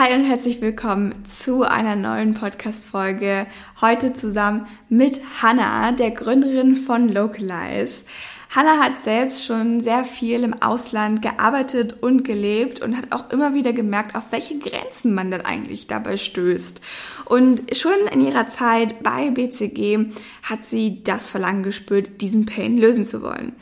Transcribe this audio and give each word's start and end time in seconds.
Hi 0.00 0.14
und 0.14 0.22
herzlich 0.22 0.60
willkommen 0.60 1.24
zu 1.24 1.64
einer 1.64 1.96
neuen 1.96 2.32
Podcast-Folge. 2.32 3.48
Heute 3.80 4.12
zusammen 4.14 4.68
mit 4.88 5.20
Hannah, 5.42 5.90
der 5.90 6.12
Gründerin 6.12 6.76
von 6.76 7.08
Localize. 7.08 8.04
Hannah 8.50 8.78
hat 8.78 9.00
selbst 9.00 9.44
schon 9.44 9.80
sehr 9.80 10.04
viel 10.04 10.44
im 10.44 10.62
Ausland 10.62 11.20
gearbeitet 11.20 12.00
und 12.00 12.24
gelebt 12.24 12.80
und 12.80 12.96
hat 12.96 13.12
auch 13.12 13.30
immer 13.30 13.54
wieder 13.54 13.72
gemerkt, 13.72 14.14
auf 14.14 14.30
welche 14.30 14.58
Grenzen 14.58 15.14
man 15.14 15.32
dann 15.32 15.40
eigentlich 15.40 15.88
dabei 15.88 16.16
stößt. 16.16 16.80
Und 17.26 17.76
schon 17.76 18.06
in 18.12 18.20
ihrer 18.20 18.46
Zeit 18.46 19.02
bei 19.02 19.30
BCG 19.30 20.12
hat 20.44 20.64
sie 20.64 21.02
das 21.02 21.28
Verlangen 21.28 21.64
gespürt, 21.64 22.22
diesen 22.22 22.46
Pain 22.46 22.78
lösen 22.78 23.04
zu 23.04 23.20
wollen. 23.20 23.52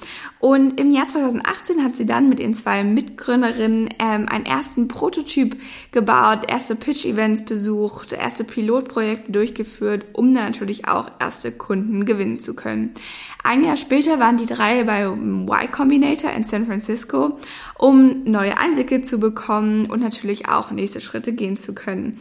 Und 0.47 0.79
im 0.79 0.93
Jahr 0.93 1.09
2018 1.09 1.83
hat 1.83 1.97
sie 1.97 2.07
dann 2.07 2.29
mit 2.29 2.39
ihren 2.39 2.55
zwei 2.55 2.85
Mitgründerinnen 2.85 3.89
ähm, 3.99 4.29
einen 4.29 4.47
ersten 4.47 4.87
Prototyp 4.87 5.61
gebaut, 5.91 6.45
erste 6.47 6.77
Pitch-Events 6.77 7.45
besucht, 7.45 8.13
erste 8.13 8.45
Pilotprojekte 8.45 9.33
durchgeführt, 9.33 10.05
um 10.13 10.33
dann 10.33 10.45
natürlich 10.45 10.87
auch 10.87 11.11
erste 11.19 11.51
Kunden 11.51 12.05
gewinnen 12.05 12.39
zu 12.39 12.55
können. 12.55 12.95
Ein 13.43 13.65
Jahr 13.65 13.77
später 13.77 14.21
waren 14.21 14.37
die 14.37 14.47
drei 14.47 14.85
bei 14.85 15.07
Y 15.07 15.71
Combinator 15.73 16.31
in 16.31 16.45
San 16.45 16.65
Francisco, 16.65 17.41
um 17.77 18.23
neue 18.23 18.57
Einblicke 18.57 19.03
zu 19.03 19.19
bekommen 19.19 19.87
und 19.87 20.01
natürlich 20.01 20.49
auch 20.49 20.71
nächste 20.71 21.01
Schritte 21.01 21.33
gehen 21.33 21.57
zu 21.57 21.75
können. 21.75 22.17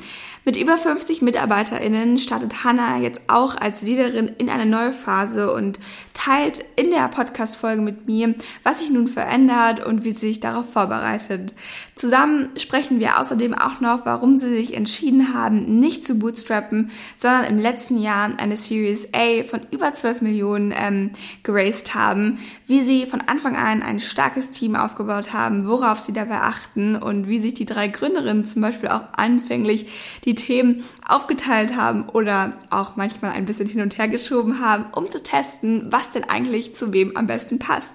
Mit 0.47 0.57
über 0.57 0.77
50 0.77 1.23
MitarbeiterInnen 1.23 2.19
startet 2.19 2.63
Hannah 2.63 2.99
jetzt 2.99 3.19
auch 3.25 3.55
als 3.55 3.81
Leaderin 3.81 4.27
in 4.27 4.51
eine 4.51 4.67
neue 4.67 4.93
Phase 4.93 5.51
und 5.51 5.79
teilt 6.13 6.63
in 6.75 6.91
der 6.91 7.07
Podcast-Folge 7.07 7.81
mit 7.81 8.05
mir, 8.05 8.35
was 8.61 8.81
sich 8.81 8.91
nun 8.91 9.07
verändert 9.07 9.83
und 9.83 10.03
wie 10.03 10.11
sie 10.11 10.27
sich 10.27 10.41
darauf 10.41 10.71
vorbereitet. 10.71 11.55
Zusammen 11.95 12.51
sprechen 12.57 12.99
wir 12.99 13.19
außerdem 13.19 13.55
auch 13.55 13.79
noch, 13.81 14.05
warum 14.05 14.37
sie 14.37 14.49
sich 14.49 14.75
entschieden 14.75 15.33
haben, 15.33 15.79
nicht 15.79 16.03
zu 16.03 16.15
bootstrappen, 16.15 16.91
sondern 17.15 17.45
im 17.45 17.57
letzten 17.57 17.97
Jahr 17.97 18.37
eine 18.37 18.57
Series 18.57 19.07
A 19.13 19.43
von 19.43 19.61
über 19.71 19.93
12 19.93 20.21
Millionen 20.21 20.73
ähm, 20.75 21.11
geraced 21.43 21.95
haben, 21.95 22.39
wie 22.67 22.81
sie 22.81 23.05
von 23.05 23.21
Anfang 23.21 23.55
an 23.55 23.81
ein 23.81 23.99
starkes 23.99 24.51
Team 24.51 24.75
aufgebaut 24.75 25.33
haben, 25.33 25.67
worauf 25.67 25.99
sie 25.99 26.13
dabei 26.13 26.41
achten 26.41 26.95
und 26.95 27.27
wie 27.27 27.39
sich 27.39 27.55
die 27.55 27.65
drei 27.65 27.87
Gründerinnen 27.87 28.45
zum 28.45 28.61
Beispiel 28.61 28.89
auch 28.89 29.13
anfänglich 29.13 29.87
die 30.25 30.35
die 30.35 30.45
Themen 30.45 30.83
aufgeteilt 31.07 31.75
haben 31.75 32.09
oder 32.09 32.53
auch 32.69 32.95
manchmal 32.97 33.31
ein 33.31 33.45
bisschen 33.45 33.69
hin 33.69 33.81
und 33.81 33.97
her 33.97 34.07
geschoben 34.07 34.59
haben, 34.59 34.85
um 34.93 35.09
zu 35.09 35.23
testen, 35.23 35.87
was 35.91 36.11
denn 36.11 36.25
eigentlich 36.25 36.75
zu 36.75 36.93
wem 36.93 37.15
am 37.15 37.25
besten 37.25 37.57
passt. 37.57 37.93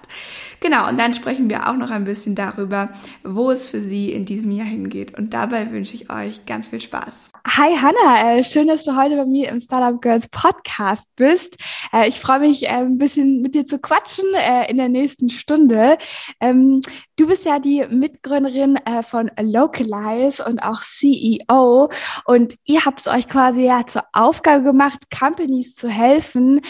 Genau, 0.63 0.87
und 0.87 0.99
dann 0.99 1.15
sprechen 1.15 1.49
wir 1.49 1.67
auch 1.67 1.75
noch 1.75 1.89
ein 1.89 2.03
bisschen 2.03 2.35
darüber, 2.35 2.89
wo 3.23 3.49
es 3.49 3.67
für 3.67 3.81
Sie 3.81 4.11
in 4.11 4.25
diesem 4.25 4.51
Jahr 4.51 4.67
hingeht. 4.67 5.17
Und 5.17 5.33
dabei 5.33 5.71
wünsche 5.71 5.95
ich 5.95 6.11
euch 6.11 6.45
ganz 6.45 6.67
viel 6.67 6.79
Spaß. 6.79 7.31
Hi 7.47 7.75
Hanna, 7.75 8.35
äh, 8.37 8.43
schön, 8.43 8.67
dass 8.67 8.83
du 8.83 8.95
heute 8.95 9.15
bei 9.15 9.25
mir 9.25 9.49
im 9.49 9.59
Startup 9.59 9.99
Girls 9.99 10.29
Podcast 10.29 11.09
bist. 11.15 11.57
Äh, 11.91 12.07
ich 12.07 12.19
freue 12.19 12.41
mich, 12.41 12.65
äh, 12.65 12.73
ein 12.73 12.99
bisschen 12.99 13.41
mit 13.41 13.55
dir 13.55 13.65
zu 13.65 13.79
quatschen 13.79 14.25
in 14.69 14.77
der 14.77 14.89
nächsten 14.89 15.31
Stunde. 15.31 15.97
Ähm, 16.39 16.81
du 17.17 17.25
bist 17.25 17.45
ja 17.45 17.57
die 17.57 17.83
Mitgründerin 17.89 18.79
von 19.07 19.31
Localize 19.39 20.43
und 20.45 20.59
auch 20.59 20.81
CEO. 20.81 21.89
Und 22.25 22.55
ihr 22.65 22.85
habt 22.85 22.99
es 22.99 23.07
euch 23.07 23.27
quasi 23.27 23.63
ja 23.65 23.85
zur 23.87 24.03
Aufgabe 24.13 24.63
gemacht, 24.63 25.09
Companies 25.17 25.75
zu 25.75 25.89
helfen, 25.89 26.61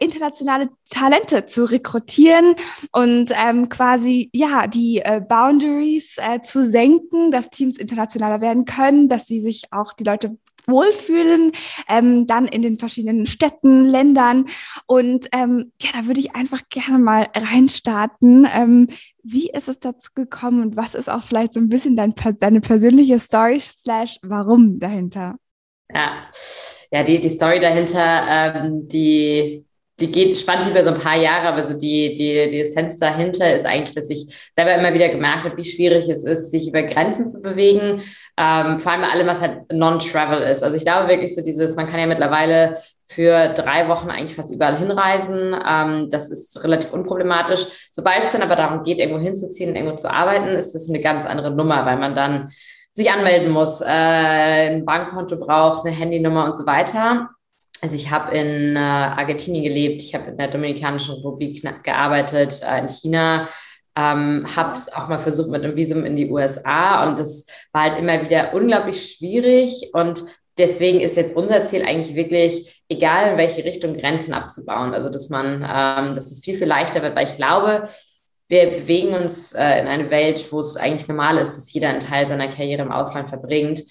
internationale 0.00 0.70
Talente 0.90 1.46
zu 1.46 1.64
rekrutieren 1.64 2.54
und 2.92 3.31
ähm, 3.36 3.68
quasi 3.68 4.30
ja 4.32 4.66
die 4.66 4.98
äh, 4.98 5.20
Boundaries 5.26 6.16
äh, 6.18 6.40
zu 6.42 6.68
senken, 6.68 7.30
dass 7.30 7.50
Teams 7.50 7.78
internationaler 7.78 8.40
werden 8.40 8.64
können, 8.64 9.08
dass 9.08 9.26
sie 9.26 9.40
sich 9.40 9.64
auch 9.72 9.92
die 9.92 10.04
Leute 10.04 10.36
wohlfühlen, 10.66 11.52
ähm, 11.88 12.26
dann 12.26 12.46
in 12.46 12.62
den 12.62 12.78
verschiedenen 12.78 13.26
Städten, 13.26 13.86
Ländern. 13.86 14.46
Und 14.86 15.28
ähm, 15.32 15.72
ja, 15.80 15.90
da 15.92 16.06
würde 16.06 16.20
ich 16.20 16.34
einfach 16.36 16.62
gerne 16.70 16.98
mal 16.98 17.28
reinstarten. 17.34 18.46
Ähm, 18.52 18.88
wie 19.22 19.50
ist 19.50 19.68
es 19.68 19.80
dazu 19.80 20.10
gekommen 20.14 20.62
und 20.62 20.76
was 20.76 20.94
ist 20.94 21.08
auch 21.08 21.22
vielleicht 21.22 21.54
so 21.54 21.60
ein 21.60 21.68
bisschen 21.68 21.96
dein, 21.96 22.14
deine 22.38 22.60
persönliche 22.60 23.18
Story 23.18 23.60
slash 23.60 24.18
warum 24.22 24.78
dahinter? 24.78 25.36
Ja, 25.92 26.28
ja 26.90 27.02
die, 27.02 27.20
die 27.20 27.28
Story 27.28 27.60
dahinter, 27.60 28.24
ähm, 28.28 28.88
die 28.88 29.64
die 30.02 30.10
geht, 30.12 30.36
spannt 30.36 30.64
sich 30.64 30.74
über 30.74 30.84
so 30.84 30.90
ein 30.90 31.00
paar 31.00 31.16
Jahre, 31.16 31.48
aber 31.48 31.62
so 31.62 31.74
die, 31.78 32.14
die, 32.14 32.50
die 32.50 32.60
Essenz 32.60 32.96
dahinter 32.96 33.54
ist 33.54 33.64
eigentlich, 33.64 33.94
dass 33.94 34.10
ich 34.10 34.26
selber 34.54 34.74
immer 34.74 34.92
wieder 34.92 35.08
gemerkt 35.08 35.44
habe, 35.44 35.56
wie 35.56 35.64
schwierig 35.64 36.08
es 36.08 36.24
ist, 36.24 36.50
sich 36.50 36.68
über 36.68 36.82
Grenzen 36.82 37.30
zu 37.30 37.40
bewegen. 37.40 38.02
Ähm, 38.36 38.80
vor 38.80 38.92
allem 38.92 39.04
allem, 39.04 39.26
was 39.26 39.40
halt 39.40 39.72
Non-Travel 39.72 40.42
ist. 40.42 40.64
Also 40.64 40.76
ich 40.76 40.84
glaube 40.84 41.08
wirklich 41.08 41.34
so 41.34 41.42
dieses, 41.42 41.76
man 41.76 41.86
kann 41.86 42.00
ja 42.00 42.06
mittlerweile 42.06 42.78
für 43.06 43.48
drei 43.48 43.88
Wochen 43.88 44.10
eigentlich 44.10 44.34
fast 44.34 44.52
überall 44.52 44.76
hinreisen. 44.76 45.54
Ähm, 45.66 46.10
das 46.10 46.30
ist 46.30 46.62
relativ 46.64 46.92
unproblematisch. 46.92 47.88
Sobald 47.92 48.24
es 48.24 48.32
dann 48.32 48.42
aber 48.42 48.56
darum 48.56 48.82
geht, 48.82 48.98
irgendwo 48.98 49.20
hinzuziehen 49.20 49.76
irgendwo 49.76 49.96
zu 49.96 50.12
arbeiten, 50.12 50.48
ist 50.48 50.74
das 50.74 50.88
eine 50.88 51.00
ganz 51.00 51.26
andere 51.26 51.50
Nummer, 51.50 51.86
weil 51.86 51.98
man 51.98 52.14
dann 52.14 52.50
sich 52.92 53.10
anmelden 53.10 53.52
muss, 53.52 53.80
äh, 53.80 53.86
ein 53.86 54.84
Bankkonto 54.84 55.36
braucht, 55.36 55.86
eine 55.86 55.94
Handynummer 55.94 56.46
und 56.46 56.56
so 56.56 56.66
weiter. 56.66 57.30
Also 57.82 57.96
ich 57.96 58.10
habe 58.10 58.34
in 58.36 58.76
äh, 58.76 58.78
Argentinien 58.78 59.64
gelebt, 59.64 60.02
ich 60.02 60.14
habe 60.14 60.30
in 60.30 60.38
der 60.38 60.48
Dominikanischen 60.48 61.16
Republik 61.16 61.62
gearbeitet, 61.82 62.62
äh, 62.62 62.78
in 62.78 62.88
China, 62.88 63.48
ähm, 63.96 64.46
habe 64.56 64.72
es 64.72 64.92
auch 64.92 65.08
mal 65.08 65.18
versucht 65.18 65.50
mit 65.50 65.64
einem 65.64 65.76
Visum 65.76 66.04
in 66.04 66.16
die 66.16 66.30
USA 66.30 67.06
und 67.06 67.18
das 67.18 67.46
war 67.72 67.82
halt 67.82 67.98
immer 67.98 68.22
wieder 68.22 68.54
unglaublich 68.54 69.16
schwierig 69.16 69.90
und 69.92 70.24
deswegen 70.56 71.00
ist 71.00 71.16
jetzt 71.16 71.36
unser 71.36 71.64
Ziel 71.64 71.82
eigentlich 71.82 72.14
wirklich, 72.14 72.84
egal 72.88 73.32
in 73.32 73.38
welche 73.38 73.64
Richtung, 73.64 73.94
Grenzen 73.94 74.32
abzubauen. 74.32 74.94
Also 74.94 75.08
dass 75.08 75.28
man, 75.28 75.56
ähm, 75.56 76.14
dass 76.14 76.30
es 76.30 76.40
viel, 76.42 76.56
viel 76.56 76.68
leichter 76.68 77.02
wird, 77.02 77.16
weil 77.16 77.26
ich 77.26 77.36
glaube, 77.36 77.84
wir 78.48 78.70
bewegen 78.70 79.14
uns 79.14 79.52
äh, 79.52 79.80
in 79.80 79.88
eine 79.88 80.10
Welt, 80.10 80.52
wo 80.52 80.60
es 80.60 80.76
eigentlich 80.76 81.08
normal 81.08 81.38
ist, 81.38 81.56
dass 81.56 81.72
jeder 81.72 81.88
einen 81.88 82.00
Teil 82.00 82.28
seiner 82.28 82.48
Karriere 82.48 82.82
im 82.82 82.92
Ausland 82.92 83.28
verbringt. 83.28 83.82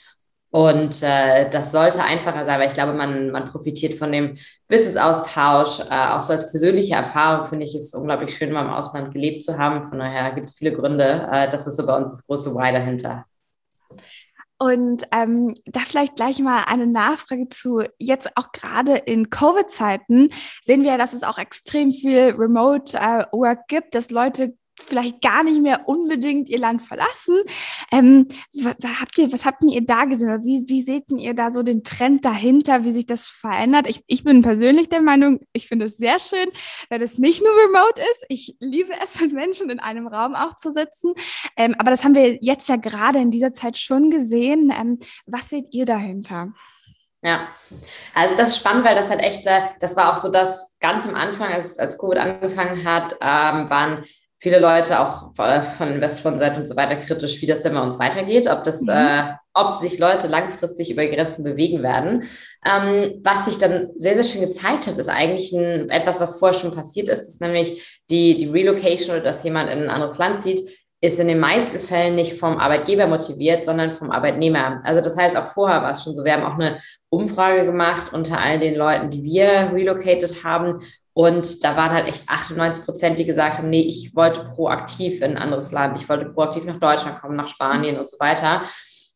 Und 0.52 1.02
äh, 1.02 1.50
das 1.50 1.72
sollte 1.72 2.04
einfacher 2.04 2.46
sein, 2.46 2.60
weil 2.60 2.68
ich 2.68 2.74
glaube, 2.74 2.92
man, 2.92 3.32
man 3.32 3.46
profitiert 3.46 3.98
von 3.98 4.12
dem 4.12 4.36
Wissensaustausch. 4.68 5.80
Äh, 5.90 6.10
auch 6.10 6.22
so 6.22 6.34
als 6.34 6.52
persönliche 6.52 6.96
Erfahrung 6.96 7.46
finde 7.46 7.66
ich 7.66 7.74
es 7.74 7.94
unglaublich 7.94 8.36
schön, 8.36 8.52
mal 8.52 8.66
im 8.66 8.70
Ausland 8.72 9.14
gelebt 9.14 9.46
zu 9.46 9.58
haben. 9.58 9.88
Von 9.88 10.00
daher 10.00 10.32
gibt 10.34 10.50
es 10.50 10.58
viele 10.58 10.74
Gründe. 10.74 11.30
Äh, 11.32 11.50
das 11.50 11.68
ist 11.68 11.78
so 11.78 11.86
bei 11.86 11.96
uns 11.96 12.12
das 12.12 12.28
große 12.28 12.54
Why 12.54 12.74
dahinter. 12.74 13.26
Und 14.60 15.06
ähm, 15.12 15.56
da 15.66 15.80
vielleicht 15.80 16.18
gleich 16.18 16.38
mal 16.38 16.66
eine 16.68 16.86
Nachfrage 16.86 17.50
zu, 17.50 17.82
jetzt 17.98 18.30
auch 18.36 18.52
gerade 18.52 18.96
in 18.96 19.32
Covid-Zeiten 19.32 20.30
sehen 20.62 20.84
wir 20.84 21.00
dass 21.00 21.14
es 21.14 21.24
auch 21.24 21.40
extrem 21.40 21.92
viel 21.92 22.36
Remote-Work 22.38 23.60
äh, 23.60 23.64
gibt, 23.68 23.96
dass 23.96 24.12
Leute 24.12 24.54
vielleicht 24.80 25.22
gar 25.22 25.44
nicht 25.44 25.62
mehr 25.62 25.88
unbedingt 25.88 26.50
ihr 26.50 26.60
Land 26.60 26.82
verlassen. 26.82 27.38
Ähm, 27.92 28.28
habt 28.64 29.18
ihr, 29.18 29.32
was 29.32 29.46
habt 29.46 29.64
ihr 29.64 29.86
da 29.86 30.06
gesehen? 30.06 30.44
wie, 30.44 30.68
wie 30.68 30.82
seht 30.82 31.06
ihr 31.10 31.34
da 31.34 31.50
so 31.50 31.64
den 31.64 31.84
Trend 31.84 32.26
dahinter, 32.26 32.84
wie 32.84 32.92
sich 32.92 33.06
das 33.06 33.28
verändert? 33.28 33.88
Ich, 33.88 34.04
ich 34.08 34.24
bin 34.24 34.42
persönlich 34.42 34.90
der 34.90 35.02
Meinung, 35.02 35.40
ich 35.54 35.68
finde 35.68 35.86
es 35.86 35.98
sehr 35.98 36.20
schön, 36.20 36.50
wenn 36.90 37.02
es 37.02 37.18
nicht 37.18 37.42
nur 37.42 37.52
remote 37.52 38.02
ist. 38.02 38.26
Ich 38.30 38.56
liebe 38.60 38.92
es, 39.04 39.20
mit 39.22 39.34
Menschen 39.34 39.70
in 39.70 39.80
einem 39.80 40.08
Raum 40.08 40.36
auch 40.36 40.56
zu 40.56 40.72
sitzen. 40.72 41.14
Ähm, 41.58 41.76
aber 41.78 41.92
das 41.92 42.04
haben 42.04 42.16
wir 42.16 42.38
jetzt 42.42 42.70
ja 42.70 42.76
gerade 42.76 43.20
in 43.20 43.32
dieser 43.32 43.52
Zeit 43.52 43.78
schon 43.78 44.10
gesehen. 44.10 44.74
Ähm, 44.76 45.00
was 45.26 45.50
seht 45.50 45.66
ihr 45.72 45.86
dahinter? 45.86 46.54
Ja, 47.24 47.50
also 48.16 48.36
das 48.36 48.54
ist 48.54 48.58
spannend, 48.58 48.84
weil 48.84 48.96
das 48.96 49.12
halt 49.12 49.22
echt, 49.22 49.46
äh, 49.46 49.62
das 49.80 49.96
war 49.96 50.12
auch 50.12 50.18
so, 50.18 50.32
dass 50.32 50.80
ganz 50.80 51.08
am 51.08 51.14
Anfang, 51.14 51.54
als, 51.54 51.78
als 51.78 52.00
Covid 52.00 52.18
angefangen 52.18 52.84
hat, 52.84 53.14
ähm, 53.22 53.70
waren 53.70 54.04
viele 54.42 54.60
Leute 54.60 55.00
auch 55.00 55.38
äh, 55.38 55.62
von 55.62 55.94
Investorenseite 55.94 56.60
und 56.60 56.68
so 56.68 56.76
weiter 56.76 56.96
kritisch, 56.96 57.42
wie 57.42 57.46
das 57.46 57.62
denn 57.62 57.76
bei 57.76 57.82
uns 57.82 58.00
weitergeht, 58.00 58.48
ob 58.50 58.64
das, 58.64 58.82
mhm. 58.82 58.90
äh, 58.90 59.34
ob 59.54 59.76
sich 59.76 60.00
Leute 60.00 60.28
langfristig 60.28 60.90
über 60.90 61.06
Grenzen 61.06 61.44
bewegen 61.44 61.84
werden. 61.84 62.24
Ähm, 62.66 63.22
was 63.24 63.46
sich 63.46 63.60
dann 63.60 63.90
sehr, 63.98 64.16
sehr 64.16 64.24
schön 64.24 64.42
gezeigt 64.42 64.88
hat, 64.88 64.98
ist 64.98 65.10
eigentlich 65.10 65.54
ein, 65.54 65.92
etwas, 65.92 66.20
was 66.20 66.40
vorher 66.40 66.60
schon 66.60 66.74
passiert 66.74 67.08
ist, 67.08 67.28
ist 67.28 67.40
nämlich 67.40 68.02
die, 68.10 68.36
die 68.36 68.48
Relocation 68.48 69.16
oder 69.16 69.24
dass 69.24 69.44
jemand 69.44 69.70
in 69.70 69.84
ein 69.84 69.90
anderes 69.92 70.18
Land 70.18 70.40
zieht, 70.40 70.60
ist 71.02 71.20
in 71.20 71.28
den 71.28 71.40
meisten 71.40 71.80
Fällen 71.80 72.14
nicht 72.14 72.40
vom 72.40 72.58
Arbeitgeber 72.58 73.08
motiviert, 73.08 73.66
sondern 73.66 73.92
vom 73.92 74.12
Arbeitnehmer. 74.12 74.82
Also 74.84 75.02
das 75.02 75.18
heißt, 75.18 75.36
auch 75.36 75.48
vorher 75.48 75.82
war 75.82 75.92
es 75.92 76.04
schon 76.04 76.14
so. 76.14 76.24
Wir 76.24 76.34
haben 76.34 76.44
auch 76.44 76.60
eine 76.60 76.80
Umfrage 77.10 77.66
gemacht 77.66 78.14
unter 78.14 78.40
all 78.40 78.60
den 78.60 78.76
Leuten, 78.76 79.10
die 79.10 79.24
wir 79.24 79.72
relocated 79.74 80.44
haben. 80.44 80.80
Und 81.14 81.64
da 81.64 81.76
waren 81.76 81.92
halt 81.92 82.08
echt 82.08 82.30
98 82.30 82.86
Prozent, 82.86 83.20
die 83.20 83.26
gesagt 83.26 83.58
haben, 83.58 83.72
nee, 83.72 83.82
ich 83.82 84.16
wollte 84.16 84.46
proaktiv 84.54 85.22
in 85.22 85.32
ein 85.32 85.38
anderes 85.38 85.72
Land, 85.72 85.98
ich 85.98 86.08
wollte 86.08 86.26
proaktiv 86.26 86.66
nach 86.66 86.80
Deutschland 86.80 87.20
kommen, 87.20 87.36
nach 87.36 87.48
Spanien 87.48 88.00
und 88.00 88.10
so 88.10 88.18
weiter. 88.20 88.62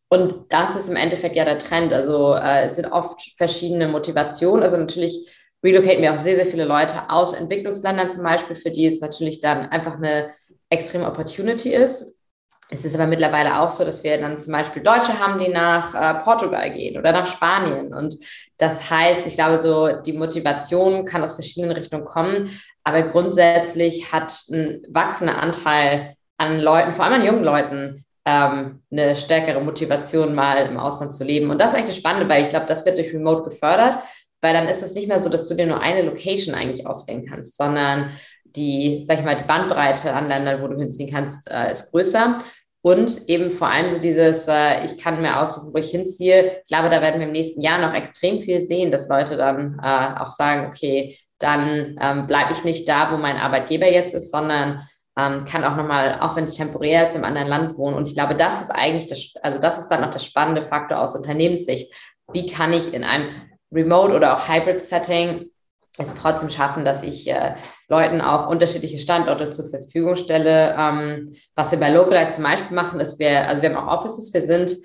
Und 0.10 0.46
das 0.50 0.76
ist 0.76 0.90
im 0.90 0.96
Endeffekt 0.96 1.36
ja 1.36 1.46
der 1.46 1.60
Trend. 1.60 1.94
Also 1.94 2.34
äh, 2.34 2.64
es 2.64 2.78
sind 2.78 2.92
oft 2.92 3.22
verschiedene 3.38 3.88
Motivationen. 3.88 4.64
Also 4.64 4.78
natürlich 4.78 5.30
relocaten 5.64 6.02
wir 6.02 6.14
auch 6.14 6.18
sehr, 6.18 6.36
sehr 6.36 6.46
viele 6.48 6.66
Leute 6.66 7.10
aus 7.10 7.34
Entwicklungsländern 7.34 8.12
zum 8.12 8.24
Beispiel, 8.24 8.56
für 8.56 8.72
die 8.72 8.88
es 8.88 9.02
natürlich 9.02 9.40
dann 9.40 9.70
einfach 9.70 9.98
eine 9.98 10.32
extreme 10.70 11.08
Opportunity 11.08 11.74
ist. 11.74 12.20
es 12.70 12.84
ist 12.84 12.96
aber 12.96 13.08
mittlerweile 13.08 13.60
auch 13.60 13.70
so, 13.70 13.86
dass 13.86 14.04
wir 14.04 14.18
dann 14.20 14.40
zum 14.40 14.54
Beispiel 14.54 14.82
Deutsche 14.82 15.20
haben, 15.20 15.40
die 15.40 15.50
nach 15.50 15.94
äh, 15.94 16.24
Portugal 16.24 16.72
gehen 16.74 16.98
oder 16.98 17.12
nach 17.12 17.28
Spanien. 17.28 17.94
Und 17.94 18.16
das 18.58 18.90
heißt, 18.90 19.28
ich 19.28 19.36
glaube, 19.36 19.58
so 19.58 20.02
die 20.02 20.14
Motivation 20.14 21.06
kann 21.06 21.24
aus 21.24 21.34
verschiedenen 21.34 21.72
Richtungen 21.72 22.06
kommen. 22.06 22.50
Aber 22.84 23.04
grundsätzlich 23.04 24.12
hat 24.12 24.34
ein 24.50 24.84
wachsender 24.90 25.42
Anteil 25.42 26.16
an 26.38 26.60
Leuten, 26.60 26.92
vor 26.92 27.06
allem 27.06 27.22
an 27.22 27.26
jungen 27.26 27.44
Leuten, 27.44 28.06
ähm, 28.26 28.82
eine 28.92 29.16
stärkere 29.16 29.62
Motivation, 29.62 30.34
mal 30.34 30.66
im 30.66 30.78
Ausland 30.78 31.14
zu 31.14 31.24
leben. 31.24 31.52
Und 31.52 31.60
das 31.60 31.70
ist 31.70 31.76
eigentlich 31.76 31.92
das 31.92 31.98
Spannende, 31.98 32.28
weil 32.28 32.44
ich 32.44 32.50
glaube, 32.50 32.66
das 32.66 32.86
wird 32.86 32.98
durch 32.98 33.14
Remote 33.14 33.44
gefördert, 33.50 34.00
weil 34.42 34.54
dann 34.54 34.68
ist 34.68 34.82
es 34.82 34.94
nicht 34.94 35.08
mehr 35.08 35.22
so, 35.22 35.30
dass 35.30 35.48
du 35.48 35.56
dir 35.56 35.68
nur 35.68 35.82
eine 35.82 36.02
Location 36.02 36.56
eigentlich 36.56 36.88
auswählen 36.88 37.26
kannst, 37.26 37.56
sondern 37.56 38.12
die, 38.56 39.06
sag 39.08 39.20
ich 39.20 39.26
mal, 39.26 39.36
die 39.36 39.44
Bandbreite 39.44 40.14
an 40.14 40.28
Ländern, 40.28 40.62
wo 40.62 40.68
du 40.68 40.78
hinziehen 40.78 41.12
kannst, 41.12 41.50
äh, 41.52 41.72
ist 41.72 41.92
größer. 41.92 42.40
Und 42.82 43.28
eben 43.28 43.50
vor 43.50 43.68
allem 43.68 43.90
so 43.90 44.00
dieses, 44.00 44.48
äh, 44.48 44.86
ich 44.86 44.98
kann 44.98 45.20
mir 45.22 45.42
aussuchen, 45.42 45.74
wo 45.74 45.78
ich 45.80 45.90
hinziehe. 45.90 46.60
Ich 46.62 46.68
glaube, 46.68 46.90
da 46.90 47.02
werden 47.02 47.20
wir 47.20 47.26
im 47.26 47.34
nächsten 47.34 47.62
Jahr 47.62 47.80
noch 47.80 47.96
extrem 47.96 48.42
viel 48.42 48.62
sehen, 48.62 48.92
dass 48.92 49.10
Leute 49.10 49.38
dann 49.38 49.80
äh, 49.84 50.20
auch 50.22 50.30
sagen, 50.30 50.68
okay, 50.68 51.18
dann 51.40 51.98
ähm, 52.00 52.28
bleibe 52.28 52.52
ich 52.52 52.64
nicht 52.64 52.88
da, 52.88 53.12
wo 53.12 53.18
mein 53.18 53.38
Arbeitgeber 53.38 53.92
jetzt 53.92 54.14
ist, 54.14 54.30
sondern 54.32 54.82
ähm, 55.18 55.46
kann 55.46 55.64
auch 55.64 55.76
nochmal, 55.76 56.20
auch 56.20 56.36
wenn 56.36 56.44
es 56.44 56.58
temporär 56.58 57.06
ist, 57.06 57.16
im 57.16 57.24
anderen 57.24 57.48
Land 57.48 57.78
wohnen. 57.78 57.96
Und 57.96 58.08
ich 58.08 58.14
glaube, 58.14 58.36
das 58.36 58.62
ist 58.62 58.70
eigentlich 58.70 59.08
das, 59.08 59.34
also 59.42 59.60
das 59.60 59.80
ist 59.80 59.88
dann 59.88 60.04
auch 60.04 60.12
der 60.12 60.20
spannende 60.20 60.62
Faktor 60.62 61.00
aus 61.00 61.16
Unternehmenssicht. 61.16 61.92
Wie 62.34 62.46
kann 62.46 62.72
ich 62.72 62.94
in 62.94 63.04
einem 63.04 63.30
Remote 63.72 64.14
oder 64.14 64.36
auch 64.36 64.48
Hybrid-Setting 64.48 65.50
es 65.98 66.16
trotzdem 66.16 66.50
schaffen, 66.50 66.86
dass 66.86 67.04
ich 67.04 67.30
äh, 67.30 67.56
Leuten 67.88 68.22
auch 68.22 68.50
unterschiedliche 68.50 69.00
Standorte 69.00 69.50
zur 69.50 69.70
Verfügung 69.70 70.16
stelle. 70.16 70.76
Ähm, 70.78 71.34
was 71.56 71.72
wir 71.72 71.80
bei 71.80 71.90
Localize 71.90 72.34
zum 72.34 72.44
Beispiel 72.44 72.76
machen, 72.76 73.00
ist, 73.00 73.20
wir, 73.20 73.48
also 73.48 73.62
wir 73.62 73.74
haben 73.74 73.88
auch 73.88 74.00
Offices, 74.00 74.34
wir 74.34 74.42
sind, 74.42 74.76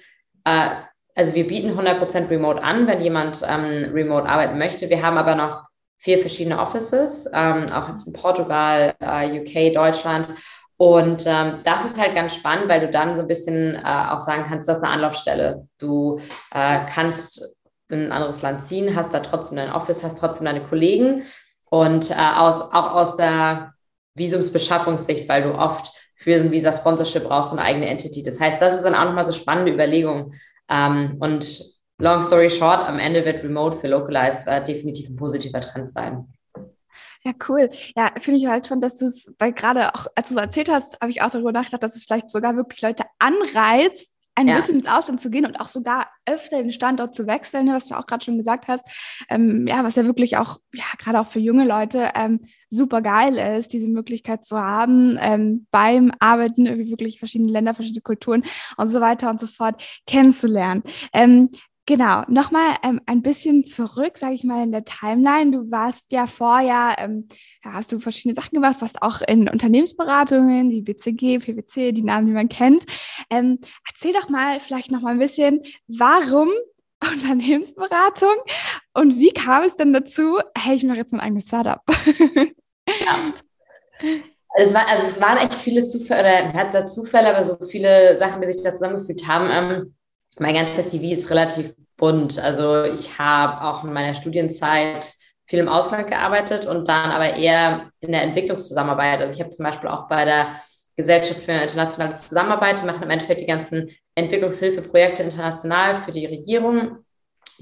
äh, 0.45 0.71
also 1.15 1.35
wir 1.35 1.47
bieten 1.47 1.79
100% 1.79 2.31
Remote 2.31 2.63
an, 2.63 2.87
wenn 2.87 3.01
jemand 3.01 3.43
ähm, 3.47 3.91
remote 3.93 4.29
arbeiten 4.29 4.59
möchte. 4.59 4.89
Wir 4.89 5.03
haben 5.03 5.19
aber 5.19 5.35
noch 5.35 5.65
vier 5.99 6.19
verschiedene 6.19 6.59
Offices, 6.59 7.29
ähm, 7.35 7.71
auch 7.73 7.89
jetzt 7.89 8.07
in 8.07 8.13
Portugal, 8.13 8.95
äh, 9.01 9.41
UK, 9.41 9.75
Deutschland. 9.75 10.29
Und 10.77 11.27
ähm, 11.27 11.61
das 11.65 11.85
ist 11.85 12.01
halt 12.01 12.15
ganz 12.15 12.35
spannend, 12.35 12.71
weil 12.71 12.81
du 12.81 12.91
dann 12.91 13.15
so 13.15 13.23
ein 13.23 13.29
bisschen 13.29 13.75
äh, 13.75 13.81
auch 13.85 14.21
sagen 14.21 14.45
kannst, 14.49 14.67
du 14.67 14.73
hast 14.73 14.83
eine 14.83 14.95
Anlaufstelle. 14.95 15.69
Du 15.77 16.19
äh, 16.55 16.79
kannst 16.91 17.55
in 17.91 18.07
ein 18.07 18.13
anderes 18.13 18.43
Land 18.43 18.65
ziehen, 18.65 18.97
hast 18.97 19.13
da 19.15 19.21
trotzdem 19.21 19.57
dein 19.57 19.73
Office, 19.73 20.05
hast 20.05 20.19
trotzdem 20.19 20.47
deine 20.47 20.63
Kollegen. 20.63 21.23
Und 21.71 22.11
äh, 22.11 22.15
aus, 22.15 22.61
auch 22.61 22.93
aus 22.93 23.17
der 23.17 23.75
Visumsbeschaffungssicht, 24.15 25.29
weil 25.29 25.45
du 25.45 25.55
oft 25.55 25.93
für 26.17 26.39
so 26.39 26.45
ein 26.45 26.51
Visa-Sponsorship 26.51 27.25
brauchst 27.25 27.53
eine 27.53 27.63
eigene 27.63 27.87
Entity. 27.87 28.23
Das 28.23 28.41
heißt, 28.41 28.61
das 28.61 28.77
ist 28.77 28.85
dann 28.85 28.95
auch 28.95 29.05
nochmal 29.05 29.25
so 29.25 29.33
spannende 29.33 29.73
Überlegung. 29.73 30.35
Ähm, 30.69 31.17
und 31.21 31.63
long 31.99 32.23
story 32.23 32.51
short, 32.51 32.87
am 32.87 32.99
Ende 32.99 33.25
wird 33.25 33.43
Remote 33.43 33.77
für 33.77 33.89
Localize 33.89 34.51
äh, 34.51 34.63
definitiv 34.63 35.09
ein 35.09 35.17
positiver 35.17 35.61
Trend 35.61 35.91
sein. 35.91 36.27
Ja, 37.23 37.33
cool. 37.49 37.69
Ja, 37.97 38.11
finde 38.19 38.41
ich 38.41 38.47
halt 38.47 38.67
schon, 38.67 38.81
dass 38.81 38.97
du 38.97 39.07
es, 39.07 39.35
weil 39.39 39.53
gerade 39.53 39.95
auch, 39.95 40.07
als 40.15 40.29
du 40.29 40.35
es 40.35 40.41
erzählt 40.41 40.71
hast, 40.71 40.99
habe 41.01 41.11
ich 41.11 41.21
auch 41.21 41.31
darüber 41.31 41.53
nachgedacht, 41.53 41.83
dass 41.83 41.97
es 41.97 42.05
vielleicht 42.05 42.31
sogar 42.31 42.57
wirklich 42.57 42.81
Leute 42.81 43.05
anreizt, 43.19 44.11
ein 44.41 44.49
ja. 44.49 44.57
bisschen 44.57 44.77
ins 44.77 44.87
Ausland 44.87 45.21
zu 45.21 45.31
gehen 45.31 45.47
und 45.47 45.61
auch 45.61 45.69
sogar 45.69 46.09
öfter 46.27 46.63
den 46.63 46.73
Standort 46.73 47.15
zu 47.15 47.27
wechseln, 47.27 47.67
ne, 47.67 47.75
was 47.75 47.87
du 47.87 47.95
auch 47.95 48.07
gerade 48.07 48.25
schon 48.25 48.39
gesagt 48.39 48.69
hast. 48.69 48.89
Ähm, 49.29 49.67
ja, 49.67 49.85
was 49.85 49.97
ja 49.97 50.05
wirklich 50.05 50.37
auch, 50.37 50.59
ja, 50.75 50.85
gerade 50.99 51.21
auch 51.21 51.27
für 51.27 51.41
junge 51.41 51.65
Leute 51.65 52.11
ähm, 52.15 52.41
super 52.69 53.03
geil 53.03 53.37
ist, 53.59 53.73
diese 53.73 53.89
Möglichkeit 53.89 54.45
zu 54.45 54.57
haben, 54.57 55.19
ähm, 55.21 55.67
beim 55.71 56.13
Arbeiten 56.21 56.67
irgendwie 56.67 56.91
wirklich 56.91 57.19
verschiedene 57.19 57.53
Länder, 57.53 57.75
verschiedene 57.75 58.03
Kulturen 58.03 58.45
und 58.77 58.89
so 58.89 59.01
weiter 59.01 59.31
und 59.31 59.41
so 59.41 59.47
fort 59.47 59.83
kennenzulernen. 60.07 60.83
Ähm, 61.91 61.97
Genau, 61.97 62.23
nochmal 62.29 62.77
ähm, 62.85 63.01
ein 63.07 63.21
bisschen 63.21 63.65
zurück, 63.65 64.17
sage 64.17 64.35
ich 64.35 64.45
mal, 64.45 64.63
in 64.63 64.71
der 64.71 64.85
Timeline. 64.85 65.51
Du 65.51 65.71
warst 65.73 66.13
ja 66.13 66.29
vorher, 66.29 66.95
ähm, 66.99 67.27
ja, 67.65 67.73
hast 67.73 67.91
du 67.91 67.99
verschiedene 67.99 68.37
Sachen 68.37 68.55
gemacht, 68.55 68.81
warst 68.81 69.03
auch 69.03 69.23
in 69.27 69.49
Unternehmensberatungen, 69.49 70.71
wie 70.71 70.83
BCG, 70.83 71.41
PwC, 71.41 71.91
die 71.91 72.05
Namen, 72.05 72.27
die 72.27 72.33
man 72.33 72.49
kennt. 72.49 72.85
Ähm, 73.29 73.59
erzähl 73.89 74.13
doch 74.13 74.29
mal 74.29 74.61
vielleicht 74.61 74.93
nochmal 74.93 75.15
ein 75.15 75.19
bisschen, 75.19 75.63
warum 75.89 76.51
Unternehmensberatung 77.13 78.37
und 78.95 79.19
wie 79.19 79.33
kam 79.33 79.65
es 79.65 79.75
denn 79.75 79.93
dazu, 79.93 80.39
hey, 80.57 80.77
ich 80.77 80.85
mache 80.85 80.99
jetzt 80.99 81.13
mein 81.13 81.23
eigenes 81.23 81.49
Startup? 81.49 81.81
ja. 82.87 83.33
Es, 84.57 84.75
war, 84.75 84.89
also 84.89 85.07
es 85.07 85.21
waren 85.21 85.39
echt 85.39 85.55
viele 85.55 85.87
Zufälle, 85.87 86.23
oder 86.23 86.53
Herzer 86.53 86.85
Zufälle, 86.85 87.31
aber 87.31 87.45
so 87.45 87.65
viele 87.67 88.17
Sachen, 88.17 88.43
die 88.43 88.51
sich 88.51 88.65
da 88.65 88.75
zusammengefügt 88.75 89.29
haben. 89.29 89.95
Mein 90.39 90.55
ganzer 90.55 90.85
CV 90.85 91.19
ist 91.19 91.31
relativ 91.31 91.75
bunt. 91.97 92.39
Also 92.39 92.85
ich 92.85 93.19
habe 93.19 93.63
auch 93.63 93.85
in 93.85 93.93
meiner 93.93 94.15
Studienzeit 94.15 95.13
viel 95.47 95.59
im 95.59 95.69
Ausland 95.69 96.07
gearbeitet 96.07 96.65
und 96.65 96.89
dann 96.89 97.11
aber 97.11 97.35
eher 97.35 97.91
in 98.01 98.13
der 98.13 98.23
Entwicklungszusammenarbeit. 98.23 99.21
Also 99.21 99.35
ich 99.35 99.41
habe 99.41 99.51
zum 99.51 99.65
Beispiel 99.65 99.91
auch 99.91 100.09
bei 100.09 100.25
der 100.25 100.57
Gesellschaft 100.97 101.41
für 101.41 101.53
internationale 101.53 102.15
Zusammenarbeit, 102.15 102.81
die 102.81 102.87
machen 102.87 103.03
im 103.03 103.11
Endeffekt 103.11 103.41
die 103.41 103.47
ganzen 103.47 103.91
Entwicklungshilfeprojekte 104.15 105.23
international 105.23 105.97
für 105.97 106.13
die 106.13 106.27
Regierung 106.27 107.05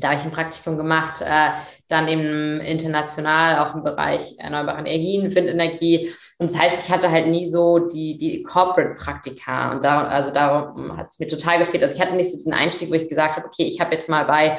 da 0.01 0.09
habe 0.09 0.19
ich 0.19 0.25
ein 0.25 0.33
Praktikum 0.33 0.77
gemacht, 0.77 1.21
äh, 1.21 1.51
dann 1.89 2.09
eben 2.09 2.61
international 2.61 3.59
auch 3.59 3.75
im 3.75 3.83
Bereich 3.83 4.35
erneuerbaren 4.39 4.87
Energien, 4.87 5.35
Windenergie. 5.35 6.13
Und 6.39 6.51
das 6.51 6.59
heißt, 6.59 6.87
ich 6.87 6.93
hatte 6.93 7.11
halt 7.11 7.27
nie 7.29 7.49
so 7.49 7.79
die, 7.79 8.17
die 8.19 8.43
Corporate-Praktika. 8.43 9.73
Und 9.73 9.85
da, 9.85 10.07
also 10.07 10.33
darum 10.33 10.97
hat 10.97 11.09
es 11.11 11.19
mir 11.19 11.27
total 11.27 11.59
gefehlt. 11.59 11.83
Also 11.83 11.97
ich 11.97 12.01
hatte 12.01 12.17
nicht 12.17 12.31
so 12.31 12.37
diesen 12.37 12.53
Einstieg, 12.53 12.91
wo 12.91 12.95
ich 12.95 13.09
gesagt 13.09 13.37
habe, 13.37 13.47
okay, 13.47 13.65
ich 13.65 13.81
habe 13.81 13.95
jetzt 13.95 14.09
mal 14.09 14.25
bei 14.25 14.59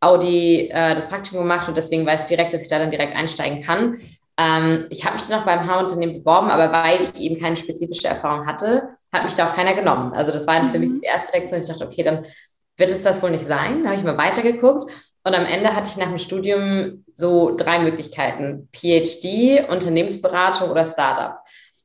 Audi 0.00 0.68
äh, 0.68 0.94
das 0.94 1.08
Praktikum 1.08 1.40
gemacht 1.40 1.68
und 1.68 1.76
deswegen 1.76 2.04
weiß 2.04 2.22
ich 2.22 2.28
direkt, 2.28 2.52
dass 2.52 2.62
ich 2.62 2.68
da 2.68 2.78
dann 2.78 2.90
direkt 2.90 3.16
einsteigen 3.16 3.62
kann. 3.62 3.96
Ähm, 4.36 4.86
ich 4.90 5.04
habe 5.04 5.14
mich 5.14 5.24
dann 5.26 5.40
auch 5.40 5.46
beim 5.46 5.66
H-Unternehmen 5.66 6.18
beworben, 6.18 6.50
aber 6.50 6.72
weil 6.72 7.02
ich 7.02 7.20
eben 7.20 7.40
keine 7.40 7.56
spezifische 7.56 8.08
Erfahrung 8.08 8.46
hatte, 8.46 8.88
hat 9.12 9.24
mich 9.24 9.34
da 9.34 9.48
auch 9.48 9.54
keiner 9.54 9.74
genommen. 9.74 10.12
Also 10.12 10.32
das 10.32 10.46
war 10.46 10.56
dann 10.56 10.70
für 10.70 10.78
mich 10.78 10.90
mhm. 10.90 11.00
die 11.02 11.06
erste 11.06 11.36
Lektion. 11.36 11.60
Ich 11.60 11.68
dachte, 11.68 11.86
okay, 11.86 12.02
dann 12.02 12.26
wird 12.76 12.90
es 12.90 13.02
das 13.02 13.22
wohl 13.22 13.30
nicht 13.30 13.46
sein? 13.46 13.82
Da 13.82 13.90
habe 13.90 13.98
ich 13.98 14.04
mal 14.04 14.18
weitergeguckt 14.18 14.90
und 15.24 15.34
am 15.34 15.46
Ende 15.46 15.74
hatte 15.74 15.88
ich 15.90 15.96
nach 15.96 16.08
dem 16.08 16.18
Studium 16.18 17.04
so 17.14 17.54
drei 17.56 17.78
Möglichkeiten: 17.78 18.68
PhD, 18.72 19.68
Unternehmensberatung 19.68 20.70
oder 20.70 20.84
Startup. 20.84 21.38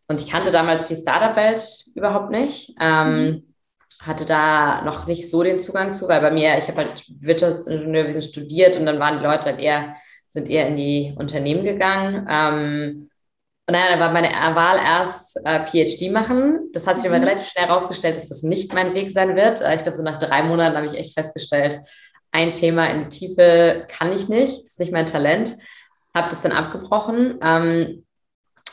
Und 0.08 0.20
ich 0.20 0.30
kannte 0.30 0.52
damals 0.52 0.86
die 0.86 0.96
Startup-Welt 0.96 1.86
überhaupt 1.96 2.32
nicht. 2.32 2.76
Ähm, 2.82 3.26
mhm. 3.26 3.54
hatte 4.02 4.26
da 4.26 4.82
noch 4.84 5.06
nicht 5.08 5.30
so 5.30 5.44
den 5.44 5.60
Zugang 5.60 5.94
zu, 5.94 6.08
weil 6.08 6.22
bei 6.22 6.32
mir, 6.32 6.58
ich 6.58 6.68
habe 6.68 6.78
halt 6.78 7.06
Wirtschaftsingenieurwesen 7.08 8.24
studiert 8.24 8.76
und 8.76 8.86
dann 8.86 9.00
waren 9.00 9.20
die 9.20 9.24
Leute 9.24 9.46
halt 9.46 9.60
eher, 9.60 9.96
sind 10.28 10.50
eher 10.50 10.68
in 10.68 10.78
die 10.78 11.16
Unternehmen 11.18 11.64
gegangen. 11.64 12.28
Ähm, 12.30 13.09
und 13.70 13.74
naja, 13.74 13.96
da 13.96 14.00
war 14.00 14.12
meine 14.12 14.30
Wahl 14.30 14.78
erst 14.78 15.38
äh, 15.46 15.64
PhD 15.64 16.12
machen. 16.12 16.72
Das 16.74 16.88
hat 16.88 17.00
sich 17.00 17.08
mhm. 17.08 17.16
aber 17.16 17.26
relativ 17.28 17.50
schnell 17.50 17.68
herausgestellt, 17.68 18.18
dass 18.18 18.28
das 18.28 18.42
nicht 18.42 18.74
mein 18.74 18.96
Weg 18.96 19.12
sein 19.12 19.36
wird. 19.36 19.62
Äh, 19.62 19.76
ich 19.76 19.84
glaube, 19.84 19.96
so 19.96 20.02
nach 20.02 20.18
drei 20.18 20.42
Monaten 20.42 20.76
habe 20.76 20.88
ich 20.88 20.98
echt 20.98 21.14
festgestellt, 21.14 21.80
ein 22.32 22.50
Thema 22.50 22.88
in 22.88 23.04
die 23.04 23.10
Tiefe 23.10 23.86
kann 23.88 24.12
ich 24.12 24.28
nicht, 24.28 24.66
ist 24.66 24.80
nicht 24.80 24.92
mein 24.92 25.06
Talent. 25.06 25.56
Habe 26.16 26.30
das 26.30 26.42
dann 26.42 26.52
abgebrochen. 26.52 27.38
Ähm, 27.44 28.06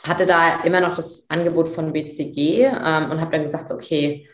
hatte 0.03 0.25
da 0.25 0.63
immer 0.63 0.79
noch 0.79 0.95
das 0.95 1.29
Angebot 1.29 1.69
von 1.69 1.93
BCG 1.93 2.63
ähm, 2.65 3.11
und 3.11 3.21
habe 3.21 3.31
dann 3.31 3.43
gesagt, 3.43 3.71
okay, 3.71 4.27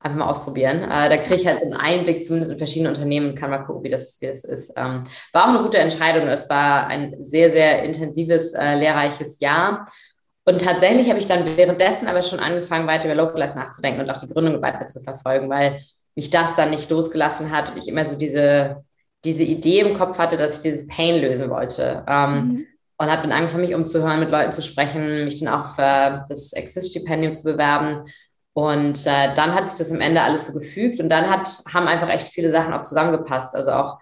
einfach 0.00 0.18
mal 0.18 0.28
ausprobieren. 0.28 0.82
Äh, 0.82 1.08
da 1.08 1.16
kriege 1.16 1.36
ich 1.36 1.46
halt 1.46 1.60
so 1.60 1.64
einen 1.66 1.74
Einblick 1.74 2.24
zumindest 2.24 2.52
in 2.52 2.58
verschiedene 2.58 2.88
Unternehmen 2.88 3.34
kann 3.34 3.50
mal 3.50 3.58
gucken, 3.58 3.82
wie 3.84 3.90
das, 3.90 4.20
wie 4.20 4.26
das 4.26 4.44
ist. 4.44 4.72
Ähm, 4.76 5.04
war 5.32 5.44
auch 5.44 5.48
eine 5.48 5.62
gute 5.62 5.78
Entscheidung. 5.78 6.28
Es 6.28 6.48
war 6.48 6.86
ein 6.86 7.16
sehr, 7.18 7.50
sehr 7.50 7.82
intensives, 7.82 8.52
äh, 8.52 8.76
lehrreiches 8.76 9.40
Jahr. 9.40 9.86
Und 10.44 10.60
tatsächlich 10.60 11.08
habe 11.08 11.18
ich 11.18 11.26
dann 11.26 11.56
währenddessen 11.56 12.06
aber 12.06 12.22
schon 12.22 12.38
angefangen, 12.38 12.86
weiter 12.86 13.06
über 13.06 13.16
Localize 13.16 13.56
nachzudenken 13.56 14.00
und 14.00 14.10
auch 14.10 14.20
die 14.20 14.28
Gründung 14.28 14.62
weiter 14.62 14.88
zu 14.88 15.00
verfolgen, 15.00 15.50
weil 15.50 15.80
mich 16.14 16.30
das 16.30 16.54
dann 16.54 16.70
nicht 16.70 16.88
losgelassen 16.88 17.50
hat 17.50 17.70
und 17.70 17.78
ich 17.78 17.88
immer 17.88 18.04
so 18.04 18.16
diese, 18.16 18.84
diese 19.24 19.42
Idee 19.42 19.80
im 19.80 19.98
Kopf 19.98 20.18
hatte, 20.18 20.36
dass 20.36 20.56
ich 20.56 20.62
dieses 20.62 20.86
Pain 20.86 21.20
lösen 21.20 21.50
wollte. 21.50 22.04
Ähm, 22.08 22.32
mhm. 22.32 22.66
Und 22.98 23.10
habe 23.10 23.22
dann 23.22 23.32
angefangen, 23.32 23.66
mich 23.66 23.74
umzuhören, 23.74 24.20
mit 24.20 24.30
Leuten 24.30 24.52
zu 24.52 24.62
sprechen, 24.62 25.24
mich 25.24 25.42
dann 25.42 25.52
auch 25.52 25.74
für 25.74 26.24
das 26.28 26.54
Exist-Stipendium 26.54 27.34
zu 27.34 27.44
bewerben 27.44 28.04
und 28.56 29.06
äh, 29.06 29.34
dann 29.34 29.54
hat 29.54 29.68
sich 29.68 29.78
das 29.78 29.92
am 29.92 30.00
Ende 30.00 30.22
alles 30.22 30.46
so 30.46 30.58
gefügt 30.58 30.98
und 30.98 31.10
dann 31.10 31.28
hat, 31.28 31.46
haben 31.70 31.86
einfach 31.86 32.08
echt 32.08 32.28
viele 32.28 32.50
Sachen 32.50 32.72
auch 32.72 32.80
zusammengepasst. 32.80 33.54
Also 33.54 33.72
auch 33.72 34.00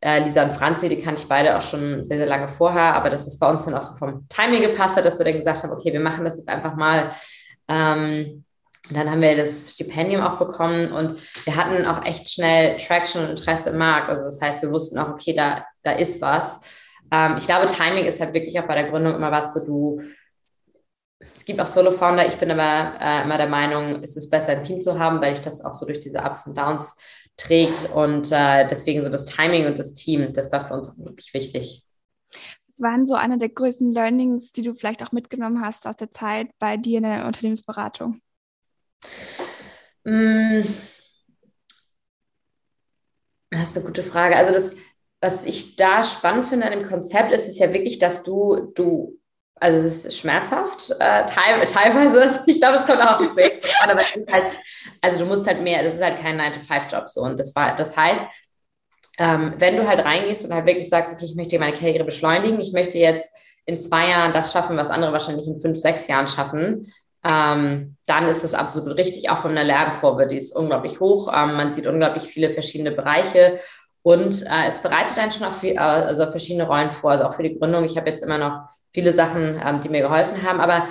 äh, 0.00 0.24
Lisa 0.24 0.42
und 0.42 0.54
Franzi, 0.54 0.88
die 0.88 0.98
kannte 0.98 1.22
ich 1.22 1.28
beide 1.28 1.56
auch 1.56 1.62
schon 1.62 2.04
sehr, 2.04 2.16
sehr 2.16 2.26
lange 2.26 2.48
vorher, 2.48 2.96
aber 2.96 3.10
dass 3.10 3.28
es 3.28 3.38
bei 3.38 3.48
uns 3.48 3.64
dann 3.64 3.74
auch 3.74 3.82
so 3.82 3.94
vom 3.94 4.26
Timing 4.28 4.62
gepasst 4.62 4.96
hat, 4.96 5.04
dass 5.04 5.20
wir 5.20 5.24
dann 5.24 5.36
gesagt 5.36 5.62
haben, 5.62 5.70
okay, 5.70 5.92
wir 5.92 6.00
machen 6.00 6.24
das 6.24 6.36
jetzt 6.36 6.48
einfach 6.48 6.74
mal. 6.74 7.12
Ähm, 7.68 8.44
dann 8.90 9.08
haben 9.08 9.20
wir 9.20 9.36
das 9.36 9.74
Stipendium 9.74 10.20
auch 10.20 10.36
bekommen 10.36 10.90
und 10.90 11.14
wir 11.44 11.54
hatten 11.54 11.86
auch 11.86 12.04
echt 12.04 12.28
schnell 12.28 12.78
Traction 12.78 13.22
und 13.22 13.30
Interesse 13.30 13.70
im 13.70 13.78
Markt. 13.78 14.08
Also 14.08 14.24
das 14.24 14.40
heißt, 14.42 14.62
wir 14.62 14.72
wussten 14.72 14.98
auch, 14.98 15.10
okay, 15.10 15.32
da, 15.32 15.64
da 15.84 15.92
ist 15.92 16.20
was. 16.20 16.58
Ähm, 17.12 17.36
ich 17.38 17.46
glaube, 17.46 17.66
Timing 17.66 18.06
ist 18.06 18.20
halt 18.20 18.34
wirklich 18.34 18.58
auch 18.58 18.66
bei 18.66 18.74
der 18.74 18.90
Gründung 18.90 19.14
immer 19.14 19.30
was, 19.30 19.54
so 19.54 19.64
du 19.64 20.02
es 21.42 21.46
gibt 21.46 21.60
auch 21.60 21.66
Solo-Founder. 21.66 22.28
Ich 22.28 22.36
bin 22.36 22.52
aber 22.52 22.96
äh, 23.00 23.24
immer 23.24 23.36
der 23.36 23.48
Meinung, 23.48 24.00
es 24.00 24.16
ist 24.16 24.30
besser, 24.30 24.52
ein 24.52 24.62
Team 24.62 24.80
zu 24.80 25.00
haben, 25.00 25.20
weil 25.20 25.32
ich 25.32 25.40
das 25.40 25.64
auch 25.64 25.72
so 25.72 25.84
durch 25.84 25.98
diese 25.98 26.20
Ups 26.20 26.46
und 26.46 26.56
Downs 26.56 26.96
trägt. 27.36 27.90
Und 27.92 28.30
äh, 28.30 28.68
deswegen 28.68 29.02
so 29.02 29.08
das 29.08 29.26
Timing 29.26 29.66
und 29.66 29.76
das 29.76 29.94
Team, 29.94 30.32
das 30.32 30.52
war 30.52 30.68
für 30.68 30.74
uns 30.74 31.04
wirklich 31.04 31.34
wichtig. 31.34 31.82
Was 32.68 32.80
waren 32.80 33.06
so 33.06 33.16
eine 33.16 33.38
der 33.38 33.48
größten 33.48 33.92
Learnings, 33.92 34.52
die 34.52 34.62
du 34.62 34.72
vielleicht 34.72 35.02
auch 35.02 35.10
mitgenommen 35.10 35.60
hast 35.60 35.88
aus 35.88 35.96
der 35.96 36.12
Zeit 36.12 36.50
bei 36.60 36.76
dir 36.76 36.98
in 36.98 37.02
der 37.02 37.26
Unternehmensberatung? 37.26 38.20
Mm. 40.04 40.60
Das 43.50 43.70
ist 43.70 43.78
eine 43.78 43.86
gute 43.86 44.04
Frage. 44.04 44.36
Also 44.36 44.52
das, 44.52 44.76
was 45.20 45.44
ich 45.44 45.74
da 45.74 46.04
spannend 46.04 46.46
finde 46.46 46.66
an 46.66 46.78
dem 46.78 46.88
Konzept, 46.88 47.32
ist 47.32 47.48
es 47.48 47.58
ja 47.58 47.74
wirklich, 47.74 47.98
dass 47.98 48.22
du, 48.22 48.70
du 48.76 49.18
also 49.62 49.86
es 49.86 50.04
ist 50.04 50.18
schmerzhaft, 50.18 50.90
äh, 50.98 51.24
teil, 51.26 51.64
teilweise. 51.66 52.42
Ich 52.46 52.60
glaube, 52.60 52.78
es 52.78 52.86
kommt 52.86 53.00
auch 53.00 53.20
auf 53.20 53.34
das 53.36 53.70
an, 53.80 53.90
aber 53.90 54.02
es 54.02 54.16
ist 54.16 54.32
halt, 54.32 54.58
also 55.00 55.20
du 55.20 55.26
musst 55.26 55.46
halt 55.46 55.62
mehr, 55.62 55.82
das 55.82 55.94
ist 55.94 56.02
halt 56.02 56.18
kein 56.18 56.40
9-to-5-Job 56.40 57.08
so. 57.08 57.22
Und 57.22 57.38
das 57.38 57.54
war, 57.54 57.76
das 57.76 57.96
heißt, 57.96 58.24
ähm, 59.18 59.54
wenn 59.58 59.76
du 59.76 59.86
halt 59.86 60.04
reingehst 60.04 60.44
und 60.44 60.54
halt 60.54 60.66
wirklich 60.66 60.88
sagst, 60.88 61.14
okay, 61.14 61.26
ich 61.26 61.36
möchte 61.36 61.58
meine 61.58 61.76
Karriere 61.76 62.04
beschleunigen, 62.04 62.60
ich 62.60 62.72
möchte 62.72 62.98
jetzt 62.98 63.32
in 63.64 63.78
zwei 63.78 64.08
Jahren 64.08 64.32
das 64.32 64.52
schaffen, 64.52 64.76
was 64.76 64.90
andere 64.90 65.12
wahrscheinlich 65.12 65.46
in 65.46 65.60
fünf, 65.60 65.78
sechs 65.78 66.08
Jahren 66.08 66.26
schaffen, 66.26 66.92
ähm, 67.24 67.96
dann 68.06 68.26
ist 68.26 68.42
es 68.42 68.54
absolut 68.54 68.98
richtig, 68.98 69.30
auch 69.30 69.42
von 69.42 69.54
der 69.54 69.62
Lernkurve, 69.62 70.26
die 70.26 70.36
ist 70.36 70.56
unglaublich 70.56 70.98
hoch. 70.98 71.28
Ähm, 71.28 71.54
man 71.54 71.72
sieht 71.72 71.86
unglaublich 71.86 72.24
viele 72.24 72.50
verschiedene 72.50 72.90
Bereiche 72.90 73.60
und 74.02 74.42
äh, 74.42 74.68
es 74.68 74.82
bereitet 74.82 75.18
einen 75.18 75.32
schon 75.32 75.44
auf, 75.44 75.60
viel, 75.60 75.78
also 75.78 76.30
verschiedene 76.30 76.66
Rollen 76.66 76.90
vor, 76.90 77.12
also 77.12 77.24
auch 77.24 77.34
für 77.34 77.44
die 77.44 77.58
Gründung. 77.58 77.84
Ich 77.84 77.96
habe 77.96 78.10
jetzt 78.10 78.24
immer 78.24 78.38
noch 78.38 78.68
viele 78.92 79.12
Sachen, 79.12 79.60
ähm, 79.64 79.80
die 79.80 79.88
mir 79.88 80.02
geholfen 80.02 80.42
haben, 80.42 80.60
aber 80.60 80.88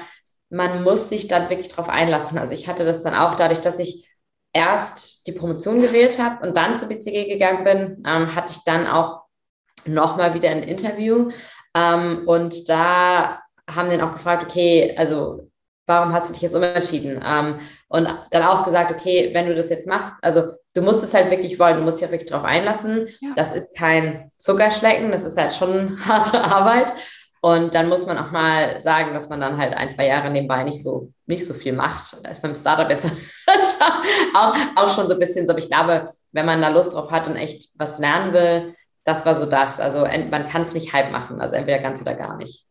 man 0.49 0.83
muss 0.83 1.09
sich 1.09 1.27
dann 1.27 1.49
wirklich 1.49 1.69
darauf 1.69 1.89
einlassen. 1.89 2.37
Also 2.37 2.53
ich 2.53 2.67
hatte 2.67 2.85
das 2.85 3.03
dann 3.03 3.15
auch 3.15 3.35
dadurch, 3.35 3.61
dass 3.61 3.79
ich 3.79 4.07
erst 4.53 5.27
die 5.27 5.33
Promotion 5.33 5.81
gewählt 5.81 6.19
habe 6.19 6.45
und 6.47 6.55
dann 6.55 6.77
zur 6.77 6.89
BCG 6.89 7.27
gegangen 7.27 7.63
bin, 7.63 8.03
ähm, 8.05 8.35
hatte 8.35 8.53
ich 8.53 8.63
dann 8.63 8.87
auch 8.87 9.23
nochmal 9.85 10.33
wieder 10.33 10.49
ein 10.49 10.63
Interview. 10.63 11.31
Ähm, 11.75 12.23
und 12.27 12.69
da 12.69 13.41
haben 13.69 13.89
den 13.89 14.01
auch 14.01 14.13
gefragt, 14.13 14.43
okay, 14.43 14.93
also 14.97 15.49
warum 15.85 16.13
hast 16.13 16.29
du 16.29 16.33
dich 16.33 16.41
jetzt 16.41 16.55
umentschieden? 16.55 17.21
Ähm, 17.25 17.59
und 17.87 18.07
dann 18.31 18.43
auch 18.43 18.63
gesagt, 18.63 18.91
okay, 18.91 19.31
wenn 19.33 19.47
du 19.47 19.55
das 19.55 19.69
jetzt 19.69 19.87
machst, 19.87 20.13
also 20.21 20.53
du 20.73 20.81
musst 20.81 21.03
es 21.03 21.13
halt 21.13 21.29
wirklich 21.31 21.59
wollen, 21.59 21.77
du 21.77 21.83
musst 21.83 21.99
dich 21.99 22.07
auch 22.07 22.11
wirklich 22.11 22.29
darauf 22.29 22.45
einlassen. 22.45 23.07
Ja. 23.19 23.29
Das 23.35 23.53
ist 23.53 23.77
kein 23.77 24.31
Zuckerschlecken, 24.37 25.11
das 25.11 25.23
ist 25.23 25.37
halt 25.37 25.53
schon 25.53 25.99
harte 26.05 26.43
Arbeit. 26.43 26.93
Und 27.43 27.73
dann 27.73 27.89
muss 27.89 28.05
man 28.05 28.19
auch 28.19 28.29
mal 28.29 28.81
sagen, 28.83 29.15
dass 29.15 29.29
man 29.29 29.41
dann 29.41 29.57
halt 29.57 29.73
ein, 29.73 29.89
zwei 29.89 30.05
Jahre 30.05 30.29
nebenbei 30.29 30.63
nicht 30.63 30.83
so, 30.83 31.11
nicht 31.25 31.45
so 31.45 31.55
viel 31.55 31.73
macht. 31.73 32.23
Da 32.23 32.29
ist 32.29 32.43
beim 32.43 32.53
Startup 32.53 32.87
jetzt 32.87 33.11
auch, 34.35 34.55
auch 34.75 34.95
schon 34.95 35.07
so 35.07 35.15
ein 35.15 35.19
bisschen 35.19 35.47
so. 35.47 35.51
Aber 35.51 35.59
ich 35.59 35.69
glaube, 35.69 36.05
wenn 36.31 36.45
man 36.45 36.61
da 36.61 36.69
Lust 36.69 36.93
drauf 36.93 37.09
hat 37.09 37.27
und 37.27 37.35
echt 37.35 37.69
was 37.79 37.97
lernen 37.97 38.33
will, 38.33 38.75
das 39.03 39.25
war 39.25 39.33
so 39.33 39.47
das. 39.47 39.79
Also 39.79 40.01
man 40.01 40.45
kann 40.45 40.61
es 40.61 40.75
nicht 40.75 40.93
halb 40.93 41.11
machen. 41.11 41.41
Also 41.41 41.55
entweder 41.55 41.79
ganz 41.79 41.99
oder 42.01 42.13
gar 42.13 42.37
nicht. 42.37 42.67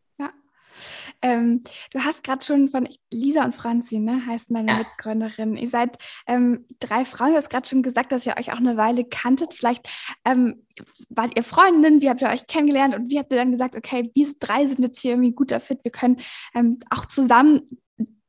Ähm, 1.22 1.60
du 1.92 2.00
hast 2.00 2.24
gerade 2.24 2.44
schon 2.44 2.68
von 2.68 2.88
Lisa 3.12 3.44
und 3.44 3.54
Franzi, 3.54 3.98
ne, 3.98 4.24
heißt 4.26 4.50
meine 4.50 4.72
ja. 4.72 4.78
Mitgründerin. 4.78 5.56
Ihr 5.56 5.68
seid 5.68 5.96
ähm, 6.26 6.66
drei 6.78 7.04
Frauen. 7.04 7.32
Du 7.32 7.36
hast 7.36 7.50
gerade 7.50 7.68
schon 7.68 7.82
gesagt, 7.82 8.12
dass 8.12 8.26
ihr 8.26 8.36
euch 8.38 8.52
auch 8.52 8.58
eine 8.58 8.76
Weile 8.76 9.04
kanntet. 9.04 9.54
Vielleicht 9.54 9.88
ähm, 10.24 10.66
wart 11.08 11.36
ihr 11.36 11.42
Freundinnen, 11.42 12.02
wie 12.02 12.08
habt 12.08 12.22
ihr 12.22 12.28
euch 12.28 12.46
kennengelernt 12.46 12.94
und 12.94 13.10
wie 13.10 13.18
habt 13.18 13.32
ihr 13.32 13.38
dann 13.38 13.50
gesagt, 13.50 13.76
okay, 13.76 14.10
wir 14.14 14.32
drei 14.38 14.66
sind 14.66 14.82
jetzt 14.82 15.00
hier 15.00 15.12
irgendwie 15.12 15.32
guter 15.32 15.60
Fit, 15.60 15.80
wir 15.82 15.92
können 15.92 16.18
ähm, 16.54 16.78
auch 16.90 17.06
zusammen 17.06 17.62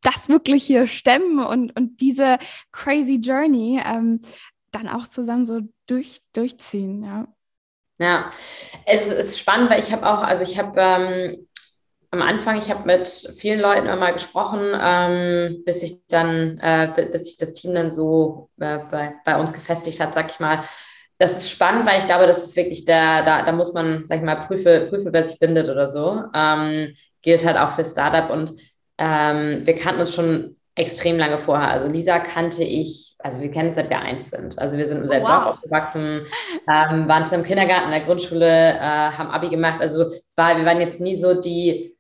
das 0.02 0.30
wirklich 0.30 0.64
hier 0.64 0.88
stemmen 0.88 1.40
und, 1.40 1.78
und 1.78 2.02
diese 2.02 2.40
crazy 2.72 3.16
Journey 3.16 3.80
ähm, 3.84 4.22
dann 4.72 4.88
auch 4.88 5.08
zusammen 5.08 5.46
so 5.46 5.62
durch, 5.86 6.22
durchziehen, 6.34 7.04
ja. 7.04 7.28
Ja, 8.00 8.32
es 8.88 9.12
ist 9.12 9.40
spannend, 9.40 9.70
weil 9.70 9.80
ich 9.80 9.92
habe 9.92 10.10
auch, 10.10 10.24
also 10.24 10.44
ich 10.44 10.58
habe 10.58 10.82
ähm, 10.82 11.48
am 12.12 12.22
Anfang, 12.22 12.58
ich 12.58 12.70
habe 12.70 12.86
mit 12.86 13.08
vielen 13.38 13.62
Leuten 13.62 13.88
immer 13.88 14.12
gesprochen, 14.12 14.74
ähm, 14.80 15.64
bis 15.66 15.82
ich 15.82 16.02
dann, 16.10 16.60
äh, 16.60 17.08
bis 17.10 17.26
sich 17.26 17.38
das 17.38 17.54
Team 17.54 17.74
dann 17.74 17.90
so 17.90 18.50
äh, 18.60 18.80
bei, 18.92 19.16
bei 19.24 19.40
uns 19.40 19.54
gefestigt 19.54 20.02
hat, 20.02 20.14
sag 20.14 20.30
ich 20.30 20.40
mal. 20.42 20.62
Das 21.18 21.38
ist 21.38 21.50
spannend, 21.50 21.86
weil 21.86 22.00
ich 22.00 22.08
glaube, 22.08 22.28
das 22.28 22.44
ist 22.44 22.56
wirklich 22.58 22.84
der, 22.84 23.24
da, 23.24 23.44
da 23.44 23.52
muss 23.54 23.74
man, 23.74 24.06
sag 24.06 24.18
ich 24.18 24.24
mal, 24.24 24.36
prüfe, 24.36 24.88
prüfe, 24.90 25.14
wer 25.14 25.24
sich 25.24 25.40
bindet 25.40 25.70
oder 25.70 25.88
so. 25.88 26.24
Ähm, 26.36 26.94
gilt 27.22 27.46
halt 27.46 27.58
auch 27.58 27.70
für 27.70 27.86
Startup 27.86 28.30
und 28.30 28.52
ähm, 28.98 29.62
wir 29.66 29.76
kannten 29.76 30.02
uns 30.02 30.14
schon 30.14 30.58
extrem 30.76 31.18
lange 31.18 31.38
vorher. 31.38 31.70
Also 31.70 31.88
Lisa 31.88 32.20
kannte 32.20 32.64
ich, 32.64 33.16
also 33.20 33.40
wir 33.42 33.52
kennen 33.52 33.70
es 33.70 33.76
seit 33.76 33.90
wir 33.90 34.00
eins 34.00 34.32
sind. 34.32 34.58
Also 34.60 34.78
wir 34.78 34.88
sind 34.88 35.00
im 35.00 35.08
selben 35.08 35.26
oh, 35.26 35.30
wow. 35.30 35.44
Dorf 35.44 35.56
aufgewachsen, 35.56 36.22
ähm, 36.68 37.08
waren 37.08 37.24
zusammen 37.24 37.44
im 37.44 37.48
Kindergarten, 37.48 37.86
in 37.86 37.92
der 37.92 38.02
Grundschule, 38.02 38.48
äh, 38.48 38.80
haben 38.80 39.30
Abi 39.30 39.50
gemacht. 39.50 39.80
Also 39.80 40.04
es 40.04 40.36
war, 40.36 40.58
wir 40.58 40.66
waren 40.66 40.82
jetzt 40.82 41.00
nie 41.00 41.16
so 41.16 41.40
die 41.40 41.91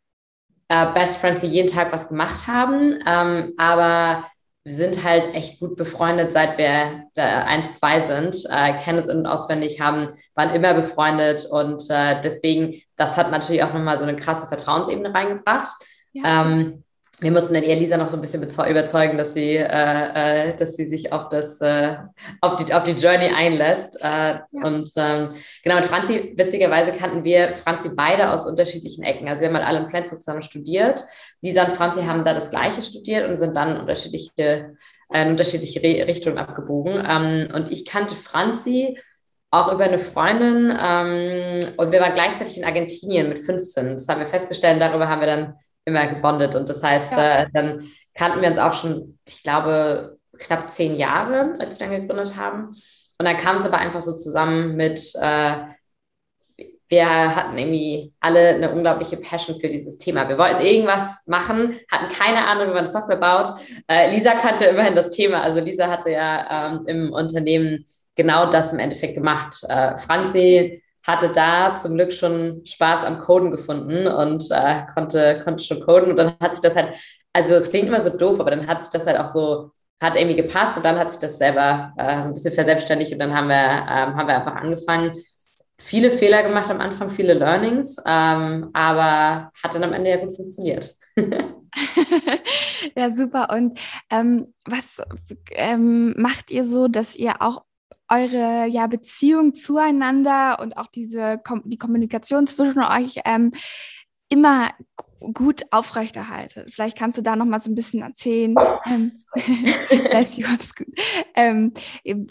äh, 0.71 0.93
Best 0.93 1.17
Friends, 1.17 1.41
die 1.41 1.47
jeden 1.47 1.67
Tag 1.67 1.91
was 1.91 2.07
gemacht 2.07 2.47
haben. 2.47 2.97
Ähm, 3.05 3.53
aber 3.57 4.25
wir 4.63 4.73
sind 4.73 5.03
halt 5.03 5.33
echt 5.33 5.59
gut 5.59 5.75
befreundet, 5.75 6.31
seit 6.31 6.57
wir 6.57 7.05
da 7.13 7.43
eins, 7.43 7.79
zwei 7.79 7.99
sind, 7.99 8.45
äh, 8.49 8.77
kennen 8.77 8.99
uns 8.99 9.07
in- 9.07 9.17
und 9.17 9.25
auswendig, 9.25 9.81
haben, 9.81 10.09
waren 10.35 10.55
immer 10.55 10.73
befreundet 10.73 11.45
und 11.45 11.83
äh, 11.89 12.21
deswegen, 12.21 12.81
das 12.95 13.17
hat 13.17 13.31
natürlich 13.31 13.63
auch 13.63 13.73
nochmal 13.73 13.97
so 13.97 14.03
eine 14.03 14.15
krasse 14.15 14.47
Vertrauensebene 14.47 15.13
reingebracht. 15.13 15.75
Ja. 16.13 16.43
Ähm, 16.43 16.83
wir 17.21 17.31
mussten 17.31 17.53
dann 17.53 17.61
eher 17.61 17.75
Lisa 17.75 17.97
noch 17.97 18.09
so 18.09 18.17
ein 18.17 18.21
bisschen 18.21 18.41
überzeugen, 18.41 19.15
dass 19.15 19.35
sie, 19.35 19.55
äh, 19.55 20.47
äh, 20.49 20.57
dass 20.57 20.75
sie 20.75 20.87
sich 20.87 21.13
auf 21.13 21.29
das, 21.29 21.61
äh, 21.61 21.97
auf 22.41 22.55
die, 22.55 22.73
auf 22.73 22.83
die 22.83 22.93
Journey 22.93 23.27
einlässt. 23.27 23.95
Äh, 24.01 24.07
ja. 24.07 24.43
Und 24.51 24.91
ähm, 24.97 25.29
genau, 25.63 25.75
mit 25.75 25.85
Franzi, 25.85 26.33
witzigerweise 26.35 26.91
kannten 26.93 27.23
wir 27.23 27.53
Franzi 27.53 27.89
beide 27.89 28.31
aus 28.31 28.47
unterschiedlichen 28.47 29.03
Ecken. 29.03 29.27
Also 29.27 29.41
wir 29.41 29.49
haben 29.49 29.55
halt 29.55 29.67
alle 29.67 29.79
in 29.81 29.89
Flensburg 29.89 30.19
zusammen 30.19 30.41
studiert. 30.41 31.05
Lisa 31.41 31.63
und 31.65 31.73
Franzi 31.73 32.01
haben 32.01 32.25
da 32.25 32.33
das 32.33 32.49
Gleiche 32.49 32.81
studiert 32.81 33.29
und 33.29 33.37
sind 33.37 33.55
dann 33.55 33.79
unterschiedliche, 33.79 34.75
äh, 35.13 35.21
in 35.21 35.29
unterschiedliche 35.29 35.83
Re 35.83 36.07
Richtungen 36.07 36.39
abgebogen. 36.39 37.05
Ähm, 37.07 37.49
und 37.53 37.71
ich 37.71 37.85
kannte 37.85 38.15
Franzi 38.15 38.97
auch 39.51 39.71
über 39.71 39.83
eine 39.83 39.99
Freundin 39.99 40.75
ähm, 40.75 41.59
und 41.77 41.91
wir 41.91 41.99
waren 41.99 42.15
gleichzeitig 42.15 42.57
in 42.57 42.63
Argentinien 42.63 43.29
mit 43.29 43.39
15. 43.39 43.93
Das 43.93 44.07
haben 44.07 44.21
wir 44.21 44.25
festgestellt, 44.25 44.81
darüber 44.81 45.07
haben 45.07 45.19
wir 45.19 45.27
dann 45.27 45.55
immer 45.85 46.07
gebondet. 46.07 46.55
Und 46.55 46.69
das 46.69 46.83
heißt, 46.83 47.11
ja. 47.11 47.39
äh, 47.39 47.47
dann 47.53 47.87
kannten 48.13 48.41
wir 48.41 48.49
uns 48.49 48.59
auch 48.59 48.73
schon, 48.73 49.17
ich 49.25 49.43
glaube, 49.43 50.17
knapp 50.37 50.69
zehn 50.69 50.95
Jahre, 50.95 51.53
als 51.59 51.79
wir 51.79 51.87
dann 51.87 52.01
gegründet 52.01 52.35
haben. 52.35 52.67
Und 52.67 53.25
dann 53.25 53.37
kam 53.37 53.57
es 53.57 53.65
aber 53.65 53.77
einfach 53.77 54.01
so 54.01 54.17
zusammen 54.17 54.75
mit, 54.75 55.13
äh, 55.21 55.55
wir 56.91 57.35
hatten 57.35 57.57
irgendwie 57.57 58.13
alle 58.19 58.49
eine 58.49 58.71
unglaubliche 58.71 59.15
Passion 59.15 59.59
für 59.61 59.69
dieses 59.69 59.97
Thema. 59.97 60.27
Wir 60.27 60.37
wollten 60.37 60.59
irgendwas 60.59 61.21
machen, 61.25 61.79
hatten 61.89 62.11
keine 62.11 62.45
Ahnung, 62.45 62.69
wie 62.69 62.73
man 62.73 62.87
Software 62.87 63.17
baut. 63.17 63.47
Äh, 63.87 64.13
Lisa 64.13 64.33
kannte 64.33 64.65
immerhin 64.65 64.95
das 64.95 65.09
Thema. 65.09 65.41
Also 65.41 65.61
Lisa 65.61 65.87
hatte 65.87 66.11
ja 66.11 66.73
ähm, 66.73 66.83
im 66.87 67.13
Unternehmen 67.13 67.85
genau 68.15 68.51
das 68.51 68.73
im 68.73 68.79
Endeffekt 68.79 69.15
gemacht. 69.15 69.63
Äh, 69.69 69.97
Franzi 69.97 70.83
hatte 71.05 71.29
da 71.29 71.77
zum 71.81 71.95
Glück 71.95 72.13
schon 72.13 72.61
Spaß 72.65 73.05
am 73.05 73.19
Coden 73.21 73.51
gefunden 73.51 74.07
und 74.07 74.47
äh, 74.51 74.85
konnte, 74.93 75.41
konnte 75.43 75.63
schon 75.63 75.81
coden. 75.81 76.11
Und 76.11 76.17
dann 76.17 76.33
hat 76.41 76.53
sich 76.53 76.61
das 76.61 76.75
halt, 76.75 76.93
also 77.33 77.55
es 77.55 77.69
klingt 77.69 77.87
immer 77.87 78.01
so 78.01 78.09
doof, 78.09 78.39
aber 78.39 78.51
dann 78.51 78.67
hat 78.67 78.83
sich 78.83 78.91
das 78.91 79.07
halt 79.07 79.19
auch 79.19 79.27
so, 79.27 79.71
hat 80.01 80.15
irgendwie 80.15 80.35
gepasst 80.35 80.77
und 80.77 80.85
dann 80.85 80.97
hat 80.97 81.11
sich 81.11 81.19
das 81.19 81.37
selber 81.37 81.93
äh, 81.97 82.03
ein 82.03 82.33
bisschen 82.33 82.53
verselbstständigt 82.53 83.13
und 83.13 83.19
dann 83.19 83.33
haben 83.33 83.47
wir, 83.47 83.55
ähm, 83.55 84.15
haben 84.15 84.27
wir 84.27 84.35
einfach 84.37 84.55
angefangen. 84.55 85.17
Viele 85.77 86.11
Fehler 86.11 86.43
gemacht 86.43 86.69
am 86.69 86.79
Anfang, 86.79 87.09
viele 87.09 87.33
Learnings, 87.33 87.97
ähm, 88.05 88.69
aber 88.73 89.51
hat 89.63 89.73
dann 89.73 89.83
am 89.83 89.93
Ende 89.93 90.11
ja 90.11 90.17
gut 90.17 90.35
funktioniert. 90.35 90.95
ja, 92.95 93.09
super. 93.09 93.49
Und 93.51 93.79
ähm, 94.09 94.53
was 94.65 95.01
ähm, 95.51 96.13
macht 96.17 96.51
ihr 96.51 96.65
so, 96.65 96.87
dass 96.87 97.15
ihr 97.15 97.41
auch 97.41 97.63
eure 98.11 98.67
ja, 98.67 98.87
Beziehung 98.87 99.53
zueinander 99.53 100.59
und 100.59 100.77
auch 100.77 100.87
diese 100.87 101.41
die 101.63 101.77
Kommunikation 101.77 102.45
zwischen 102.45 102.83
euch 102.83 103.21
ähm, 103.25 103.53
immer 104.29 104.71
gut 105.33 105.63
aufrechterhaltet. 105.71 106.73
Vielleicht 106.73 106.97
kannst 106.97 107.17
du 107.17 107.21
da 107.21 107.35
noch 107.35 107.45
mal 107.45 107.59
so 107.59 107.69
ein 107.69 107.75
bisschen 107.75 108.01
erzählen. 108.01 108.55
Ähm, 108.85 109.11
gut. 110.75 110.87
Ähm, 111.35 111.73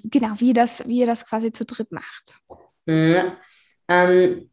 genau, 0.05 0.35
wie 0.39 0.49
ihr, 0.49 0.55
das, 0.55 0.87
wie 0.87 0.99
ihr 0.99 1.07
das 1.07 1.25
quasi 1.25 1.53
zu 1.53 1.65
dritt 1.65 1.93
macht. 1.93 2.41
Mhm. 2.87 3.33
Ähm, 3.89 4.51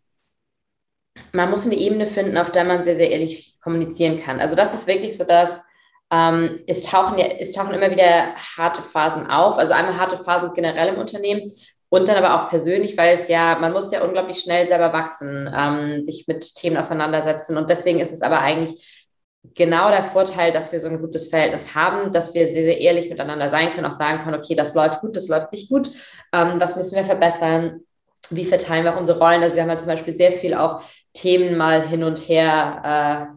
man 1.34 1.50
muss 1.50 1.65
eine 1.65 1.75
Ebene 1.75 2.05
finden, 2.05 2.38
auf 2.38 2.51
der 2.51 2.63
man 2.63 2.84
sehr, 2.84 2.98
sehr 2.98 3.12
ehrlich 3.12 3.57
kommunizieren 3.60 4.17
kann. 4.19 4.39
Also 4.39 4.55
das 4.55 4.74
ist 4.74 4.88
wirklich 4.88 5.17
so 5.17 5.24
dass 5.24 5.66
ähm, 6.12 6.62
es, 6.68 6.82
tauchen 6.84 7.18
ja, 7.18 7.26
es 7.26 7.52
tauchen 7.52 7.74
immer 7.74 7.92
wieder 7.92 8.36
harte 8.58 8.82
Phasen 8.82 9.28
auf. 9.28 9.58
Also 9.58 9.74
einmal 9.74 9.98
harte 9.98 10.18
Phasen 10.18 10.54
generell 10.54 10.90
im 10.90 11.00
Unternehmen 11.00 11.52
und 11.90 12.10
dann 12.10 12.24
aber 12.24 12.36
auch 12.42 12.50
persönlich, 12.50 12.98
weil 12.98 13.16
es 13.16 13.28
ja, 13.28 13.58
man 13.60 13.72
muss 13.72 13.92
ja 13.92 14.04
unglaublich 14.04 14.40
schnell 14.40 14.68
selber 14.68 14.94
wachsen, 14.94 15.50
ähm, 15.54 16.04
sich 16.04 16.26
mit 16.28 16.56
Themen 16.56 16.78
auseinandersetzen. 16.78 17.58
Und 17.58 17.70
deswegen 17.70 18.00
ist 18.00 18.12
es 18.12 18.22
aber 18.22 18.40
eigentlich 18.40 19.06
genau 19.56 19.90
der 19.90 20.04
Vorteil, 20.04 20.52
dass 20.52 20.72
wir 20.72 20.80
so 20.80 20.88
ein 20.88 21.00
gutes 21.00 21.30
Verhältnis 21.30 21.76
haben, 21.76 22.12
dass 22.12 22.34
wir 22.34 22.48
sehr, 22.48 22.64
sehr 22.64 22.80
ehrlich 22.80 23.10
miteinander 23.10 23.50
sein 23.50 23.72
können, 23.72 23.86
auch 23.86 23.92
sagen 23.92 24.24
können, 24.24 24.36
okay, 24.36 24.56
das 24.56 24.76
läuft 24.76 25.02
gut, 25.02 25.16
das 25.16 25.30
läuft 25.30 25.52
nicht 25.52 25.70
gut, 25.70 25.90
ähm, 26.34 26.60
was 26.60 26.76
müssen 26.76 26.96
wir 26.96 27.06
verbessern, 27.06 27.82
wie 28.30 28.46
verteilen 28.46 28.84
wir 28.84 28.94
auch 28.94 29.00
unsere 29.00 29.20
Rollen. 29.20 29.42
Also 29.42 29.56
wir 29.56 29.64
haben 29.64 29.70
halt 29.70 29.80
zum 29.80 29.92
Beispiel 29.92 30.14
sehr 30.14 30.34
viel 30.34 30.54
auch 30.54 30.82
Themen 31.14 31.58
mal 31.58 31.82
hin 31.82 32.04
und 32.04 32.20
her 32.20 33.32
äh, 33.34 33.37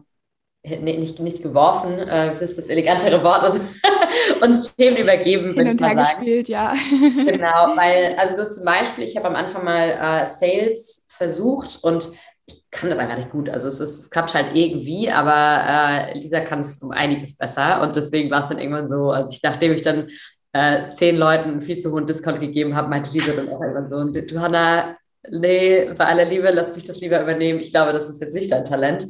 nicht, 0.63 1.19
nicht 1.19 1.41
geworfen, 1.41 1.97
äh, 1.99 2.29
das 2.29 2.41
ist 2.41 2.57
das 2.57 2.67
elegantere 2.67 3.23
Wort, 3.23 3.43
also 3.43 3.59
uns 4.41 4.75
Themen 4.75 4.97
übergeben, 4.97 5.53
hin 5.53 5.69
und 5.69 5.81
her 5.81 5.95
gespielt, 5.95 6.49
ja. 6.49 6.73
genau, 7.25 7.75
weil, 7.75 8.15
also 8.17 8.37
so 8.37 8.49
zum 8.49 8.65
Beispiel, 8.65 9.05
ich 9.05 9.17
habe 9.17 9.27
am 9.27 9.35
Anfang 9.35 9.65
mal 9.65 9.89
äh, 9.89 10.25
Sales 10.27 11.07
versucht 11.09 11.83
und 11.83 12.09
ich 12.45 12.63
kann 12.69 12.89
das 12.89 12.99
einfach 12.99 13.17
nicht 13.17 13.31
gut. 13.31 13.49
Also 13.49 13.69
es, 13.69 13.79
ist, 13.79 13.97
es 13.97 14.09
klappt 14.09 14.33
halt 14.33 14.55
irgendwie, 14.55 15.09
aber 15.09 16.11
äh, 16.11 16.17
Lisa 16.17 16.41
kann 16.41 16.61
es 16.61 16.79
um 16.79 16.91
einiges 16.91 17.37
besser 17.37 17.81
und 17.81 17.95
deswegen 17.95 18.29
war 18.29 18.43
es 18.43 18.49
dann 18.49 18.59
irgendwann 18.59 18.87
so, 18.87 19.11
also 19.11 19.31
ich, 19.31 19.41
nachdem 19.41 19.73
ich 19.73 19.81
dann 19.81 20.09
äh, 20.53 20.93
zehn 20.93 21.17
Leuten 21.17 21.61
viel 21.61 21.79
zu 21.79 21.91
hohen 21.91 22.05
Discount 22.05 22.39
gegeben 22.39 22.75
habe, 22.75 22.89
meinte 22.89 23.11
Lisa 23.11 23.33
dann 23.33 23.49
auch 23.49 23.61
irgendwann 23.61 23.89
so, 23.89 24.03
du 24.03 24.39
Hanna, 24.39 24.97
nee, 25.29 25.89
bei 25.97 26.05
aller 26.05 26.25
Liebe, 26.25 26.51
lass 26.51 26.75
mich 26.75 26.83
das 26.83 26.99
lieber 26.99 27.21
übernehmen. 27.21 27.59
Ich 27.59 27.71
glaube, 27.71 27.93
das 27.93 28.09
ist 28.09 28.21
jetzt 28.21 28.35
nicht 28.35 28.51
dein 28.51 28.63
Talent. 28.63 29.07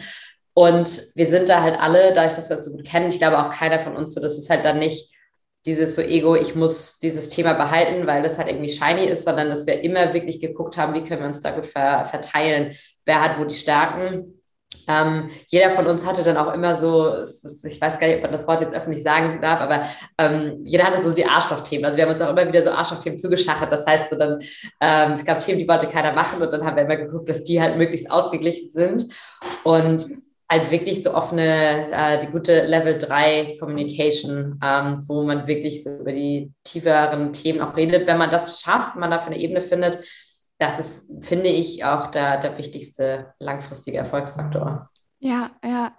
Und 0.53 1.01
wir 1.15 1.27
sind 1.27 1.49
da 1.49 1.61
halt 1.61 1.79
alle, 1.79 2.13
dadurch, 2.13 2.35
dass 2.35 2.49
wir 2.49 2.57
uns 2.57 2.65
so 2.65 2.73
gut 2.73 2.85
kennen, 2.85 3.09
ich 3.09 3.19
glaube 3.19 3.39
auch 3.39 3.51
keiner 3.51 3.79
von 3.79 3.95
uns 3.95 4.13
so, 4.13 4.21
das 4.21 4.37
ist 4.37 4.49
halt 4.49 4.65
dann 4.65 4.79
nicht 4.79 5.13
dieses 5.65 5.95
so 5.95 6.01
Ego, 6.01 6.35
ich 6.35 6.55
muss 6.55 6.99
dieses 6.99 7.29
Thema 7.29 7.53
behalten, 7.53 8.07
weil 8.07 8.25
es 8.25 8.37
halt 8.37 8.47
irgendwie 8.49 8.69
shiny 8.69 9.05
ist, 9.05 9.25
sondern 9.25 9.49
dass 9.49 9.67
wir 9.67 9.83
immer 9.83 10.13
wirklich 10.13 10.41
geguckt 10.41 10.77
haben, 10.77 10.93
wie 10.93 11.03
können 11.03 11.21
wir 11.21 11.27
uns 11.27 11.41
da 11.41 11.51
gut 11.51 11.67
ver 11.67 12.03
verteilen, 12.03 12.75
wer 13.05 13.21
hat 13.21 13.39
wo 13.39 13.45
die 13.45 13.55
Stärken 13.55 14.41
ähm, 14.87 15.29
jeder 15.47 15.69
von 15.71 15.85
uns 15.87 16.05
hatte 16.05 16.23
dann 16.23 16.37
auch 16.37 16.53
immer 16.53 16.75
so, 16.75 17.23
ich 17.23 17.81
weiß 17.81 17.99
gar 17.99 18.07
nicht, 18.07 18.17
ob 18.17 18.23
man 18.23 18.31
das 18.31 18.47
Wort 18.47 18.61
jetzt 18.61 18.75
öffentlich 18.75 19.03
sagen 19.03 19.39
darf, 19.41 19.61
aber 19.61 19.85
ähm, 20.17 20.61
jeder 20.65 20.85
hatte 20.85 21.01
so 21.01 21.13
die 21.13 21.25
Arschloch-Themen. 21.25 21.85
Also 21.85 21.97
wir 21.97 22.05
haben 22.05 22.11
uns 22.11 22.21
auch 22.21 22.29
immer 22.29 22.47
wieder 22.47 22.63
so 22.63 22.71
Arschloch-Themen 22.71 23.19
zugeschachert. 23.19 23.71
Das 23.71 23.85
heißt 23.85 24.09
so 24.09 24.17
dann, 24.17 24.39
ähm, 24.81 25.13
es 25.13 25.25
gab 25.25 25.39
Themen, 25.39 25.59
die 25.59 25.67
wollte 25.67 25.87
keiner 25.87 26.13
machen 26.13 26.41
und 26.41 26.51
dann 26.51 26.65
haben 26.65 26.75
wir 26.75 26.83
immer 26.83 26.97
geguckt, 26.97 27.29
dass 27.29 27.43
die 27.43 27.61
halt 27.61 27.77
möglichst 27.77 28.09
ausgeglichen 28.09 28.69
sind 28.69 29.05
und 29.63 30.03
halt 30.51 30.69
wirklich 30.69 31.01
so 31.01 31.15
offene, 31.15 31.87
äh, 31.91 32.19
die 32.19 32.31
gute 32.31 32.65
Level 32.65 32.99
3 32.99 33.57
Communication, 33.59 34.59
ähm, 34.61 35.03
wo 35.07 35.23
man 35.23 35.47
wirklich 35.47 35.83
so 35.83 36.01
über 36.01 36.11
die 36.11 36.51
tieferen 36.63 37.31
Themen 37.31 37.61
auch 37.61 37.77
redet. 37.77 38.05
Wenn 38.05 38.17
man 38.17 38.29
das 38.29 38.59
schafft, 38.59 38.97
man 38.97 39.11
dafür 39.11 39.31
eine 39.31 39.39
Ebene 39.39 39.61
findet, 39.61 39.99
das 40.59 40.77
ist, 40.77 41.09
finde 41.21 41.47
ich, 41.47 41.85
auch 41.85 42.07
der, 42.07 42.39
der 42.41 42.57
wichtigste 42.57 43.33
langfristige 43.39 43.97
Erfolgsfaktor. 43.97 44.89
Ja, 45.19 45.51
ja. 45.63 45.95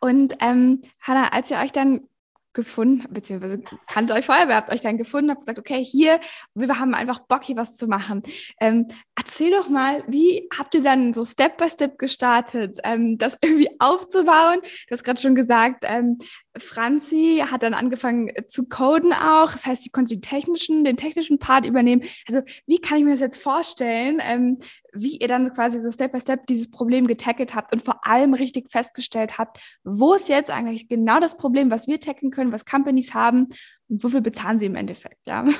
Und 0.00 0.34
ähm, 0.40 0.82
Hanna, 1.00 1.28
als 1.28 1.50
ihr 1.50 1.58
euch 1.58 1.72
dann 1.72 2.08
gefunden, 2.52 3.06
beziehungsweise 3.10 3.62
kannte 3.86 4.14
euch 4.14 4.26
vorher, 4.26 4.48
ihr 4.48 4.56
habt 4.56 4.70
euch 4.70 4.80
dann 4.80 4.98
gefunden, 4.98 5.30
habt 5.30 5.40
gesagt, 5.40 5.58
okay, 5.58 5.82
hier, 5.82 6.20
wir 6.54 6.78
haben 6.78 6.94
einfach 6.94 7.20
Bock, 7.20 7.44
hier 7.44 7.56
was 7.56 7.76
zu 7.76 7.86
machen. 7.86 8.22
Ähm, 8.60 8.88
erzähl 9.16 9.50
doch 9.50 9.68
mal, 9.68 10.02
wie 10.06 10.48
habt 10.56 10.74
ihr 10.74 10.82
dann 10.82 11.12
so 11.12 11.24
Step 11.24 11.58
by 11.58 11.68
Step 11.68 11.98
gestartet, 11.98 12.78
ähm, 12.84 13.18
das 13.18 13.36
irgendwie 13.42 13.68
aufzubauen? 13.78 14.60
Du 14.62 14.90
hast 14.90 15.04
gerade 15.04 15.20
schon 15.20 15.34
gesagt, 15.34 15.84
ähm, 15.86 16.18
Franzi 16.56 17.44
hat 17.50 17.62
dann 17.62 17.74
angefangen 17.74 18.28
äh, 18.28 18.46
zu 18.46 18.68
coden 18.68 19.12
auch. 19.12 19.52
Das 19.52 19.66
heißt, 19.66 19.82
sie 19.82 19.90
konnte 19.90 20.14
den 20.14 20.22
technischen, 20.22 20.84
den 20.84 20.96
technischen 20.96 21.38
Part 21.38 21.66
übernehmen. 21.66 22.02
Also, 22.26 22.40
wie 22.66 22.78
kann 22.78 22.98
ich 22.98 23.04
mir 23.04 23.10
das 23.10 23.20
jetzt 23.20 23.42
vorstellen, 23.42 24.20
ähm, 24.22 24.58
wie 24.94 25.18
ihr 25.18 25.28
dann 25.28 25.52
quasi 25.52 25.80
so 25.80 25.90
Step 25.90 26.12
by 26.12 26.20
Step 26.20 26.46
dieses 26.46 26.70
Problem 26.70 27.06
getackelt 27.06 27.54
habt 27.54 27.72
und 27.72 27.82
vor 27.82 28.06
allem 28.06 28.34
richtig 28.34 28.70
festgestellt 28.70 29.38
habt, 29.38 29.58
wo 29.84 30.14
ist 30.14 30.28
jetzt 30.28 30.50
eigentlich 30.50 30.88
genau 30.88 31.20
das 31.20 31.36
Problem, 31.36 31.70
was 31.70 31.86
wir 31.86 32.00
tackeln 32.00 32.30
können, 32.30 32.52
was 32.52 32.66
Companies 32.66 33.14
haben 33.14 33.48
und 33.88 34.02
wofür 34.04 34.20
bezahlen 34.20 34.58
sie 34.58 34.66
im 34.66 34.76
Endeffekt, 34.76 35.26
ja? 35.26 35.44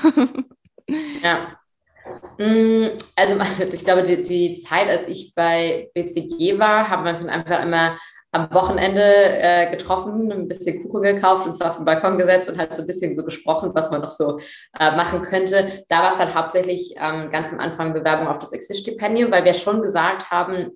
Ja. 1.22 1.61
Mm, 2.38 2.88
also 3.16 3.36
ich 3.72 3.84
glaube, 3.84 4.02
die, 4.02 4.22
die 4.22 4.60
Zeit, 4.62 4.88
als 4.88 5.08
ich 5.08 5.34
bei 5.34 5.90
BCG 5.94 6.58
war, 6.58 6.88
haben 6.88 7.04
wir 7.04 7.10
uns 7.12 7.20
dann 7.20 7.30
einfach 7.30 7.62
immer 7.62 7.96
am 8.34 8.50
Wochenende 8.52 9.02
äh, 9.02 9.70
getroffen, 9.70 10.32
ein 10.32 10.48
bisschen 10.48 10.82
Kuchen 10.82 11.02
gekauft, 11.02 11.46
uns 11.46 11.60
auf 11.60 11.76
den 11.76 11.84
Balkon 11.84 12.16
gesetzt 12.16 12.48
und 12.48 12.56
halt 12.56 12.74
so 12.74 12.82
ein 12.82 12.86
bisschen 12.86 13.14
so 13.14 13.24
gesprochen, 13.24 13.72
was 13.74 13.90
man 13.90 14.00
noch 14.00 14.10
so 14.10 14.38
äh, 14.78 14.96
machen 14.96 15.20
könnte. 15.20 15.84
Da 15.90 16.02
war 16.02 16.14
es 16.14 16.18
halt 16.18 16.34
hauptsächlich 16.34 16.94
ähm, 16.98 17.28
ganz 17.28 17.52
am 17.52 17.60
Anfang 17.60 17.92
Bewerbung 17.92 18.28
auf 18.28 18.38
das 18.38 18.54
Exist-Stipendium, 18.54 19.30
weil 19.30 19.44
wir 19.44 19.52
schon 19.52 19.82
gesagt 19.82 20.30
haben, 20.30 20.70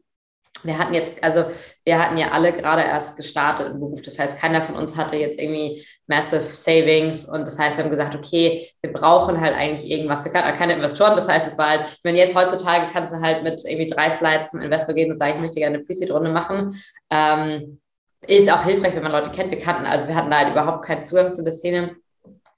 wir 0.67 0.79
hatten 0.79 0.95
jetzt, 0.95 1.23
also 1.23 1.45
wir 1.85 1.99
hatten 1.99 2.19
ja 2.19 2.33
alle 2.33 2.53
gerade 2.53 2.83
erst 2.83 3.17
gestartet 3.17 3.73
im 3.73 3.81
Beruf. 3.81 4.03
Das 4.03 4.19
heißt, 4.19 4.39
keiner 4.39 4.63
von 4.63 4.75
uns 4.75 4.97
hatte 4.97 5.17
jetzt 5.17 5.41
irgendwie 5.41 5.87
massive 6.07 6.43
Savings. 6.43 7.29
Und 7.29 7.47
das 7.47 7.59
heißt, 7.59 7.79
wir 7.79 7.85
haben 7.85 7.91
gesagt, 7.91 8.15
okay, 8.15 8.71
wir 8.83 8.93
brauchen 8.93 9.41
halt 9.41 9.55
eigentlich 9.55 9.91
irgendwas. 9.91 10.25
Wir 10.25 10.33
hatten 10.33 10.59
keine 10.59 10.75
Investoren. 10.75 11.17
Das 11.17 11.29
heißt, 11.29 11.47
es 11.47 11.59
war 11.59 11.69
halt, 11.69 11.89
ich 11.89 12.05
meine, 12.05 12.19
jetzt 12.19 12.35
heutzutage 12.35 12.93
kannst 12.93 13.13
du 13.13 13.21
halt 13.21 13.43
mit 13.43 13.63
irgendwie 13.65 13.87
drei 13.87 14.11
Slides 14.11 14.51
zum 14.51 14.61
Investor 14.61 14.95
gehen 14.95 15.11
und 15.11 15.19
sagen, 15.19 15.37
ich 15.37 15.43
möchte 15.43 15.61
gerne 15.61 15.77
eine 15.77 15.85
Pre-Seed-Runde 15.85 16.31
machen. 16.31 16.81
Ähm, 17.11 17.81
ist 18.27 18.53
auch 18.53 18.65
hilfreich, 18.65 18.95
wenn 18.95 19.03
man 19.03 19.13
Leute 19.13 19.31
kennt. 19.31 19.51
Wir 19.51 19.61
kannten, 19.61 19.87
also 19.87 20.09
wir 20.09 20.15
hatten 20.15 20.31
da 20.31 20.39
halt 20.39 20.51
überhaupt 20.51 20.85
keinen 20.85 21.05
Zugang 21.05 21.35
zu 21.35 21.45
der 21.45 21.53
Szene. 21.53 21.97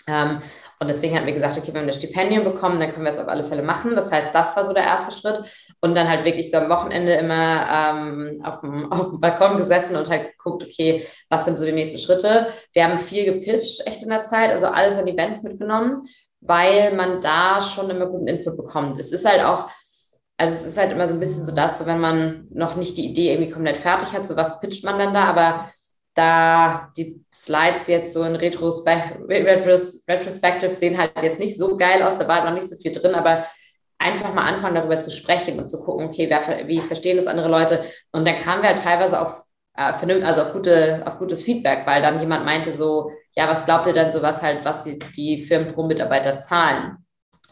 Ähm, 0.06 0.40
und 0.80 0.88
deswegen 0.88 1.16
hatten 1.16 1.26
wir 1.26 1.34
gesagt, 1.34 1.58
okay, 1.58 1.74
wir 1.74 1.80
ein 1.80 1.92
Stipendium 1.92 2.44
bekommen, 2.44 2.78
dann 2.78 2.92
können 2.92 3.04
wir 3.04 3.10
es 3.10 3.18
auf 3.18 3.26
alle 3.26 3.44
Fälle 3.44 3.62
machen. 3.62 3.96
Das 3.96 4.12
heißt, 4.12 4.32
das 4.32 4.56
war 4.56 4.64
so 4.64 4.72
der 4.72 4.84
erste 4.84 5.12
Schritt. 5.12 5.42
Und 5.80 5.96
dann 5.96 6.08
halt 6.08 6.24
wirklich 6.24 6.52
so 6.52 6.58
am 6.58 6.68
Wochenende 6.68 7.14
immer 7.14 7.66
ähm, 7.68 8.40
auf, 8.44 8.60
dem, 8.60 8.92
auf 8.92 9.10
dem 9.10 9.20
Balkon 9.20 9.56
gesessen 9.56 9.96
und 9.96 10.08
halt 10.08 10.36
geguckt, 10.36 10.62
okay, 10.62 11.04
was 11.30 11.44
sind 11.44 11.58
so 11.58 11.64
die 11.64 11.72
nächsten 11.72 11.98
Schritte. 11.98 12.48
Wir 12.72 12.84
haben 12.84 13.00
viel 13.00 13.24
gepitcht, 13.24 13.86
echt 13.86 14.04
in 14.04 14.08
der 14.08 14.22
Zeit, 14.22 14.50
also 14.50 14.66
alles 14.66 14.96
an 14.98 15.08
Events 15.08 15.42
mitgenommen, 15.42 16.06
weil 16.40 16.94
man 16.94 17.20
da 17.20 17.60
schon 17.60 17.90
immer 17.90 18.06
guten 18.06 18.28
Input 18.28 18.56
bekommt. 18.56 19.00
Es 19.00 19.10
ist 19.10 19.24
halt 19.24 19.42
auch, 19.42 19.68
also 20.36 20.54
es 20.54 20.64
ist 20.64 20.78
halt 20.78 20.92
immer 20.92 21.08
so 21.08 21.14
ein 21.14 21.20
bisschen 21.20 21.44
so 21.44 21.52
das, 21.52 21.80
so 21.80 21.86
wenn 21.86 21.98
man 21.98 22.46
noch 22.50 22.76
nicht 22.76 22.96
die 22.96 23.10
Idee 23.10 23.32
irgendwie 23.32 23.50
komplett 23.50 23.78
fertig 23.78 24.12
hat, 24.12 24.28
so 24.28 24.36
was 24.36 24.60
pitcht 24.60 24.84
man 24.84 24.96
dann 25.00 25.12
da, 25.12 25.24
aber 25.24 25.72
da 26.18 26.90
die 26.96 27.24
Slides 27.33 27.87
jetzt 27.87 28.12
so 28.12 28.24
in 28.24 28.35
Retros 28.37 28.85
Retros 28.85 30.04
Retrospective 30.09 30.72
sehen 30.72 30.98
halt 30.98 31.12
jetzt 31.22 31.38
nicht 31.38 31.57
so 31.57 31.76
geil 31.76 32.02
aus, 32.02 32.18
da 32.18 32.26
war 32.26 32.37
halt 32.37 32.46
noch 32.46 32.54
nicht 32.54 32.68
so 32.68 32.76
viel 32.76 32.92
drin, 32.92 33.14
aber 33.14 33.46
einfach 33.98 34.35
mal 34.35 34.46
anfangen, 34.46 34.74
darüber 34.74 34.98
zu 34.98 35.11
sprechen 35.11 35.59
und 35.59 35.68
zu 35.68 35.83
gucken, 35.83 36.07
okay, 36.07 36.28
wer, 36.28 36.66
wie 36.66 36.81
verstehen 36.81 37.16
das 37.16 37.26
andere 37.26 37.48
Leute? 37.48 37.85
Und 38.12 38.26
dann 38.26 38.37
kamen 38.37 38.62
wir 38.62 38.70
halt 38.70 38.83
teilweise 38.83 39.20
auf, 39.20 39.44
äh, 39.74 40.22
also 40.22 40.42
auf, 40.42 40.52
gute, 40.52 41.02
auf 41.07 41.18
gutes 41.18 41.44
Feedback, 41.44 41.87
weil 41.87 42.02
dann 42.02 42.20
jemand 42.20 42.44
meinte 42.44 42.72
so, 42.72 43.12
ja, 43.37 43.48
was 43.48 43.64
glaubt 43.64 43.87
ihr 43.87 43.92
denn 43.92 44.12
so, 44.12 44.22
was 44.22 44.42
halt, 44.42 44.64
was 44.64 44.85
die, 44.85 44.98
die 45.16 45.38
Firmen 45.38 45.72
pro 45.72 45.85
Mitarbeiter 45.85 46.38
zahlen? 46.40 46.98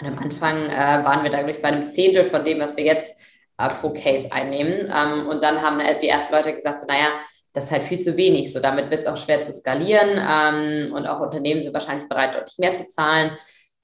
Und 0.01 0.07
am 0.07 0.19
Anfang 0.19 0.69
äh, 0.69 1.05
waren 1.05 1.23
wir 1.23 1.31
da, 1.31 1.39
glaube 1.39 1.53
ich, 1.53 1.63
bei 1.63 1.69
einem 1.69 1.87
Zehntel 1.87 2.25
von 2.25 2.45
dem, 2.45 2.61
was 2.61 2.77
wir 2.77 2.85
jetzt 2.85 3.21
äh, 3.59 3.69
pro 3.69 3.91
Case 3.91 4.31
einnehmen. 4.33 4.93
Ähm, 4.95 5.29
und 5.29 5.43
dann 5.43 5.63
haben 5.63 5.81
die 6.01 6.09
ersten 6.09 6.35
Leute 6.35 6.55
gesagt, 6.55 6.81
so, 6.81 6.87
naja, 6.87 7.09
das 7.57 7.65
ist 7.65 7.71
halt 7.71 7.85
viel 7.85 8.01
zu 8.01 8.19
wenig. 8.19 8.53
So, 8.53 8.61
damit 8.61 8.91
wird 8.91 9.01
es 9.01 9.07
auch 9.07 9.17
schwer 9.17 9.41
zu 9.41 9.51
skalieren 9.51 10.21
ähm, 10.21 10.93
und 10.93 11.07
auch 11.07 11.21
Unternehmen 11.21 11.63
sind 11.63 11.73
wahrscheinlich 11.73 12.07
bereit, 12.07 12.35
deutlich 12.35 12.59
mehr 12.59 12.75
zu 12.75 12.87
zahlen. 12.87 13.31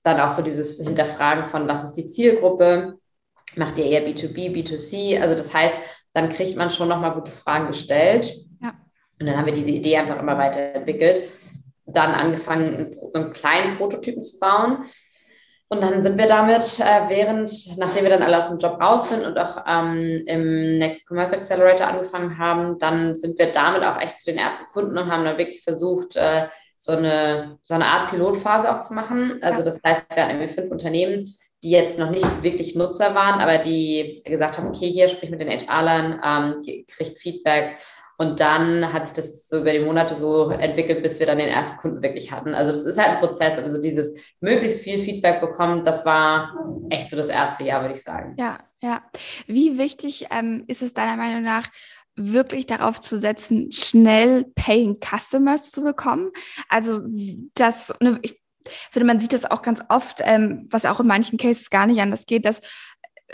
Dann 0.04 0.20
auch 0.20 0.28
so 0.28 0.42
dieses 0.42 0.86
Hinterfragen 0.86 1.46
von, 1.46 1.66
was 1.66 1.82
ist 1.82 1.94
die 1.94 2.06
Zielgruppe? 2.06 2.98
Macht 3.56 3.78
ihr 3.78 3.86
eher 3.86 4.06
B2B, 4.06 4.52
B2C? 4.52 5.18
Also 5.22 5.34
das 5.34 5.54
heißt, 5.54 5.74
dann 6.12 6.28
kriegt 6.28 6.54
man 6.58 6.70
schon 6.70 6.86
nochmal 6.86 7.14
gute 7.14 7.30
Fragen 7.30 7.68
gestellt. 7.68 8.30
Ja. 8.60 8.74
Und 9.18 9.26
dann 9.26 9.38
haben 9.38 9.46
wir 9.46 9.54
diese 9.54 9.70
Idee 9.70 9.96
einfach 9.96 10.18
immer 10.18 10.36
weiterentwickelt. 10.36 11.22
Dann 11.86 12.12
angefangen, 12.12 12.98
so 13.10 13.20
einen 13.20 13.32
kleinen 13.32 13.78
Prototypen 13.78 14.22
zu 14.22 14.38
bauen. 14.38 14.84
Und 15.72 15.82
dann 15.82 16.02
sind 16.02 16.18
wir 16.18 16.26
damit, 16.26 16.80
äh, 16.80 17.08
während, 17.08 17.78
nachdem 17.78 18.02
wir 18.02 18.10
dann 18.10 18.22
alle 18.22 18.36
aus 18.36 18.50
dem 18.50 18.58
Job 18.58 18.78
raus 18.78 19.08
sind 19.08 19.24
und 19.24 19.38
auch 19.38 19.64
ähm, 19.66 20.22
im 20.26 20.76
Next 20.76 21.08
Commerce 21.08 21.34
Accelerator 21.34 21.86
angefangen 21.86 22.36
haben, 22.36 22.78
dann 22.78 23.16
sind 23.16 23.38
wir 23.38 23.46
damit 23.46 23.82
auch 23.82 23.98
echt 23.98 24.18
zu 24.18 24.30
den 24.30 24.38
ersten 24.38 24.66
Kunden 24.74 24.98
und 24.98 25.10
haben 25.10 25.24
dann 25.24 25.38
wirklich 25.38 25.62
versucht, 25.64 26.16
äh, 26.16 26.48
so, 26.76 26.92
eine, 26.92 27.58
so 27.62 27.72
eine 27.72 27.86
Art 27.86 28.10
Pilotphase 28.10 28.70
auch 28.70 28.82
zu 28.82 28.92
machen. 28.92 29.38
Also 29.40 29.62
das 29.62 29.80
heißt, 29.82 30.14
wir 30.14 30.22
hatten 30.22 30.36
irgendwie 30.36 30.52
fünf 30.52 30.70
Unternehmen, 30.70 31.34
die 31.64 31.70
jetzt 31.70 31.98
noch 31.98 32.10
nicht 32.10 32.42
wirklich 32.42 32.74
Nutzer 32.74 33.14
waren, 33.14 33.40
aber 33.40 33.56
die 33.56 34.20
gesagt 34.26 34.58
haben, 34.58 34.68
okay, 34.68 34.90
hier 34.90 35.08
sprich 35.08 35.30
mit 35.30 35.40
den 35.40 35.48
HR-Lern, 35.48 36.20
ähm, 36.22 36.84
kriegt 36.86 37.18
Feedback 37.18 37.78
und 38.22 38.38
dann 38.38 38.92
hat 38.92 39.08
sich 39.08 39.16
das 39.16 39.48
so 39.48 39.58
über 39.58 39.72
die 39.72 39.80
Monate 39.80 40.14
so 40.14 40.50
entwickelt, 40.50 41.02
bis 41.02 41.18
wir 41.18 41.26
dann 41.26 41.38
den 41.38 41.48
ersten 41.48 41.76
Kunden 41.78 42.02
wirklich 42.02 42.30
hatten. 42.30 42.54
Also 42.54 42.70
das 42.70 42.86
ist 42.86 42.96
halt 42.96 43.16
ein 43.16 43.18
Prozess, 43.18 43.58
also 43.58 43.82
dieses 43.82 44.16
möglichst 44.40 44.80
viel 44.80 44.98
Feedback 44.98 45.40
bekommen, 45.40 45.82
das 45.82 46.06
war 46.06 46.54
echt 46.88 47.10
so 47.10 47.16
das 47.16 47.28
erste 47.28 47.64
Jahr, 47.64 47.82
würde 47.82 47.94
ich 47.94 48.02
sagen. 48.02 48.36
Ja, 48.38 48.60
ja. 48.80 49.02
Wie 49.48 49.76
wichtig 49.76 50.28
ähm, 50.30 50.62
ist 50.68 50.82
es 50.82 50.94
deiner 50.94 51.16
Meinung 51.16 51.42
nach, 51.42 51.68
wirklich 52.14 52.66
darauf 52.66 53.00
zu 53.00 53.18
setzen, 53.18 53.72
schnell 53.72 54.44
Paying 54.54 54.98
Customers 55.00 55.72
zu 55.72 55.82
bekommen? 55.82 56.30
Also 56.68 57.00
das, 57.54 57.92
ne, 58.00 58.20
ich 58.22 58.40
finde, 58.92 59.06
man 59.06 59.18
sieht 59.18 59.32
das 59.32 59.50
auch 59.50 59.62
ganz 59.62 59.82
oft, 59.88 60.20
ähm, 60.22 60.68
was 60.70 60.86
auch 60.86 61.00
in 61.00 61.08
manchen 61.08 61.38
Cases 61.38 61.70
gar 61.70 61.86
nicht 61.86 62.00
anders 62.00 62.26
geht, 62.26 62.44
dass 62.44 62.60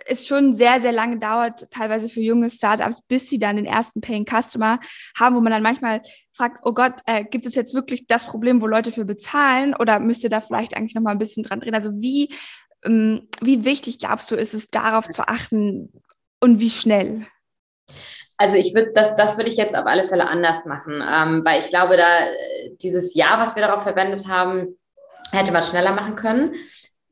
es 0.08 0.26
schon 0.26 0.54
sehr, 0.54 0.80
sehr 0.80 0.92
lange 0.92 1.18
dauert, 1.18 1.70
teilweise 1.70 2.08
für 2.08 2.20
junge 2.20 2.50
Startups, 2.50 3.02
bis 3.02 3.28
sie 3.28 3.38
dann 3.38 3.56
den 3.56 3.66
ersten 3.66 4.00
Paying 4.00 4.26
Customer 4.26 4.80
haben, 5.18 5.36
wo 5.36 5.40
man 5.40 5.52
dann 5.52 5.62
manchmal 5.62 6.00
fragt, 6.32 6.60
oh 6.62 6.72
Gott, 6.72 7.00
äh, 7.06 7.24
gibt 7.24 7.46
es 7.46 7.54
jetzt 7.54 7.74
wirklich 7.74 8.06
das 8.06 8.26
Problem, 8.26 8.62
wo 8.62 8.66
Leute 8.66 8.92
für 8.92 9.04
bezahlen 9.04 9.74
oder 9.74 9.98
müsst 9.98 10.24
ihr 10.24 10.30
da 10.30 10.40
vielleicht 10.40 10.76
eigentlich 10.76 10.94
nochmal 10.94 11.14
ein 11.14 11.18
bisschen 11.18 11.42
dran 11.42 11.60
drehen? 11.60 11.74
Also 11.74 11.90
wie, 11.96 12.34
ähm, 12.84 13.28
wie 13.40 13.64
wichtig 13.64 13.98
glaubst 13.98 14.30
du, 14.30 14.36
ist 14.36 14.54
es 14.54 14.68
darauf 14.68 15.08
zu 15.08 15.28
achten 15.28 15.92
und 16.40 16.60
wie 16.60 16.70
schnell? 16.70 17.26
Also 18.36 18.56
ich 18.56 18.72
würde, 18.72 18.92
das, 18.94 19.16
das 19.16 19.36
würde 19.36 19.50
ich 19.50 19.56
jetzt 19.56 19.76
auf 19.76 19.86
alle 19.86 20.04
Fälle 20.04 20.28
anders 20.28 20.64
machen, 20.64 21.02
ähm, 21.02 21.44
weil 21.44 21.60
ich 21.60 21.68
glaube, 21.68 21.96
da 21.96 22.20
äh, 22.20 22.76
dieses 22.80 23.14
Jahr, 23.14 23.40
was 23.40 23.56
wir 23.56 23.66
darauf 23.66 23.82
verwendet 23.82 24.28
haben, 24.28 24.78
hätte 25.32 25.52
man 25.52 25.62
schneller 25.62 25.92
machen 25.92 26.14
können. 26.14 26.54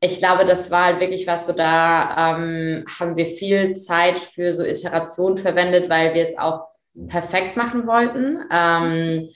Ich 0.01 0.19
glaube, 0.19 0.45
das 0.45 0.71
war 0.71 0.85
halt 0.87 1.01
wirklich 1.01 1.27
was 1.27 1.47
so, 1.47 1.53
da 1.53 2.37
ähm, 2.37 2.85
haben 2.99 3.17
wir 3.17 3.27
viel 3.27 3.75
Zeit 3.75 4.19
für 4.19 4.53
so 4.53 4.63
Iterationen 4.63 5.39
verwendet, 5.39 5.89
weil 5.89 6.15
wir 6.15 6.23
es 6.23 6.37
auch 6.37 6.67
perfekt 7.09 7.57
machen 7.57 7.87
wollten. 7.87 8.41
Ähm, 8.51 9.31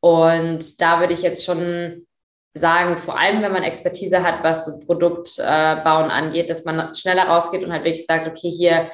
und 0.00 0.80
da 0.80 1.00
würde 1.00 1.12
ich 1.12 1.22
jetzt 1.22 1.44
schon 1.44 2.06
sagen, 2.54 2.98
vor 2.98 3.18
allem 3.18 3.42
wenn 3.42 3.52
man 3.52 3.62
Expertise 3.62 4.22
hat, 4.22 4.42
was 4.42 4.64
so 4.64 4.84
Produktbauen 4.84 6.10
äh, 6.10 6.12
angeht, 6.12 6.50
dass 6.50 6.64
man 6.64 6.94
schneller 6.94 7.24
rausgeht 7.24 7.62
und 7.62 7.72
halt 7.72 7.84
wirklich 7.84 8.06
sagt, 8.06 8.26
okay, 8.26 8.50
hier 8.50 8.88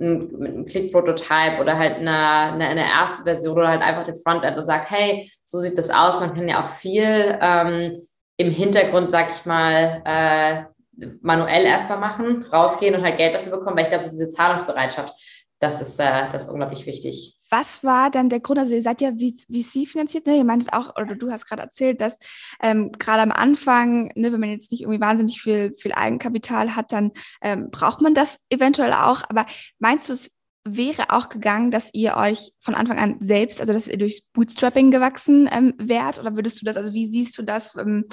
ein, 0.00 0.30
mit 0.38 0.50
einem 0.50 0.66
Click-Prototype 0.66 1.60
oder 1.60 1.78
halt 1.78 1.96
eine, 1.96 2.52
eine, 2.52 2.66
eine, 2.68 2.84
erste 2.84 3.24
Version 3.24 3.58
oder 3.58 3.68
halt 3.68 3.82
einfach 3.82 4.04
den 4.04 4.16
Frontend 4.16 4.56
und 4.56 4.64
sagt, 4.64 4.90
hey, 4.90 5.30
so 5.44 5.58
sieht 5.58 5.76
das 5.76 5.90
aus. 5.90 6.20
Man 6.20 6.34
kann 6.34 6.48
ja 6.48 6.64
auch 6.64 6.68
viel 6.68 7.38
ähm, 7.40 8.06
im 8.42 8.50
Hintergrund, 8.50 9.10
sag 9.10 9.30
ich 9.30 9.46
mal, 9.46 10.02
äh, 10.04 11.06
manuell 11.22 11.64
erstmal 11.64 11.98
machen, 11.98 12.44
rausgehen 12.52 12.94
und 12.94 13.02
halt 13.02 13.16
Geld 13.16 13.34
dafür 13.34 13.52
bekommen, 13.52 13.76
weil 13.76 13.84
ich 13.84 13.88
glaube, 13.88 14.04
so 14.04 14.10
diese 14.10 14.28
Zahlungsbereitschaft, 14.28 15.14
das 15.58 15.80
ist, 15.80 15.98
äh, 16.00 16.28
das 16.30 16.44
ist 16.44 16.48
unglaublich 16.50 16.86
wichtig. 16.86 17.38
Was 17.48 17.84
war 17.84 18.10
dann 18.10 18.30
der 18.30 18.40
Grund? 18.40 18.58
Also 18.58 18.74
ihr 18.74 18.82
seid 18.82 19.00
ja 19.00 19.12
VC 19.12 19.86
finanziert, 19.86 20.26
ne? 20.26 20.36
Ihr 20.36 20.44
meintet 20.44 20.72
auch, 20.72 20.96
oder 20.96 21.14
du 21.14 21.30
hast 21.30 21.46
gerade 21.46 21.62
erzählt, 21.62 22.00
dass 22.00 22.18
ähm, 22.62 22.90
gerade 22.92 23.22
am 23.22 23.30
Anfang, 23.30 24.10
ne, 24.14 24.32
wenn 24.32 24.40
man 24.40 24.50
jetzt 24.50 24.72
nicht 24.72 24.82
irgendwie 24.82 25.00
wahnsinnig 25.00 25.40
viel, 25.40 25.74
viel 25.76 25.92
Eigenkapital 25.92 26.74
hat, 26.74 26.92
dann 26.92 27.12
ähm, 27.42 27.70
braucht 27.70 28.00
man 28.00 28.14
das 28.14 28.38
eventuell 28.50 28.92
auch. 28.92 29.22
Aber 29.28 29.46
meinst 29.78 30.08
du, 30.08 30.14
es 30.14 30.30
wäre 30.64 31.10
auch 31.10 31.28
gegangen, 31.28 31.70
dass 31.70 31.90
ihr 31.92 32.16
euch 32.16 32.52
von 32.60 32.74
Anfang 32.74 32.98
an 32.98 33.16
selbst, 33.20 33.60
also 33.60 33.72
dass 33.72 33.88
ihr 33.88 33.98
durchs 33.98 34.20
Bootstrapping 34.32 34.90
gewachsen 34.90 35.48
ähm, 35.52 35.74
wärt? 35.78 36.18
Oder 36.20 36.36
würdest 36.36 36.60
du 36.60 36.64
das, 36.64 36.76
also 36.76 36.92
wie 36.92 37.08
siehst 37.08 37.36
du 37.36 37.42
das? 37.42 37.76
Ähm, 37.76 38.06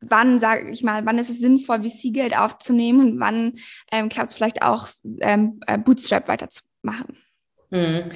wann, 0.00 0.40
sage 0.40 0.70
ich 0.70 0.82
mal, 0.82 1.04
wann 1.06 1.18
ist 1.18 1.30
es 1.30 1.40
sinnvoll, 1.40 1.82
VC-Geld 1.82 2.36
aufzunehmen 2.36 3.12
und 3.12 3.20
wann 3.20 3.54
ähm, 3.90 4.08
klappt 4.08 4.30
es 4.30 4.36
vielleicht 4.36 4.62
auch, 4.62 4.88
ähm, 5.20 5.60
äh, 5.66 5.78
Bootstrap 5.78 6.28
weiterzumachen? 6.28 7.16
Hm. 7.70 8.10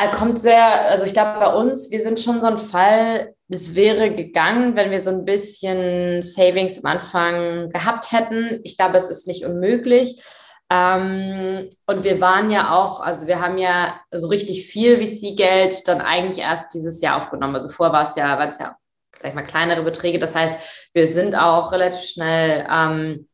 Er 0.00 0.08
kommt 0.12 0.38
sehr, 0.38 0.88
also 0.90 1.04
ich 1.04 1.12
glaube 1.12 1.40
bei 1.40 1.52
uns, 1.52 1.90
wir 1.90 2.00
sind 2.00 2.20
schon 2.20 2.40
so 2.40 2.46
ein 2.46 2.58
Fall, 2.58 3.34
es 3.48 3.74
wäre 3.74 4.14
gegangen, 4.14 4.76
wenn 4.76 4.92
wir 4.92 5.00
so 5.00 5.10
ein 5.10 5.24
bisschen 5.24 6.22
Savings 6.22 6.78
am 6.78 6.92
Anfang 6.92 7.70
gehabt 7.70 8.12
hätten. 8.12 8.60
Ich 8.62 8.76
glaube, 8.76 8.96
es 8.96 9.10
ist 9.10 9.26
nicht 9.26 9.44
unmöglich. 9.44 10.22
Ähm, 10.70 11.68
und 11.86 12.04
wir 12.04 12.20
waren 12.20 12.50
ja 12.50 12.74
auch, 12.74 13.00
also 13.00 13.26
wir 13.26 13.40
haben 13.40 13.56
ja 13.58 13.98
so 14.10 14.28
richtig 14.28 14.66
viel 14.66 14.98
VC-Geld 14.98 15.88
dann 15.88 16.00
eigentlich 16.00 16.44
erst 16.44 16.74
dieses 16.74 17.00
Jahr 17.00 17.18
aufgenommen. 17.18 17.56
Also 17.56 17.70
vorher 17.70 17.92
war 17.92 18.08
es 18.08 18.16
ja, 18.16 18.38
waren 18.38 18.50
es 18.50 18.58
ja 18.58 18.76
sag 19.20 19.30
ich 19.30 19.34
mal, 19.34 19.42
kleinere 19.42 19.82
Beträge. 19.82 20.18
Das 20.18 20.34
heißt, 20.34 20.90
wir 20.92 21.06
sind 21.06 21.34
auch 21.34 21.72
relativ 21.72 22.02
schnell 22.02 22.66
ähm, 22.70 23.28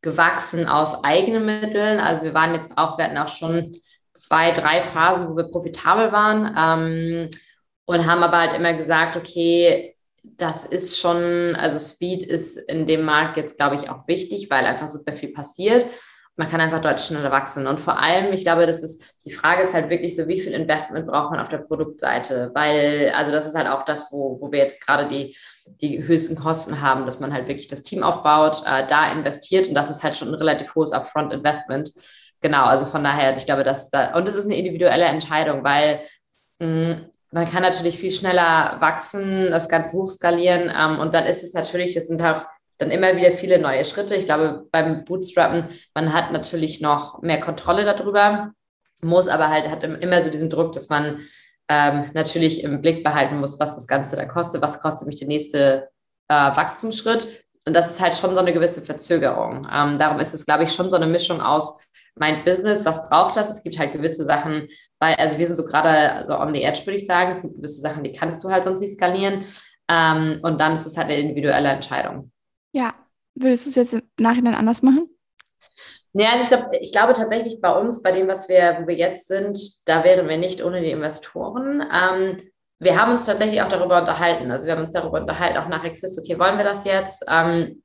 gewachsen 0.00 0.66
aus 0.66 1.04
eigenen 1.04 1.46
Mitteln. 1.46 2.00
Also 2.00 2.24
wir 2.24 2.34
waren 2.34 2.54
jetzt 2.54 2.72
auch, 2.76 2.98
wir 2.98 3.04
hatten 3.04 3.18
auch 3.18 3.28
schon 3.28 3.76
zwei, 4.14 4.50
drei 4.50 4.80
Phasen, 4.80 5.28
wo 5.28 5.36
wir 5.36 5.44
profitabel 5.44 6.12
waren 6.12 6.54
ähm, 6.56 7.28
und 7.84 8.06
haben 8.06 8.22
aber 8.22 8.38
halt 8.38 8.54
immer 8.54 8.74
gesagt, 8.74 9.16
okay, 9.16 9.94
das 10.22 10.64
ist 10.64 10.98
schon, 10.98 11.54
also 11.56 11.78
Speed 11.78 12.22
ist 12.22 12.56
in 12.56 12.86
dem 12.86 13.02
Markt 13.02 13.36
jetzt, 13.36 13.56
glaube 13.56 13.76
ich, 13.76 13.88
auch 13.88 14.06
wichtig, 14.08 14.50
weil 14.50 14.66
einfach 14.66 14.88
super 14.88 15.12
viel 15.12 15.32
passiert 15.32 15.86
man 16.38 16.48
kann 16.48 16.60
einfach 16.60 16.80
deutlich 16.80 17.04
schneller 17.04 17.32
wachsen. 17.32 17.66
Und 17.66 17.80
vor 17.80 17.98
allem, 17.98 18.32
ich 18.32 18.42
glaube, 18.42 18.64
das 18.64 18.84
ist, 18.84 19.02
die 19.24 19.32
Frage 19.32 19.64
ist 19.64 19.74
halt 19.74 19.90
wirklich 19.90 20.14
so, 20.14 20.28
wie 20.28 20.40
viel 20.40 20.52
Investment 20.52 21.08
braucht 21.08 21.32
man 21.32 21.40
auf 21.40 21.48
der 21.48 21.58
Produktseite? 21.58 22.52
Weil, 22.54 23.12
also 23.16 23.32
das 23.32 23.44
ist 23.44 23.56
halt 23.56 23.66
auch 23.66 23.84
das, 23.84 24.12
wo, 24.12 24.40
wo 24.40 24.52
wir 24.52 24.60
jetzt 24.60 24.80
gerade 24.80 25.08
die, 25.08 25.36
die 25.82 26.06
höchsten 26.06 26.36
Kosten 26.36 26.80
haben, 26.80 27.06
dass 27.06 27.18
man 27.18 27.32
halt 27.32 27.48
wirklich 27.48 27.66
das 27.66 27.82
Team 27.82 28.04
aufbaut, 28.04 28.62
äh, 28.64 28.86
da 28.86 29.10
investiert 29.10 29.66
und 29.66 29.74
das 29.74 29.90
ist 29.90 30.04
halt 30.04 30.16
schon 30.16 30.28
ein 30.28 30.34
relativ 30.34 30.76
hohes 30.76 30.92
Upfront-Investment. 30.92 31.92
Genau, 32.40 32.66
also 32.66 32.86
von 32.86 33.02
daher, 33.02 33.36
ich 33.36 33.44
glaube, 33.44 33.64
dass 33.64 33.90
da, 33.90 34.14
und 34.16 34.28
es 34.28 34.36
ist 34.36 34.44
eine 34.44 34.56
individuelle 34.56 35.06
Entscheidung, 35.06 35.64
weil 35.64 36.02
mh, 36.60 36.66
mm, 36.66 37.06
man 37.32 37.50
kann 37.50 37.62
natürlich 37.62 37.98
viel 37.98 38.12
schneller 38.12 38.76
wachsen, 38.78 39.50
das 39.50 39.68
Ganze 39.68 39.96
hochskalieren 39.96 40.72
ähm, 40.74 41.00
und 41.00 41.14
dann 41.14 41.26
ist 41.26 41.42
es 41.42 41.52
natürlich, 41.52 41.96
es 41.96 42.06
sind 42.06 42.22
auch 42.22 42.44
dann 42.78 42.90
immer 42.90 43.16
wieder 43.16 43.32
viele 43.32 43.58
neue 43.58 43.84
Schritte. 43.84 44.14
Ich 44.14 44.26
glaube, 44.26 44.66
beim 44.70 45.04
Bootstrappen, 45.04 45.64
man 45.94 46.12
hat 46.12 46.32
natürlich 46.32 46.80
noch 46.80 47.20
mehr 47.22 47.40
Kontrolle 47.40 47.84
darüber, 47.84 48.52
muss 49.00 49.28
aber 49.28 49.50
halt, 49.50 49.68
hat 49.68 49.84
immer 49.84 50.22
so 50.22 50.30
diesen 50.30 50.50
Druck, 50.50 50.72
dass 50.72 50.88
man 50.88 51.20
ähm, 51.68 52.10
natürlich 52.14 52.64
im 52.64 52.80
Blick 52.80 53.04
behalten 53.04 53.38
muss, 53.38 53.60
was 53.60 53.74
das 53.74 53.86
Ganze 53.86 54.16
da 54.16 54.24
kostet, 54.24 54.62
was 54.62 54.80
kostet 54.80 55.06
mich 55.06 55.18
der 55.18 55.28
nächste 55.28 55.88
äh, 56.28 56.34
Wachstumsschritt. 56.34 57.44
Und 57.66 57.74
das 57.74 57.90
ist 57.90 58.00
halt 58.00 58.16
schon 58.16 58.34
so 58.34 58.40
eine 58.40 58.54
gewisse 58.54 58.80
Verzögerung. 58.80 59.68
Ähm, 59.70 59.98
darum 59.98 60.20
ist 60.20 60.32
es, 60.32 60.46
glaube 60.46 60.64
ich, 60.64 60.72
schon 60.72 60.88
so 60.88 60.96
eine 60.96 61.06
Mischung 61.06 61.40
aus 61.40 61.80
mein 62.18 62.44
Business, 62.44 62.84
was 62.84 63.08
braucht 63.08 63.36
das? 63.36 63.50
Es 63.50 63.62
gibt 63.62 63.78
halt 63.78 63.92
gewisse 63.92 64.24
Sachen, 64.24 64.68
weil, 64.98 65.14
also 65.14 65.38
wir 65.38 65.46
sind 65.46 65.56
so 65.56 65.64
gerade 65.64 66.26
so 66.26 66.38
on 66.38 66.54
the 66.54 66.62
edge, 66.62 66.80
würde 66.84 66.98
ich 66.98 67.06
sagen. 67.06 67.30
Es 67.30 67.42
gibt 67.42 67.56
gewisse 67.56 67.80
Sachen, 67.80 68.02
die 68.02 68.12
kannst 68.12 68.42
du 68.44 68.50
halt 68.50 68.64
sonst 68.64 68.80
nicht 68.80 68.94
skalieren. 68.94 69.44
Ähm, 69.88 70.40
und 70.42 70.60
dann 70.60 70.74
ist 70.74 70.86
es 70.86 70.96
halt 70.96 71.08
eine 71.08 71.20
individuelle 71.20 71.68
Entscheidung. 71.68 72.30
Ja, 72.72 72.94
würdest 73.34 73.66
du 73.66 73.70
es 73.70 73.76
jetzt 73.76 73.94
im 73.94 74.02
Nachhinein 74.18 74.54
anders 74.54 74.82
machen? 74.82 75.08
Ja, 76.12 76.30
also 76.32 76.42
ich, 76.42 76.48
glaub, 76.48 76.72
ich 76.72 76.92
glaube 76.92 77.12
tatsächlich 77.12 77.60
bei 77.60 77.72
uns, 77.72 78.02
bei 78.02 78.12
dem, 78.12 78.28
was 78.28 78.48
wir, 78.48 78.78
wo 78.80 78.86
wir 78.88 78.96
jetzt 78.96 79.28
sind, 79.28 79.58
da 79.86 80.04
wären 80.04 80.28
wir 80.28 80.38
nicht 80.38 80.64
ohne 80.64 80.80
die 80.80 80.90
Investoren. 80.90 81.82
Ähm, 81.92 82.36
wir 82.80 83.00
haben 83.00 83.12
uns 83.12 83.26
tatsächlich 83.26 83.62
auch 83.62 83.68
darüber 83.68 84.00
unterhalten. 84.00 84.50
Also 84.50 84.66
wir 84.66 84.76
haben 84.76 84.84
uns 84.84 84.94
darüber 84.94 85.20
unterhalten, 85.20 85.58
auch 85.58 85.68
nach 85.68 85.84
Exist, 85.84 86.18
okay, 86.18 86.38
wollen 86.38 86.56
wir 86.56 86.64
das 86.64 86.84
jetzt? 86.84 87.24
Ähm, 87.30 87.82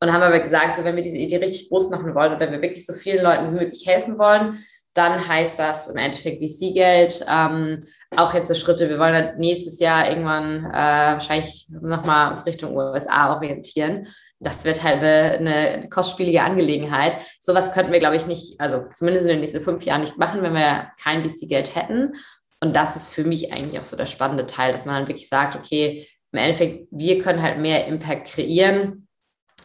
und 0.00 0.12
haben 0.12 0.22
aber 0.22 0.40
gesagt, 0.40 0.76
so 0.76 0.84
wenn 0.84 0.96
wir 0.96 1.02
diese 1.02 1.18
Idee 1.18 1.38
richtig 1.38 1.68
groß 1.68 1.90
machen 1.90 2.14
wollen 2.14 2.34
und 2.34 2.40
wenn 2.40 2.52
wir 2.52 2.62
wirklich 2.62 2.84
so 2.84 2.92
vielen 2.92 3.24
Leuten 3.24 3.50
wie 3.50 3.60
möglich 3.60 3.86
helfen 3.86 4.18
wollen, 4.18 4.62
dann 4.92 5.26
heißt 5.26 5.58
das 5.58 5.88
im 5.88 5.96
Endeffekt 5.96 6.42
VC-Geld. 6.42 7.24
Ähm, 7.28 7.84
auch 8.18 8.34
jetzt 8.34 8.48
so 8.48 8.54
Schritte, 8.54 8.88
wir 8.88 8.98
wollen 8.98 9.38
nächstes 9.38 9.78
Jahr 9.80 10.08
irgendwann 10.08 10.66
äh, 10.66 10.72
wahrscheinlich 11.14 11.66
nochmal 11.80 12.32
uns 12.32 12.46
Richtung 12.46 12.76
USA 12.76 13.34
orientieren. 13.34 14.08
Das 14.40 14.64
wird 14.64 14.82
halt 14.82 15.02
eine, 15.02 15.38
eine 15.38 15.88
kostspielige 15.88 16.42
Angelegenheit. 16.42 17.16
Sowas 17.40 17.72
könnten 17.72 17.92
wir, 17.92 18.00
glaube 18.00 18.16
ich, 18.16 18.26
nicht, 18.26 18.60
also 18.60 18.84
zumindest 18.94 19.26
in 19.26 19.32
den 19.32 19.40
nächsten 19.40 19.60
fünf 19.60 19.84
Jahren 19.84 20.02
nicht 20.02 20.18
machen, 20.18 20.42
wenn 20.42 20.54
wir 20.54 20.90
kein 21.02 21.24
VC-Geld 21.24 21.74
hätten. 21.74 22.12
Und 22.60 22.74
das 22.74 22.96
ist 22.96 23.08
für 23.08 23.24
mich 23.24 23.52
eigentlich 23.52 23.80
auch 23.80 23.84
so 23.84 23.96
der 23.96 24.06
spannende 24.06 24.46
Teil, 24.46 24.72
dass 24.72 24.86
man 24.86 24.96
dann 24.96 25.08
wirklich 25.08 25.28
sagt, 25.28 25.56
okay, 25.56 26.08
im 26.32 26.38
Endeffekt, 26.38 26.88
wir 26.90 27.22
können 27.22 27.42
halt 27.42 27.58
mehr 27.58 27.86
Impact 27.86 28.28
kreieren, 28.28 29.06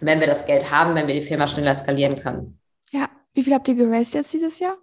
wenn 0.02 0.20
wir 0.20 0.28
das 0.28 0.46
Geld 0.46 0.72
haben, 0.72 0.96
wenn 0.96 1.08
wir 1.08 1.16
die 1.16 1.22
Firma 1.22 1.48
schneller 1.48 1.76
skalieren 1.76 2.16
können. 2.16 2.60
Ja, 2.92 3.10
wie 3.34 3.44
viel 3.44 3.54
habt 3.54 3.68
ihr 3.68 3.76
geraced 3.76 4.14
jetzt 4.14 4.34
dieses 4.34 4.60
Jahr? 4.60 4.78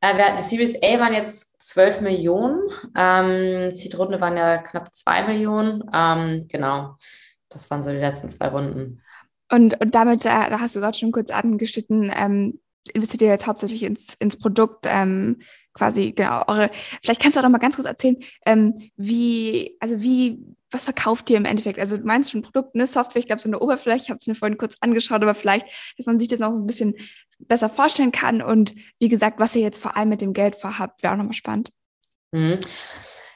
Äh, 0.00 0.36
die 0.36 0.42
Series 0.42 0.82
A 0.82 1.00
waren 1.00 1.12
jetzt 1.12 1.62
12 1.62 2.00
Millionen. 2.00 2.60
Ähm, 2.96 3.74
Zitrone 3.74 4.20
waren 4.20 4.36
ja 4.36 4.58
knapp 4.58 4.94
2 4.94 5.26
Millionen. 5.26 5.84
Ähm, 5.92 6.46
genau, 6.48 6.96
das 7.48 7.70
waren 7.70 7.82
so 7.82 7.90
die 7.90 7.96
letzten 7.96 8.30
zwei 8.30 8.48
Runden. 8.48 9.02
Und, 9.50 9.80
und 9.80 9.94
damit, 9.94 10.24
äh, 10.24 10.28
da 10.28 10.60
hast 10.60 10.74
du 10.74 10.80
gerade 10.80 10.98
schon 10.98 11.12
kurz 11.12 11.30
angeschnitten, 11.30 12.12
ähm, 12.14 12.60
investiert 12.92 13.22
ihr 13.22 13.28
jetzt 13.28 13.46
hauptsächlich 13.46 13.82
ins, 13.82 14.14
ins 14.14 14.36
Produkt, 14.38 14.86
ähm, 14.88 15.38
quasi, 15.72 16.12
genau, 16.12 16.42
eure, 16.46 16.70
vielleicht 17.02 17.20
kannst 17.20 17.36
du 17.36 17.40
auch 17.40 17.44
noch 17.44 17.50
mal 17.50 17.58
ganz 17.58 17.76
kurz 17.76 17.86
erzählen, 17.86 18.16
ähm, 18.44 18.90
wie, 18.96 19.76
also 19.80 20.00
wie, 20.00 20.42
was 20.70 20.84
verkauft 20.84 21.30
ihr 21.30 21.36
im 21.36 21.44
Endeffekt? 21.44 21.78
Also 21.78 21.96
du 21.96 22.04
meinst 22.04 22.30
schon 22.30 22.42
Produkt, 22.42 22.74
ne, 22.74 22.86
Software, 22.86 23.20
ich 23.20 23.26
glaube 23.26 23.40
so 23.40 23.48
eine 23.48 23.60
Oberfläche, 23.60 24.04
ich 24.04 24.10
habe 24.10 24.18
es 24.18 24.26
mir 24.26 24.34
vorhin 24.34 24.58
kurz 24.58 24.76
angeschaut, 24.80 25.22
aber 25.22 25.34
vielleicht, 25.34 25.66
dass 25.96 26.06
man 26.06 26.18
sich 26.18 26.28
das 26.28 26.38
noch 26.38 26.52
so 26.52 26.60
ein 26.60 26.66
bisschen 26.66 26.94
besser 27.38 27.68
vorstellen 27.68 28.12
kann 28.12 28.42
und 28.42 28.74
wie 28.98 29.08
gesagt, 29.08 29.38
was 29.38 29.54
ihr 29.54 29.62
jetzt 29.62 29.82
vor 29.82 29.96
allem 29.96 30.08
mit 30.08 30.20
dem 30.20 30.32
Geld 30.32 30.56
vorhabt, 30.56 31.02
wäre 31.02 31.12
auch 31.12 31.18
nochmal 31.18 31.34
spannend. 31.34 31.70
Mhm. 32.32 32.60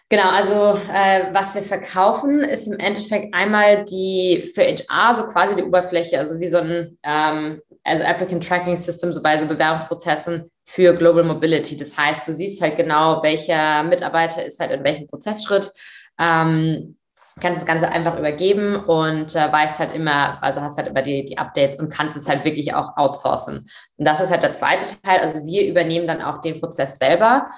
Genau, 0.08 0.28
also 0.28 0.76
äh, 0.92 1.32
was 1.32 1.54
wir 1.54 1.62
verkaufen, 1.62 2.40
ist 2.40 2.66
im 2.66 2.80
Endeffekt 2.80 3.32
einmal 3.32 3.84
die 3.84 4.50
für 4.54 4.62
HR 4.62 5.14
so 5.14 5.28
quasi 5.28 5.54
die 5.54 5.62
Oberfläche, 5.62 6.18
also 6.18 6.40
wie 6.40 6.48
so 6.48 6.58
ein 6.58 6.98
ähm, 7.04 7.60
also 7.84 8.04
Applicant 8.04 8.46
Tracking 8.46 8.76
System, 8.76 9.12
so 9.12 9.22
bei 9.22 9.38
so 9.38 9.46
Bewerbungsprozessen 9.46 10.50
für 10.64 10.94
Global 10.94 11.24
Mobility. 11.24 11.76
Das 11.76 11.96
heißt, 11.96 12.26
du 12.26 12.34
siehst 12.34 12.60
halt 12.60 12.76
genau, 12.76 13.22
welcher 13.22 13.84
Mitarbeiter 13.84 14.44
ist 14.44 14.60
halt 14.60 14.72
in 14.72 14.84
welchem 14.84 15.06
Prozessschritt. 15.06 15.70
Ähm, 16.18 16.96
kannst 17.40 17.60
das 17.60 17.66
Ganze 17.66 17.88
einfach 17.88 18.18
übergeben 18.18 18.76
und 18.76 19.34
äh, 19.36 19.52
weißt 19.52 19.78
halt 19.78 19.94
immer, 19.94 20.42
also 20.42 20.60
hast 20.60 20.76
halt 20.78 20.88
immer 20.88 21.02
die, 21.02 21.24
die 21.24 21.38
Updates 21.38 21.78
und 21.78 21.90
kannst 21.90 22.16
es 22.16 22.28
halt 22.28 22.44
wirklich 22.44 22.74
auch 22.74 22.96
outsourcen. 22.96 23.68
Und 23.96 24.04
das 24.04 24.20
ist 24.20 24.30
halt 24.30 24.42
der 24.42 24.52
zweite 24.52 24.86
Teil. 25.02 25.20
Also 25.20 25.44
wir 25.44 25.66
übernehmen 25.68 26.06
dann 26.06 26.22
auch 26.22 26.40
den 26.40 26.60
Prozess 26.60 26.98
selber. 26.98 27.48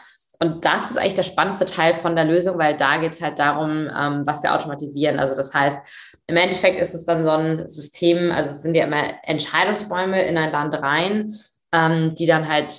Und 0.41 0.65
das 0.65 0.91
ist 0.91 0.99
eigentlich 0.99 1.15
der 1.15 1.23
spannendste 1.23 1.67
Teil 1.67 1.95
von 1.95 2.17
der 2.17 2.25
Lösung, 2.25 2.59
weil 2.59 2.77
da 2.77 2.99
geht 2.99 3.13
es 3.13 3.23
halt 3.23 3.39
darum, 3.39 3.89
ähm, 3.97 4.23
was 4.27 4.43
wir 4.43 4.55
automatisieren. 4.55 5.21
Also 5.21 5.37
das 5.37 5.55
heißt, 5.55 5.79
im 6.27 6.37
Endeffekt 6.37 6.81
ist 6.81 6.95
es 6.95 7.05
dann 7.05 7.25
so 7.25 7.31
ein 7.31 7.69
System, 7.69 8.33
also 8.33 8.51
es 8.51 8.63
sind 8.63 8.75
ja 8.75 8.85
immer 8.85 9.05
Entscheidungsbäume 9.23 10.23
in 10.25 10.37
ein 10.37 10.51
Land 10.51 10.75
rein, 10.83 11.33
ähm, 11.73 12.15
die 12.17 12.27
dann 12.27 12.49
halt 12.49 12.75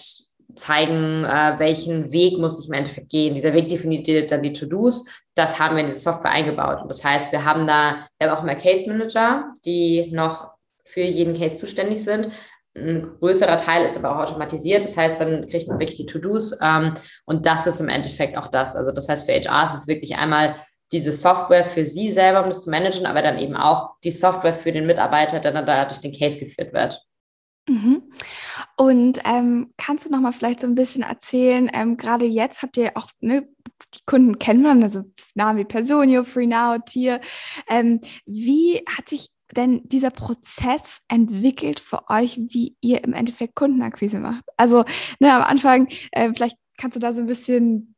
zeigen, 0.55 1.23
äh, 1.23 1.53
welchen 1.57 2.11
Weg 2.11 2.37
muss 2.37 2.59
ich 2.59 2.67
im 2.67 2.73
Endeffekt 2.73 3.09
gehen. 3.09 3.33
Dieser 3.33 3.53
Weg 3.53 3.69
definiert 3.69 4.31
dann 4.31 4.43
die 4.43 4.53
To-Dos. 4.53 5.05
Das 5.35 5.59
haben 5.59 5.75
wir 5.75 5.81
in 5.81 5.87
diese 5.87 5.99
Software 5.99 6.31
eingebaut. 6.31 6.81
Und 6.81 6.89
das 6.89 7.03
heißt, 7.03 7.31
wir 7.31 7.43
haben 7.43 7.65
da, 7.65 8.07
wir 8.17 8.29
haben 8.29 8.37
auch 8.37 8.43
immer 8.43 8.55
Case 8.55 8.87
Manager, 8.87 9.51
die 9.65 10.11
noch 10.11 10.51
für 10.85 11.01
jeden 11.01 11.35
Case 11.35 11.55
zuständig 11.55 12.03
sind. 12.03 12.29
Ein 12.75 13.17
größerer 13.19 13.57
Teil 13.57 13.85
ist 13.85 13.97
aber 13.97 14.11
auch 14.11 14.19
automatisiert. 14.19 14.83
Das 14.83 14.97
heißt, 14.97 15.19
dann 15.19 15.47
kriegt 15.47 15.67
man 15.67 15.79
wirklich 15.79 15.97
die 15.97 16.05
To-Dos. 16.05 16.57
Ähm, 16.61 16.93
und 17.25 17.45
das 17.45 17.67
ist 17.67 17.79
im 17.79 17.89
Endeffekt 17.89 18.37
auch 18.37 18.47
das. 18.47 18.75
Also 18.75 18.91
das 18.91 19.09
heißt, 19.09 19.25
für 19.25 19.33
HR 19.33 19.65
ist 19.65 19.75
es 19.75 19.87
wirklich 19.87 20.15
einmal 20.17 20.55
diese 20.91 21.11
Software 21.11 21.65
für 21.65 21.85
Sie 21.85 22.11
selber, 22.11 22.43
um 22.43 22.49
das 22.49 22.63
zu 22.63 22.69
managen, 22.69 23.07
aber 23.07 23.21
dann 23.21 23.39
eben 23.39 23.55
auch 23.55 23.95
die 24.03 24.11
Software 24.11 24.53
für 24.53 24.71
den 24.71 24.85
Mitarbeiter, 24.85 25.39
der 25.39 25.51
dann 25.51 25.65
da 25.65 25.85
durch 25.85 25.99
den 25.99 26.13
Case 26.13 26.39
geführt 26.39 26.73
wird. 26.73 27.03
Mhm. 27.67 28.11
Und 28.75 29.19
ähm, 29.23 29.73
kannst 29.77 30.05
du 30.05 30.09
noch 30.09 30.19
mal 30.19 30.33
vielleicht 30.33 30.59
so 30.59 30.67
ein 30.67 30.75
bisschen 30.75 31.03
erzählen? 31.03 31.69
Ähm, 31.73 31.97
Gerade 31.97 32.25
jetzt 32.25 32.61
habt 32.61 32.75
ihr 32.77 32.91
auch 32.95 33.09
ne, 33.21 33.47
die 33.93 33.99
Kunden 34.05 34.39
kennt 34.39 34.63
man, 34.63 34.83
also 34.83 35.03
Namen 35.35 35.59
wie 35.59 35.65
Personio, 35.65 36.23
FreeNow, 36.23 36.79
Tier. 36.85 37.21
Ähm, 37.69 38.01
wie 38.25 38.83
hat 38.97 39.09
sich 39.09 39.27
denn 39.55 39.81
dieser 39.85 40.09
Prozess 40.09 40.99
entwickelt 41.07 41.79
für 41.79 42.09
euch, 42.09 42.37
wie 42.37 42.75
ihr 42.81 43.03
im 43.03 43.13
Endeffekt 43.13 43.55
Kundenakquise 43.55 44.19
macht? 44.19 44.43
Also 44.57 44.83
ne, 45.19 45.33
am 45.33 45.43
Anfang, 45.43 45.87
äh, 46.11 46.33
vielleicht 46.33 46.57
kannst 46.77 46.95
du 46.95 46.99
da 46.99 47.13
so 47.13 47.21
ein 47.21 47.27
bisschen 47.27 47.92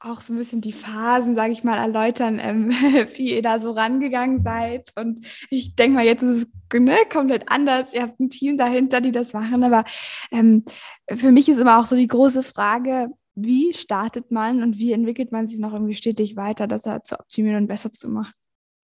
auch 0.00 0.20
so 0.20 0.32
ein 0.32 0.36
bisschen 0.36 0.60
die 0.60 0.72
Phasen, 0.72 1.34
sage 1.34 1.52
ich 1.52 1.64
mal, 1.64 1.76
erläutern, 1.76 2.38
ähm, 2.40 2.70
wie 3.14 3.34
ihr 3.34 3.42
da 3.42 3.58
so 3.58 3.72
rangegangen 3.72 4.40
seid. 4.40 4.90
Und 4.96 5.26
ich 5.50 5.74
denke 5.74 5.96
mal, 5.96 6.04
jetzt 6.04 6.22
ist 6.22 6.46
es 6.72 6.80
ne, 6.80 6.96
komplett 7.10 7.50
anders. 7.50 7.94
Ihr 7.94 8.02
habt 8.02 8.20
ein 8.20 8.30
Team 8.30 8.56
dahinter, 8.56 9.00
die 9.00 9.12
das 9.12 9.32
machen. 9.32 9.64
Aber 9.64 9.84
ähm, 10.30 10.64
für 11.10 11.32
mich 11.32 11.48
ist 11.48 11.58
immer 11.60 11.80
auch 11.80 11.86
so 11.86 11.96
die 11.96 12.06
große 12.06 12.42
Frage, 12.42 13.08
wie 13.34 13.72
startet 13.72 14.30
man 14.30 14.62
und 14.62 14.78
wie 14.78 14.92
entwickelt 14.92 15.32
man 15.32 15.46
sich 15.46 15.58
noch 15.58 15.72
irgendwie 15.72 15.94
stetig 15.94 16.36
weiter, 16.36 16.66
das 16.66 16.82
zu 16.82 17.18
optimieren 17.18 17.62
und 17.62 17.68
besser 17.68 17.92
zu 17.92 18.08
machen? 18.08 18.32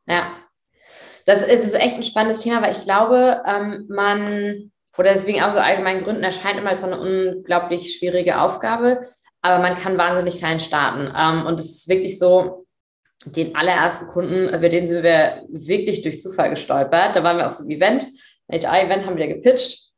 Ja, 0.07 0.33
das 1.27 1.42
ist 1.42 1.74
echt 1.74 1.96
ein 1.96 2.05
spannendes 2.05 2.42
Thema, 2.42 2.62
weil 2.62 2.72
ich 2.72 2.83
glaube, 2.83 3.42
ähm, 3.46 3.87
man, 3.88 4.70
oder 4.96 5.12
deswegen 5.12 5.42
auch 5.42 5.50
so 5.50 5.59
allgemeinen 5.59 6.05
Gründen 6.05 6.22
erscheint 6.22 6.59
immer 6.59 6.70
als 6.70 6.85
eine 6.85 7.00
unglaublich 7.00 7.96
schwierige 7.96 8.40
Aufgabe 8.40 9.00
aber 9.44 9.62
man 9.62 9.76
kann 9.76 9.98
wahnsinnig 9.98 10.38
klein 10.38 10.59
starten. 10.59 11.12
Ähm, 11.16 11.46
und 11.46 11.61
es 11.61 11.70
ist 11.70 11.88
wirklich 11.88 12.18
so, 12.18 12.64
den 13.26 13.54
allerersten 13.54 14.09
Kunden, 14.09 14.48
über 14.48 14.68
den 14.68 14.87
sind 14.87 15.02
wir 15.02 15.44
wirklich 15.48 16.02
durch 16.02 16.20
Zufall 16.20 16.50
gestolpert. 16.50 17.14
Da 17.14 17.22
waren 17.22 17.37
wir 17.37 17.46
auf 17.46 17.54
so 17.54 17.62
einem 17.62 17.70
Event, 17.72 18.07
ein 18.48 18.61
HR-Event, 18.61 19.07
haben 19.07 19.16
wir 19.16 19.28
gepitcht. 19.28 19.90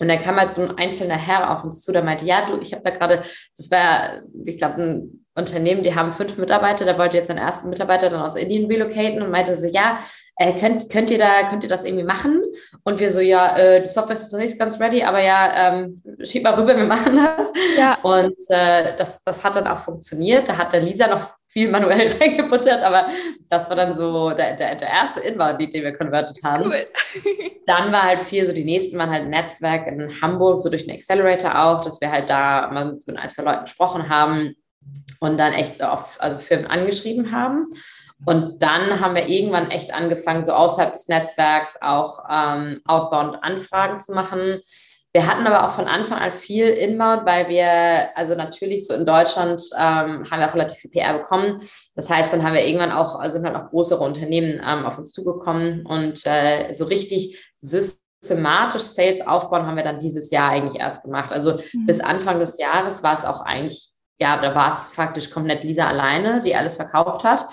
Und 0.00 0.08
dann 0.08 0.20
kam 0.20 0.36
halt 0.36 0.52
so 0.52 0.62
ein 0.62 0.78
einzelner 0.78 1.16
Herr 1.16 1.56
auf 1.56 1.64
uns 1.64 1.82
zu, 1.82 1.92
der 1.92 2.02
meinte, 2.02 2.24
ja, 2.24 2.46
du, 2.46 2.58
ich 2.60 2.72
habe 2.72 2.82
da 2.82 2.90
gerade, 2.90 3.22
das 3.56 3.70
war, 3.70 4.22
ich 4.44 4.56
glaube, 4.56 4.82
ein 4.82 5.26
Unternehmen, 5.34 5.84
die 5.84 5.94
haben 5.94 6.12
fünf 6.12 6.36
Mitarbeiter, 6.38 6.84
der 6.84 6.98
wollte 6.98 7.16
jetzt 7.16 7.28
seinen 7.28 7.38
ersten 7.38 7.68
Mitarbeiter 7.68 8.10
dann 8.10 8.22
aus 8.22 8.36
Indien 8.36 8.66
relocaten 8.66 9.22
und 9.22 9.30
meinte 9.30 9.56
so, 9.56 9.66
ja, 9.66 9.98
äh, 10.42 10.58
könnt, 10.58 10.90
könnt 10.90 11.10
ihr 11.10 11.18
da, 11.18 11.48
könnt 11.48 11.62
ihr 11.62 11.68
das 11.68 11.84
irgendwie 11.84 12.04
machen? 12.04 12.42
Und 12.84 12.98
wir 12.98 13.12
so, 13.12 13.20
ja, 13.20 13.56
äh, 13.56 13.80
die 13.80 13.88
Software 13.88 14.16
ist 14.16 14.32
noch 14.32 14.40
nicht 14.40 14.58
ganz 14.58 14.80
ready, 14.80 15.02
aber 15.02 15.22
ja, 15.22 15.72
ähm, 15.72 16.02
schieb 16.24 16.42
mal 16.42 16.54
rüber, 16.54 16.76
wir 16.76 16.84
machen 16.96 17.16
das. 17.16 17.52
Ja. 17.78 17.98
Und 18.02 18.36
äh, 18.48 18.96
das, 18.96 19.22
das 19.22 19.44
hat 19.44 19.56
dann 19.56 19.68
auch 19.68 19.78
funktioniert. 19.78 20.48
Da 20.48 20.58
hat 20.58 20.72
der 20.72 20.80
Lisa 20.80 21.06
noch 21.06 21.34
viel 21.46 21.70
manuell 21.70 22.10
reingebuttert, 22.20 22.82
aber 22.82 23.06
das 23.48 23.68
war 23.68 23.76
dann 23.76 23.96
so 23.96 24.30
der, 24.30 24.56
der, 24.56 24.74
der 24.74 24.88
erste 24.88 25.20
Inbound-Lead, 25.20 25.74
den 25.74 25.84
wir 25.84 25.96
converted 25.96 26.42
haben. 26.42 26.64
Cool. 26.64 26.86
dann 27.66 27.92
war 27.92 28.02
halt 28.02 28.20
viel 28.20 28.44
so, 28.46 28.52
die 28.52 28.64
nächsten 28.64 28.98
waren 28.98 29.10
halt 29.10 29.24
ein 29.24 29.30
Netzwerk 29.30 29.86
in 29.86 30.20
Hamburg, 30.20 30.60
so 30.60 30.70
durch 30.70 30.86
den 30.86 30.94
Accelerator 30.94 31.62
auch, 31.62 31.82
dass 31.82 32.00
wir 32.00 32.10
halt 32.10 32.30
da 32.30 32.68
mal 32.72 32.98
mit 33.06 33.16
ein, 33.16 33.30
zwei 33.30 33.42
Leuten 33.42 33.64
gesprochen 33.64 34.08
haben 34.08 34.56
und 35.20 35.38
dann 35.38 35.52
echt 35.52 35.82
auf, 35.82 36.16
also 36.18 36.38
Firmen 36.38 36.66
angeschrieben 36.66 37.30
haben. 37.30 37.66
Und 38.24 38.62
dann 38.62 39.00
haben 39.00 39.14
wir 39.14 39.28
irgendwann 39.28 39.70
echt 39.70 39.92
angefangen, 39.92 40.44
so 40.44 40.52
außerhalb 40.52 40.92
des 40.92 41.08
Netzwerks 41.08 41.80
auch 41.82 42.20
ähm, 42.30 42.80
Outbound-Anfragen 42.86 44.00
zu 44.00 44.12
machen. 44.12 44.60
Wir 45.14 45.26
hatten 45.26 45.46
aber 45.46 45.68
auch 45.68 45.74
von 45.74 45.88
Anfang 45.88 46.18
an 46.18 46.32
viel 46.32 46.68
Inbound, 46.68 47.26
weil 47.26 47.48
wir, 47.48 48.16
also 48.16 48.34
natürlich 48.34 48.86
so 48.86 48.94
in 48.94 49.04
Deutschland 49.04 49.60
ähm, 49.74 50.24
haben 50.30 50.40
wir 50.40 50.48
auch 50.48 50.54
relativ 50.54 50.78
viel 50.78 50.90
PR 50.90 51.18
bekommen. 51.18 51.60
Das 51.94 52.08
heißt, 52.08 52.32
dann 52.32 52.42
haben 52.42 52.54
wir 52.54 52.64
irgendwann 52.64 52.92
auch, 52.92 53.20
also 53.20 53.36
sind 53.36 53.46
halt 53.46 53.56
auch 53.56 53.68
größere 53.70 54.02
Unternehmen 54.02 54.62
ähm, 54.66 54.86
auf 54.86 54.96
uns 54.96 55.12
zugekommen 55.12 55.84
und 55.84 56.24
äh, 56.24 56.72
so 56.72 56.86
richtig 56.86 57.52
systematisch 57.58 58.82
Sales 58.82 59.20
aufbauen 59.26 59.66
haben 59.66 59.76
wir 59.76 59.84
dann 59.84 60.00
dieses 60.00 60.30
Jahr 60.30 60.50
eigentlich 60.50 60.80
erst 60.80 61.04
gemacht. 61.04 61.30
Also 61.30 61.60
mhm. 61.72 61.84
bis 61.84 62.00
Anfang 62.00 62.38
des 62.38 62.58
Jahres 62.58 63.02
war 63.02 63.14
es 63.14 63.26
auch 63.26 63.42
eigentlich, 63.42 63.90
ja, 64.18 64.40
da 64.40 64.54
war 64.54 64.72
es 64.72 64.92
faktisch 64.92 65.30
komplett 65.30 65.62
Lisa 65.62 65.88
alleine, 65.88 66.40
die 66.40 66.56
alles 66.56 66.76
verkauft 66.76 67.22
hat. 67.22 67.44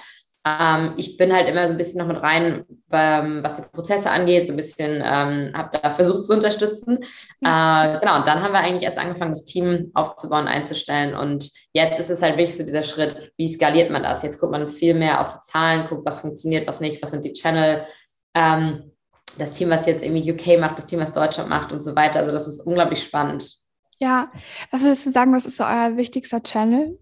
Ähm, 0.50 0.94
ich 0.98 1.18
bin 1.18 1.34
halt 1.34 1.48
immer 1.48 1.68
so 1.68 1.74
ein 1.74 1.78
bisschen 1.78 2.00
noch 2.00 2.08
mit 2.08 2.22
rein, 2.24 2.66
ähm, 2.92 3.44
was 3.44 3.56
die 3.56 3.68
Prozesse 3.72 4.10
angeht, 4.10 4.48
so 4.48 4.54
ein 4.54 4.58
bisschen 4.58 5.04
ähm, 5.06 5.52
habe 5.54 5.78
da 5.78 5.94
versucht 5.94 6.24
zu 6.24 6.34
unterstützen. 6.34 7.00
Ja. 7.42 7.96
Äh, 7.96 8.00
genau, 8.00 8.18
und 8.18 8.28
dann 8.28 8.42
haben 8.42 8.54
wir 8.54 8.60
eigentlich 8.60 8.84
erst 8.84 8.98
angefangen, 8.98 9.32
das 9.32 9.46
Team 9.46 9.92
aufzubauen, 9.94 10.48
einzustellen. 10.48 11.14
Und 11.16 11.52
jetzt 11.74 12.00
ist 12.00 12.10
es 12.10 12.22
halt 12.22 12.38
wirklich 12.38 12.58
so 12.58 12.64
dieser 12.64 12.84
Schritt, 12.84 13.32
wie 13.38 13.52
skaliert 13.52 13.92
man 13.92 14.04
das? 14.04 14.24
Jetzt 14.24 14.40
guckt 14.40 14.52
man 14.52 14.70
viel 14.70 14.94
mehr 14.94 15.22
auf 15.22 15.34
die 15.34 15.52
Zahlen, 15.52 15.88
guckt, 15.88 16.06
was 16.06 16.20
funktioniert, 16.20 16.68
was 16.68 16.80
nicht, 16.80 17.02
was 17.02 17.12
sind 17.12 17.26
die 17.26 17.34
Channel. 17.34 17.86
Ähm, 18.34 18.92
das 19.38 19.54
Team, 19.54 19.70
was 19.70 19.86
jetzt 19.86 20.04
irgendwie 20.04 20.32
UK 20.32 20.60
macht, 20.60 20.78
das 20.78 20.88
Team, 20.88 21.00
was 21.00 21.14
Deutschland 21.14 21.50
macht 21.50 21.72
und 21.72 21.84
so 21.84 21.96
weiter. 21.96 22.22
Also 22.22 22.32
das 22.32 22.48
ist 22.48 22.62
unglaublich 22.62 23.04
spannend. 23.04 23.52
Ja, 24.00 24.32
was 24.72 24.82
würdest 24.82 25.06
du 25.06 25.12
sagen, 25.12 25.34
was 25.34 25.46
ist 25.46 25.58
so 25.58 25.64
euer 25.64 25.98
wichtigster 25.98 26.42
Channel? 26.42 26.98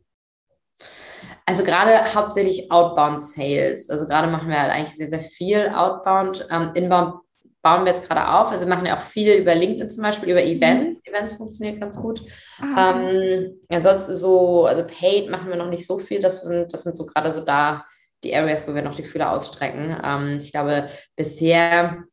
Also 1.47 1.63
gerade 1.63 2.13
hauptsächlich 2.13 2.69
Outbound 2.71 3.21
Sales. 3.21 3.89
Also 3.89 4.05
gerade 4.05 4.27
machen 4.27 4.49
wir 4.49 4.61
halt 4.61 4.71
eigentlich 4.71 4.97
sehr, 4.97 5.07
sehr 5.07 5.21
viel 5.21 5.69
Outbound. 5.69 6.45
Ähm, 6.51 6.71
Inbound 6.73 7.21
bauen 7.61 7.85
wir 7.85 7.93
jetzt 7.93 8.05
gerade 8.05 8.27
auf. 8.27 8.51
Also 8.51 8.65
wir 8.65 8.75
machen 8.75 8.85
ja 8.85 8.97
auch 8.97 9.01
viel 9.01 9.33
über 9.33 9.55
LinkedIn 9.55 9.89
zum 9.89 10.03
Beispiel, 10.03 10.29
über 10.29 10.43
Events. 10.43 11.01
Mhm. 11.05 11.13
Events 11.13 11.35
funktioniert 11.35 11.79
ganz 11.79 12.01
gut. 12.01 12.21
Ah, 12.61 12.99
ähm, 12.99 13.61
ansonsten 13.69 14.13
so, 14.13 14.65
also 14.65 14.85
Paid 14.85 15.29
machen 15.29 15.47
wir 15.47 15.55
noch 15.55 15.69
nicht 15.69 15.87
so 15.87 15.97
viel. 15.97 16.19
Das 16.19 16.43
sind, 16.43 16.73
das 16.73 16.83
sind 16.83 16.97
so 16.97 17.05
gerade 17.05 17.31
so 17.31 17.39
da 17.39 17.85
die 18.25 18.35
Areas, 18.35 18.67
wo 18.67 18.75
wir 18.75 18.81
noch 18.81 18.95
die 18.95 19.05
Fühler 19.05 19.31
ausstrecken. 19.31 19.95
Ähm, 20.03 20.39
ich 20.41 20.51
glaube, 20.51 20.89
bisher 21.15 22.03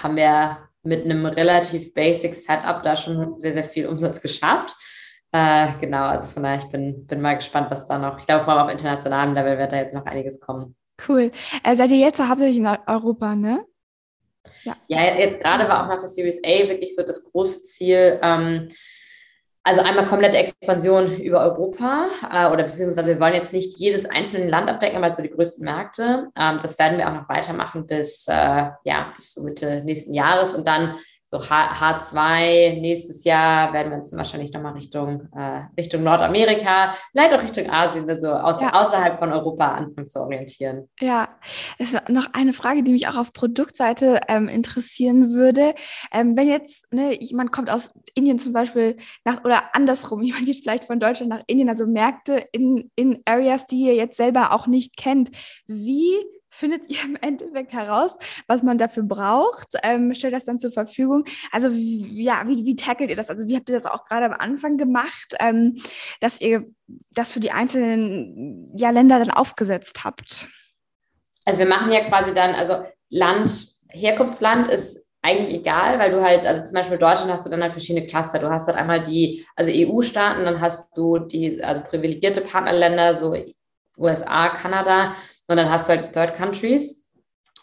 haben 0.00 0.16
wir 0.16 0.58
mit 0.84 1.04
einem 1.04 1.26
relativ 1.26 1.94
basic 1.94 2.36
Setup 2.36 2.84
da 2.84 2.96
schon 2.96 3.36
sehr, 3.38 3.54
sehr 3.54 3.64
viel 3.64 3.86
Umsatz 3.86 4.20
geschafft. 4.20 4.76
Äh, 5.32 5.68
genau, 5.80 6.04
also 6.04 6.26
von 6.26 6.42
daher, 6.42 6.58
ich 6.58 6.70
bin, 6.70 7.06
bin 7.06 7.22
mal 7.22 7.36
gespannt, 7.36 7.70
was 7.70 7.86
da 7.86 7.98
noch, 7.98 8.18
ich 8.18 8.26
glaube, 8.26 8.44
vor 8.44 8.52
allem 8.52 8.66
auf 8.66 8.72
internationalem 8.72 9.34
Level 9.34 9.58
wird 9.58 9.72
da 9.72 9.76
jetzt 9.76 9.94
noch 9.94 10.04
einiges 10.04 10.40
kommen. 10.40 10.76
Cool. 11.08 11.30
Äh, 11.64 11.74
seid 11.74 11.90
ihr 11.90 11.98
jetzt 11.98 12.20
hauptsächlich 12.20 12.58
in 12.58 12.66
Europa, 12.86 13.34
ne? 13.34 13.64
Ja, 14.64 14.76
ja 14.88 15.16
jetzt 15.16 15.42
gerade 15.42 15.68
war 15.68 15.84
auch 15.84 15.88
nach 15.88 16.00
der 16.00 16.08
Series 16.08 16.42
A 16.44 16.68
wirklich 16.68 16.94
so 16.94 17.02
das 17.02 17.32
große 17.32 17.64
Ziel, 17.64 18.18
ähm, 18.22 18.68
also 19.64 19.80
einmal 19.82 20.06
komplette 20.06 20.38
Expansion 20.38 21.18
über 21.20 21.40
Europa 21.40 22.08
äh, 22.30 22.52
oder 22.52 22.64
beziehungsweise 22.64 23.08
wir 23.08 23.20
wollen 23.20 23.34
jetzt 23.34 23.52
nicht 23.52 23.78
jedes 23.78 24.10
einzelne 24.10 24.50
Land 24.50 24.68
abdecken, 24.68 25.02
aber 25.02 25.14
so 25.14 25.22
die 25.22 25.30
größten 25.30 25.64
Märkte. 25.64 26.28
Ähm, 26.36 26.58
das 26.60 26.78
werden 26.78 26.98
wir 26.98 27.08
auch 27.08 27.14
noch 27.14 27.28
weitermachen 27.28 27.86
bis, 27.86 28.26
äh, 28.28 28.70
ja, 28.84 29.12
bis 29.14 29.36
Mitte 29.36 29.82
nächsten 29.84 30.14
Jahres 30.14 30.54
und 30.54 30.66
dann 30.66 30.98
so 31.32 31.40
H 31.48 32.00
2 32.10 32.78
nächstes 32.80 33.24
Jahr 33.24 33.72
werden 33.72 33.90
wir 33.90 33.98
uns 33.98 34.14
wahrscheinlich 34.14 34.52
nochmal 34.52 34.74
Richtung, 34.74 35.28
äh, 35.34 35.62
Richtung 35.78 36.02
Nordamerika, 36.02 36.94
vielleicht 37.10 37.32
auch 37.32 37.42
Richtung 37.42 37.70
Asien, 37.70 38.08
also 38.08 38.28
aus, 38.28 38.60
ja. 38.60 38.70
außerhalb 38.74 39.18
von 39.18 39.32
Europa 39.32 39.66
anfangen 39.68 40.10
zu 40.10 40.20
orientieren. 40.20 40.90
Ja, 41.00 41.30
es 41.78 41.94
ist 41.94 42.10
noch 42.10 42.26
eine 42.34 42.52
Frage, 42.52 42.82
die 42.82 42.92
mich 42.92 43.08
auch 43.08 43.16
auf 43.16 43.32
Produktseite 43.32 44.20
ähm, 44.28 44.46
interessieren 44.48 45.32
würde. 45.32 45.74
Ähm, 46.12 46.36
wenn 46.36 46.48
jetzt 46.48 46.92
ne, 46.92 47.18
jemand 47.18 47.50
kommt 47.50 47.70
aus 47.70 47.92
Indien 48.14 48.38
zum 48.38 48.52
Beispiel 48.52 48.98
nach, 49.24 49.42
oder 49.42 49.74
andersrum, 49.74 50.20
jemand 50.22 50.44
geht 50.44 50.58
vielleicht 50.58 50.84
von 50.84 51.00
Deutschland 51.00 51.30
nach 51.30 51.42
Indien, 51.46 51.70
also 51.70 51.86
Märkte 51.86 52.46
in, 52.52 52.90
in 52.94 53.22
Areas, 53.24 53.66
die 53.66 53.80
ihr 53.80 53.94
jetzt 53.94 54.18
selber 54.18 54.52
auch 54.52 54.66
nicht 54.66 54.98
kennt, 54.98 55.30
wie 55.66 56.18
findet 56.52 56.88
ihr 56.88 57.02
im 57.02 57.16
Endeffekt 57.16 57.72
heraus, 57.72 58.16
was 58.46 58.62
man 58.62 58.76
dafür 58.76 59.02
braucht, 59.02 59.74
ähm, 59.82 60.12
stellt 60.14 60.34
das 60.34 60.44
dann 60.44 60.58
zur 60.58 60.70
Verfügung. 60.70 61.24
Also 61.50 61.68
ja, 61.68 62.42
wie, 62.46 62.66
wie 62.66 62.76
tackelt 62.76 63.08
ihr 63.08 63.16
das? 63.16 63.30
Also 63.30 63.48
wie 63.48 63.56
habt 63.56 63.70
ihr 63.70 63.74
das 63.74 63.86
auch 63.86 64.04
gerade 64.04 64.26
am 64.26 64.34
Anfang 64.34 64.76
gemacht, 64.76 65.34
ähm, 65.40 65.80
dass 66.20 66.40
ihr 66.40 66.66
das 67.10 67.32
für 67.32 67.40
die 67.40 67.52
einzelnen 67.52 68.70
ja, 68.76 68.90
Länder 68.90 69.18
dann 69.18 69.30
aufgesetzt 69.30 70.04
habt? 70.04 70.46
Also 71.46 71.58
wir 71.58 71.66
machen 71.66 71.90
ja 71.90 72.04
quasi 72.04 72.34
dann, 72.34 72.54
also 72.54 72.84
Land, 73.08 73.68
Herkunftsland 73.88 74.68
ist 74.68 75.06
eigentlich 75.22 75.54
egal, 75.54 75.98
weil 75.98 76.10
du 76.10 76.20
halt, 76.20 76.44
also 76.44 76.64
zum 76.64 76.74
Beispiel 76.74 76.94
in 76.94 77.00
Deutschland 77.00 77.32
hast 77.32 77.46
du 77.46 77.50
dann 77.50 77.62
halt 77.62 77.72
verschiedene 77.72 78.06
Cluster. 78.06 78.40
Du 78.40 78.50
hast 78.50 78.66
halt 78.66 78.76
einmal 78.76 79.02
die, 79.02 79.46
also 79.56 79.70
EU-Staaten, 79.72 80.44
dann 80.44 80.60
hast 80.60 80.96
du 80.96 81.18
die, 81.18 81.62
also 81.64 81.82
privilegierte 81.82 82.42
Partnerländer, 82.42 83.14
so 83.14 83.34
USA, 83.98 84.48
Kanada, 84.50 85.14
dann 85.48 85.70
hast 85.70 85.88
du 85.88 85.94
halt 85.94 86.12
Third 86.12 86.34
Countries. 86.34 87.10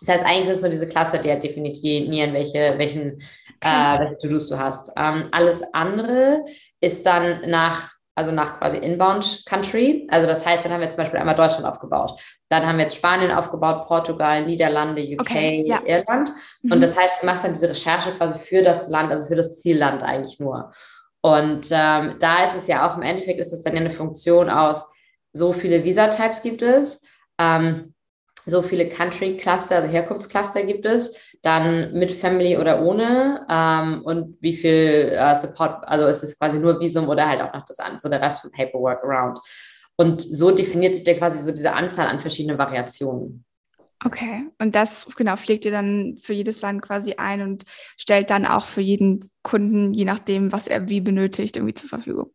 Das 0.02 0.16
heißt, 0.16 0.26
eigentlich 0.26 0.46
sind 0.46 0.56
es 0.56 0.62
nur 0.62 0.72
diese 0.72 0.88
Cluster, 0.88 1.18
die 1.18 1.30
halt 1.30 1.44
definieren, 1.44 2.34
welche, 2.34 2.78
welchen, 2.78 3.20
äh, 3.60 4.00
welche 4.00 4.18
To-Dos 4.20 4.48
du 4.48 4.58
hast. 4.58 4.92
Ähm, 4.96 5.28
alles 5.32 5.62
andere 5.74 6.46
ist 6.80 7.06
dann 7.06 7.50
nach 7.50 8.00
also 8.20 8.34
nach 8.34 8.60
quasi 8.60 8.76
Inbound 8.78 9.46
Country. 9.46 10.06
Also 10.12 10.28
das 10.28 10.46
heißt, 10.46 10.66
dann 10.66 10.74
haben 10.74 10.82
wir 10.82 10.90
zum 10.90 10.98
Beispiel 10.98 11.22
einmal 11.22 11.36
Deutschland 11.36 11.66
aufgebaut. 11.66 12.20
Dann 12.50 12.68
haben 12.68 12.78
wir 12.78 12.84
jetzt 12.84 12.98
Spanien 12.98 13.32
aufgebaut, 13.32 13.88
Portugal, 13.88 14.46
Niederlande, 14.46 15.02
UK, 15.02 15.22
okay, 15.22 15.64
ja. 15.66 15.80
Irland. 15.86 16.30
Mhm. 16.62 16.74
Und 16.74 16.84
das 16.84 16.98
heißt, 16.98 17.22
du 17.22 17.26
machst 17.26 17.46
dann 17.46 17.54
diese 17.54 17.70
Recherche 17.70 18.12
quasi 18.12 18.38
für 18.40 18.62
das 18.62 18.90
Land, 18.90 19.10
also 19.10 19.26
für 19.26 19.38
das 19.38 19.62
Zielland 19.62 20.04
eigentlich 20.04 20.38
nur. 20.38 20.70
Und 21.22 21.70
ähm, 21.72 22.16
da 22.20 22.44
ist 22.44 22.58
es 22.58 22.68
ja 22.68 22.86
auch 22.86 22.98
im 22.98 23.04
Endeffekt 23.04 23.40
ist 23.40 23.54
es 23.54 23.62
dann 23.62 23.76
ja 23.76 23.80
eine 23.80 23.92
Funktion 23.92 24.50
aus, 24.50 24.92
so 25.32 25.54
viele 25.54 25.84
Visa-Types 25.84 26.42
gibt 26.42 26.62
es. 26.62 27.06
Ähm, 27.38 27.94
so 28.46 28.62
viele 28.62 28.90
Country 28.90 29.38
Cluster, 29.38 29.78
also 29.78 29.88
Herkunftscluster 29.88 30.64
gibt 30.64 30.86
es, 30.86 31.38
dann 31.42 31.94
mit 31.94 32.12
Family 32.12 32.58
oder 32.58 32.82
ohne 32.82 33.46
ähm, 33.50 34.02
und 34.04 34.38
wie 34.42 34.56
viel 34.56 35.12
äh, 35.14 35.36
Support, 35.36 35.88
also 35.88 36.08
ist 36.08 36.24
es 36.24 36.38
quasi 36.38 36.58
nur 36.58 36.80
Visum 36.80 37.08
oder 37.10 37.28
halt 37.28 37.42
auch 37.42 37.54
noch 37.54 37.66
das 37.66 37.78
so 38.00 38.10
der 38.10 38.22
Rest 38.22 38.42
von 38.42 38.52
Paperwork 38.52 39.04
around. 39.04 39.40
Und 39.96 40.22
so 40.22 40.52
definiert 40.52 40.96
sich 40.96 41.04
der 41.04 41.18
quasi 41.18 41.44
so 41.44 41.52
diese 41.52 41.74
Anzahl 41.74 42.08
an 42.08 42.20
verschiedenen 42.20 42.58
Variationen. 42.58 43.44
Okay, 44.06 44.48
und 44.58 44.74
das 44.74 45.08
genau 45.18 45.36
pflegt 45.36 45.66
ihr 45.66 45.72
dann 45.72 46.18
für 46.20 46.32
jedes 46.32 46.62
Land 46.62 46.82
quasi 46.82 47.16
ein 47.16 47.42
und 47.42 47.66
stellt 47.98 48.30
dann 48.30 48.46
auch 48.46 48.66
für 48.66 48.80
jeden 48.80 49.30
Kunden, 49.44 49.94
je 49.94 50.06
nachdem, 50.06 50.54
was 50.54 50.70
er 50.70 50.88
wie 50.88 51.02
benötigt, 51.02 51.58
irgendwie 51.58 51.74
zur 51.74 51.90
Verfügung. 51.90 52.32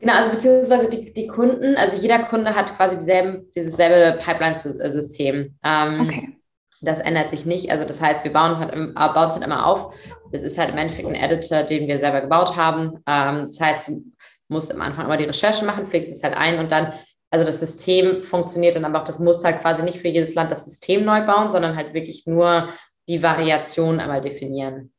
Genau, 0.00 0.14
also 0.14 0.30
beziehungsweise 0.30 0.90
die, 0.90 1.12
die 1.12 1.26
Kunden, 1.26 1.76
also 1.76 1.96
jeder 1.96 2.18
Kunde 2.20 2.54
hat 2.54 2.76
quasi 2.76 2.98
dieselben, 2.98 3.50
dieses 3.54 3.76
selbe 3.76 4.18
Pipeline-System. 4.18 5.56
Ähm, 5.62 6.00
okay. 6.00 6.38
Das 6.80 6.98
ändert 6.98 7.30
sich 7.30 7.46
nicht. 7.46 7.70
Also 7.70 7.86
das 7.86 8.00
heißt, 8.00 8.24
wir 8.24 8.32
bauen 8.32 8.52
es 8.52 8.58
halt, 8.58 8.72
im, 8.74 8.94
bauen 8.94 9.28
es 9.28 9.34
halt 9.34 9.44
immer 9.44 9.66
auf. 9.66 9.94
Das 10.32 10.42
ist 10.42 10.58
halt 10.58 10.70
im 10.70 10.78
Endeffekt 10.78 11.06
ein 11.06 11.14
Editor, 11.14 11.62
den 11.62 11.86
wir 11.86 11.98
selber 12.00 12.20
gebaut 12.20 12.56
haben. 12.56 12.98
Ähm, 13.06 13.44
das 13.46 13.60
heißt, 13.60 13.88
du 13.88 14.02
musst 14.48 14.74
am 14.74 14.82
Anfang 14.82 15.04
immer 15.04 15.16
die 15.16 15.24
Recherche 15.24 15.64
machen, 15.64 15.86
pflegst 15.86 16.12
es 16.12 16.24
halt 16.24 16.36
ein 16.36 16.58
und 16.58 16.72
dann, 16.72 16.92
also 17.30 17.46
das 17.46 17.60
System 17.60 18.24
funktioniert 18.24 18.74
dann 18.76 18.84
aber 18.84 19.00
auch, 19.00 19.04
das 19.04 19.20
muss 19.20 19.44
halt 19.44 19.60
quasi 19.60 19.82
nicht 19.82 19.98
für 19.98 20.08
jedes 20.08 20.34
Land 20.34 20.50
das 20.50 20.64
System 20.64 21.04
neu 21.04 21.24
bauen, 21.24 21.50
sondern 21.52 21.76
halt 21.76 21.94
wirklich 21.94 22.26
nur 22.26 22.68
die 23.08 23.22
Variation 23.22 24.00
einmal 24.00 24.20
definieren. 24.20 24.92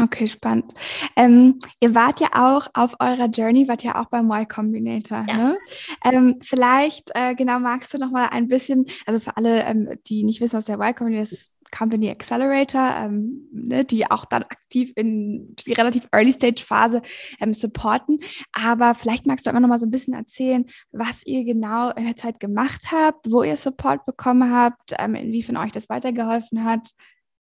Okay, 0.00 0.26
spannend. 0.26 0.72
Ähm, 1.14 1.58
ihr 1.80 1.94
wart 1.94 2.20
ja 2.20 2.28
auch 2.34 2.66
auf 2.74 2.96
eurer 2.98 3.26
Journey, 3.26 3.68
wart 3.68 3.84
ja 3.84 4.00
auch 4.00 4.06
beim 4.06 4.28
Y 4.28 4.48
Combinator. 4.48 5.24
Ja. 5.28 5.36
Ne? 5.36 5.58
Ähm, 6.04 6.38
vielleicht, 6.42 7.12
äh, 7.14 7.34
genau, 7.34 7.60
magst 7.60 7.94
du 7.94 7.98
noch 7.98 8.10
mal 8.10 8.26
ein 8.26 8.48
bisschen, 8.48 8.86
also 9.06 9.20
für 9.20 9.36
alle, 9.36 9.62
ähm, 9.64 9.88
die 10.06 10.24
nicht 10.24 10.40
wissen, 10.40 10.56
was 10.56 10.64
der 10.64 10.76
Y 10.76 10.94
Combinator 10.94 11.22
ist, 11.22 11.54
Company 11.76 12.10
Accelerator, 12.10 12.94
ähm, 12.96 13.48
ne, 13.52 13.84
die 13.84 14.08
auch 14.10 14.24
dann 14.24 14.44
aktiv 14.44 14.92
in 14.94 15.54
die 15.56 15.72
relativ 15.72 16.06
Early 16.12 16.32
Stage 16.32 16.62
Phase 16.64 17.02
ähm, 17.40 17.52
supporten. 17.52 18.20
Aber 18.52 18.94
vielleicht 18.94 19.26
magst 19.26 19.46
du 19.46 19.50
immer 19.50 19.60
noch 19.60 19.68
mal 19.68 19.78
so 19.78 19.86
ein 19.86 19.90
bisschen 19.90 20.14
erzählen, 20.14 20.66
was 20.92 21.26
ihr 21.26 21.44
genau 21.44 21.90
in 21.90 22.04
der 22.04 22.16
Zeit 22.16 22.38
gemacht 22.38 22.92
habt, 22.92 23.30
wo 23.30 23.42
ihr 23.42 23.56
Support 23.56 24.06
bekommen 24.06 24.52
habt, 24.52 24.94
ähm, 24.98 25.14
inwiefern 25.14 25.56
euch 25.56 25.72
das 25.72 25.88
weitergeholfen 25.88 26.64
hat. 26.64 26.90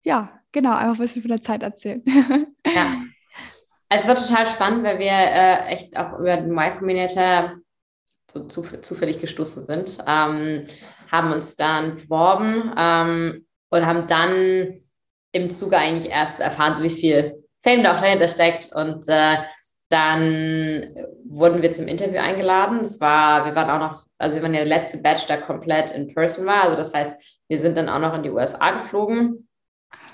Ja, 0.03 0.41
genau, 0.53 0.73
einfach 0.73 0.95
ein 0.95 0.99
bisschen 0.99 1.23
von 1.23 1.31
der 1.31 1.43
Zeit 1.43 1.63
erzählen. 1.63 2.03
ja. 2.67 3.03
Also 3.89 4.09
es 4.09 4.17
war 4.17 4.25
total 4.25 4.47
spannend, 4.47 4.85
weil 4.85 4.99
wir 5.01 5.11
äh, 5.11 5.67
echt 5.67 5.97
auch 5.97 6.19
über 6.19 6.37
den 6.37 6.53
Y 6.53 6.79
Combinator 6.79 7.57
so 8.31 8.45
zufällig 8.45 9.21
gestoßen 9.21 9.65
sind, 9.67 9.99
ähm, 10.07 10.67
haben 11.11 11.33
uns 11.33 11.57
dann 11.57 11.97
beworben 11.97 12.73
ähm, 12.79 13.47
und 13.71 13.87
haben 13.87 14.07
dann 14.07 14.81
im 15.33 15.51
Zuge 15.51 15.77
eigentlich 15.77 16.11
erst 16.11 16.39
erfahren, 16.39 16.77
so 16.77 16.85
wie 16.85 16.91
viel 16.91 17.45
Fame 17.65 17.83
da 17.83 17.97
auch 17.97 18.01
dahinter 18.01 18.29
steckt 18.29 18.73
und 18.73 19.09
äh, 19.09 19.39
dann 19.89 20.95
wurden 21.25 21.63
wir 21.63 21.73
zum 21.73 21.89
Interview 21.89 22.21
eingeladen. 22.21 22.79
Das 22.81 23.01
war, 23.01 23.45
wir 23.45 23.57
waren 23.57 23.71
auch 23.71 23.91
noch, 23.91 24.07
also 24.19 24.37
wir 24.37 24.43
waren 24.45 24.53
der 24.53 24.65
letzte 24.65 24.99
Batch, 24.99 25.27
der 25.27 25.41
komplett 25.41 25.91
in 25.91 26.07
person 26.15 26.47
war. 26.47 26.63
Also 26.63 26.77
das 26.77 26.95
heißt, 26.95 27.43
wir 27.49 27.59
sind 27.59 27.77
dann 27.77 27.89
auch 27.89 27.99
noch 27.99 28.15
in 28.15 28.23
die 28.23 28.31
USA 28.31 28.71
geflogen 28.71 29.49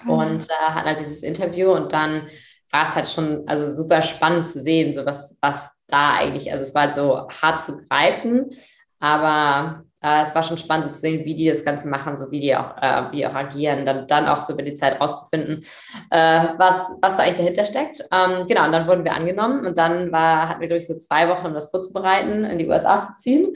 und 0.06 0.48
äh, 0.48 0.54
hatten 0.70 0.88
halt 0.88 1.00
dieses 1.00 1.22
Interview 1.22 1.72
und 1.72 1.92
dann 1.92 2.28
war 2.70 2.84
es 2.84 2.94
halt 2.94 3.08
schon 3.08 3.46
also 3.46 3.74
super 3.74 4.02
spannend 4.02 4.48
zu 4.48 4.60
sehen, 4.60 4.94
so 4.94 5.06
was, 5.06 5.38
was 5.40 5.70
da 5.86 6.14
eigentlich, 6.14 6.52
also 6.52 6.64
es 6.64 6.74
war 6.74 6.82
halt 6.82 6.94
so 6.94 7.28
hart 7.28 7.60
zu 7.60 7.78
greifen, 7.78 8.50
aber 8.98 9.84
äh, 10.07 10.23
es 10.23 10.35
war 10.35 10.42
schon 10.42 10.59
spannend 10.59 10.87
so 10.87 10.92
zu 10.92 11.01
sehen, 11.01 11.25
wie 11.25 11.35
die 11.35 11.49
das 11.49 11.64
Ganze 11.64 11.88
machen, 11.88 12.16
so 12.16 12.31
wie 12.31 12.40
die 12.40 12.55
auch, 12.55 12.77
äh, 12.81 13.11
wie 13.12 13.27
auch 13.27 13.35
agieren, 13.35 13.85
dann, 13.85 14.07
dann 14.07 14.27
auch 14.27 14.42
so 14.42 14.53
über 14.53 14.62
die 14.62 14.75
Zeit 14.75 15.01
rauszufinden, 15.01 15.64
äh, 16.11 16.45
was, 16.57 16.97
was 17.03 17.16
da 17.16 17.23
eigentlich 17.25 17.38
dahinter 17.38 17.64
steckt. 17.64 18.01
Ähm, 18.12 18.47
genau, 18.47 18.66
und 18.66 18.73
dann 18.73 18.87
wurden 18.87 19.05
wir 19.05 19.14
angenommen 19.14 19.66
und 19.66 19.77
dann 19.77 20.12
war, 20.12 20.49
hatten 20.49 20.61
wir 20.61 20.69
durch 20.69 20.87
so 20.87 20.97
zwei 20.97 21.29
Wochen, 21.29 21.47
um 21.47 21.55
das 21.55 21.71
vorzubereiten, 21.71 22.45
in 22.45 22.59
die 22.59 22.69
USA 22.69 23.01
zu 23.01 23.14
ziehen 23.21 23.55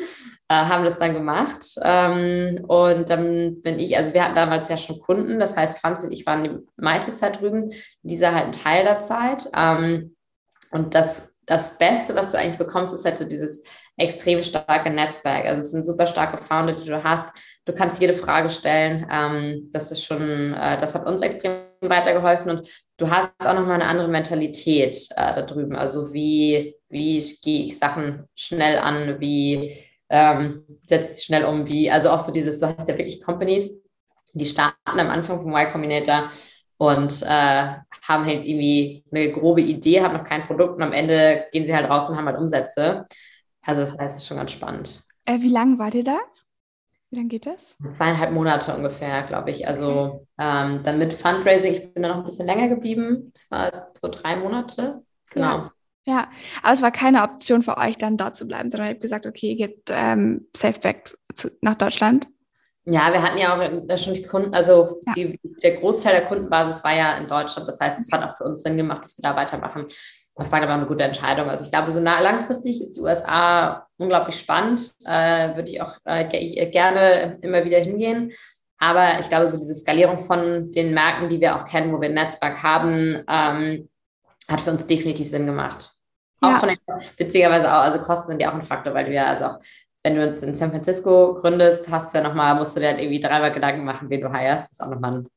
äh, 0.50 0.54
haben 0.54 0.84
das 0.84 0.98
dann 0.98 1.14
gemacht. 1.14 1.64
Ähm, 1.80 2.64
und 2.66 3.08
dann 3.08 3.62
bin 3.62 3.78
ich, 3.78 3.96
also 3.96 4.12
wir 4.12 4.24
hatten 4.24 4.34
damals 4.34 4.68
ja 4.68 4.76
schon 4.76 5.00
Kunden, 5.00 5.38
das 5.38 5.56
heißt, 5.56 5.78
Franz 5.78 6.02
und 6.02 6.10
ich 6.10 6.26
waren 6.26 6.42
die 6.42 6.58
meiste 6.76 7.14
Zeit 7.14 7.40
drüben, 7.40 7.72
dieser 8.02 8.34
halt 8.34 8.46
ein 8.46 8.52
Teil 8.52 8.84
der 8.84 9.00
Zeit. 9.00 9.48
Ähm, 9.54 10.16
und 10.72 10.96
das, 10.96 11.36
das 11.46 11.78
Beste, 11.78 12.16
was 12.16 12.32
du 12.32 12.38
eigentlich 12.38 12.58
bekommst, 12.58 12.92
ist 12.92 13.04
halt 13.04 13.18
so 13.18 13.26
dieses 13.26 13.64
extrem 13.96 14.42
starke 14.42 14.90
Netzwerk. 14.90 15.44
Also 15.44 15.60
es 15.60 15.70
sind 15.72 15.84
super 15.84 16.06
starke 16.06 16.38
Founder, 16.38 16.72
die 16.72 16.88
du 16.88 17.02
hast. 17.02 17.34
Du 17.64 17.72
kannst 17.72 18.00
jede 18.00 18.14
Frage 18.14 18.50
stellen. 18.50 19.06
Ähm, 19.10 19.68
das 19.72 19.92
ist 19.92 20.04
schon, 20.04 20.54
äh, 20.54 20.78
das 20.78 20.94
hat 20.94 21.06
uns 21.06 21.22
extrem 21.22 21.70
weitergeholfen 21.82 22.50
und 22.50 22.68
du 22.98 23.10
hast 23.10 23.30
auch 23.44 23.54
nochmal 23.54 23.76
eine 23.76 23.86
andere 23.86 24.08
Mentalität 24.08 24.96
äh, 25.16 25.34
da 25.34 25.42
drüben. 25.42 25.76
Also 25.76 26.12
wie, 26.12 26.74
wie 26.88 27.24
gehe 27.42 27.64
ich 27.64 27.78
Sachen 27.78 28.24
schnell 28.34 28.78
an, 28.78 29.20
wie 29.20 29.76
ähm, 30.10 30.64
setzt 30.86 31.16
sich 31.16 31.24
schnell 31.24 31.44
um, 31.44 31.66
wie, 31.66 31.90
also 31.90 32.10
auch 32.10 32.20
so 32.20 32.32
dieses, 32.32 32.60
du 32.60 32.66
hast 32.66 32.88
ja 32.88 32.98
wirklich 32.98 33.22
Companies, 33.22 33.80
die 34.34 34.44
starten 34.44 34.76
am 34.84 35.08
Anfang 35.08 35.40
vom 35.40 35.52
Y 35.52 35.72
Combinator 35.72 36.30
und 36.76 37.22
äh, 37.22 37.26
haben 37.26 38.26
halt 38.26 38.44
irgendwie 38.44 39.04
eine 39.12 39.32
grobe 39.32 39.60
Idee, 39.60 40.00
haben 40.00 40.16
noch 40.16 40.24
kein 40.24 40.44
Produkt 40.44 40.76
und 40.76 40.82
am 40.82 40.92
Ende 40.92 41.44
gehen 41.52 41.64
sie 41.64 41.74
halt 41.74 41.88
raus 41.88 42.10
und 42.10 42.16
haben 42.16 42.26
halt 42.26 42.38
Umsätze. 42.38 43.04
Also 43.62 43.82
das 43.82 43.98
heißt, 43.98 44.16
es 44.16 44.22
ist 44.22 44.28
schon 44.28 44.38
ganz 44.38 44.52
spannend. 44.52 45.04
Äh, 45.26 45.40
wie 45.40 45.48
lange 45.48 45.78
wart 45.78 45.94
ihr 45.94 46.04
da? 46.04 46.18
Wie 47.10 47.16
lange 47.16 47.28
geht 47.28 47.46
das? 47.46 47.76
Zweieinhalb 47.96 48.32
Monate 48.32 48.74
ungefähr, 48.74 49.24
glaube 49.24 49.50
ich. 49.50 49.66
Also 49.66 50.26
ähm, 50.38 50.82
dann 50.84 50.98
mit 50.98 51.12
Fundraising, 51.12 51.72
ich 51.72 51.92
bin 51.92 52.04
da 52.04 52.10
noch 52.10 52.18
ein 52.18 52.24
bisschen 52.24 52.46
länger 52.46 52.68
geblieben. 52.68 53.32
Es 53.34 53.50
war 53.50 53.88
so 54.00 54.08
drei 54.08 54.36
Monate. 54.36 55.02
Genau. 55.30 55.46
Ja. 55.46 55.72
Ja, 56.06 56.30
aber 56.62 56.72
es 56.72 56.82
war 56.82 56.90
keine 56.90 57.22
Option 57.22 57.62
für 57.62 57.76
euch, 57.76 57.98
dann 57.98 58.16
dort 58.16 58.34
zu 58.34 58.46
bleiben, 58.46 58.70
sondern 58.70 58.88
ihr 58.88 58.94
habt 58.94 59.02
gesagt, 59.02 59.26
okay, 59.26 59.52
ihr 59.52 59.68
geht 59.68 59.82
ähm, 59.90 60.48
safe 60.56 60.80
back 60.80 61.14
zu, 61.34 61.50
nach 61.60 61.74
Deutschland. 61.74 62.26
Ja, 62.86 63.12
wir 63.12 63.22
hatten 63.22 63.38
ja 63.38 63.54
auch 63.54 63.98
schon 63.98 64.20
Kunden, 64.26 64.54
also 64.54 65.02
ja. 65.06 65.12
die, 65.14 65.38
der 65.62 65.76
Großteil 65.76 66.14
der 66.14 66.26
Kundenbasis 66.26 66.82
war 66.82 66.96
ja 66.96 67.16
in 67.18 67.28
Deutschland. 67.28 67.68
Das 67.68 67.78
heißt, 67.78 68.00
es 68.00 68.10
hat 68.10 68.22
auch 68.24 68.36
für 68.38 68.44
uns 68.44 68.62
Sinn 68.62 68.78
gemacht, 68.78 69.04
dass 69.04 69.18
wir 69.18 69.22
da 69.22 69.36
weitermachen. 69.36 69.86
Das 70.40 70.50
war 70.50 70.62
aber 70.62 70.72
eine 70.72 70.86
gute 70.86 71.04
Entscheidung. 71.04 71.50
Also 71.50 71.66
ich 71.66 71.70
glaube, 71.70 71.90
so 71.90 72.00
nah, 72.00 72.18
langfristig 72.18 72.80
ist 72.80 72.96
die 72.96 73.02
USA 73.02 73.86
unglaublich 73.98 74.38
spannend. 74.38 74.94
Äh, 75.04 75.54
würde 75.54 75.70
ich 75.70 75.82
auch 75.82 75.98
äh, 76.06 76.24
gerne 76.70 77.38
immer 77.42 77.62
wieder 77.66 77.78
hingehen. 77.78 78.32
Aber 78.78 79.18
ich 79.20 79.28
glaube, 79.28 79.48
so 79.48 79.58
diese 79.58 79.74
Skalierung 79.74 80.16
von 80.16 80.72
den 80.72 80.94
Märkten, 80.94 81.28
die 81.28 81.42
wir 81.42 81.56
auch 81.56 81.66
kennen, 81.66 81.92
wo 81.92 82.00
wir 82.00 82.08
ein 82.08 82.14
Netzwerk 82.14 82.62
haben, 82.62 83.22
ähm, 83.28 83.90
hat 84.50 84.62
für 84.62 84.70
uns 84.70 84.86
definitiv 84.86 85.28
Sinn 85.28 85.44
gemacht. 85.44 85.90
Auch 86.40 86.52
ja. 86.52 86.58
von 86.58 86.70
der, 86.70 86.78
beziehungsweise 87.18 87.70
auch, 87.70 87.82
also 87.82 88.00
Kosten 88.00 88.28
sind 88.28 88.40
ja 88.40 88.48
auch 88.48 88.54
ein 88.54 88.62
Faktor, 88.62 88.94
weil 88.94 89.12
ja, 89.12 89.26
also 89.26 89.44
auch, 89.44 89.58
wenn 90.02 90.14
du 90.14 90.24
in 90.24 90.54
San 90.54 90.70
Francisco 90.70 91.34
gründest, 91.34 91.90
hast 91.90 92.14
du 92.14 92.18
ja 92.18 92.24
nochmal, 92.26 92.54
musst 92.54 92.74
du 92.74 92.80
dir 92.80 92.88
halt 92.88 92.98
irgendwie 92.98 93.20
dreimal 93.20 93.52
Gedanken 93.52 93.84
machen, 93.84 94.08
wen 94.08 94.22
du 94.22 94.32
heierst. 94.32 94.64
Das 94.64 94.72
ist 94.72 94.82
auch 94.82 94.88
nochmal 94.88 95.18
ein, 95.18 95.28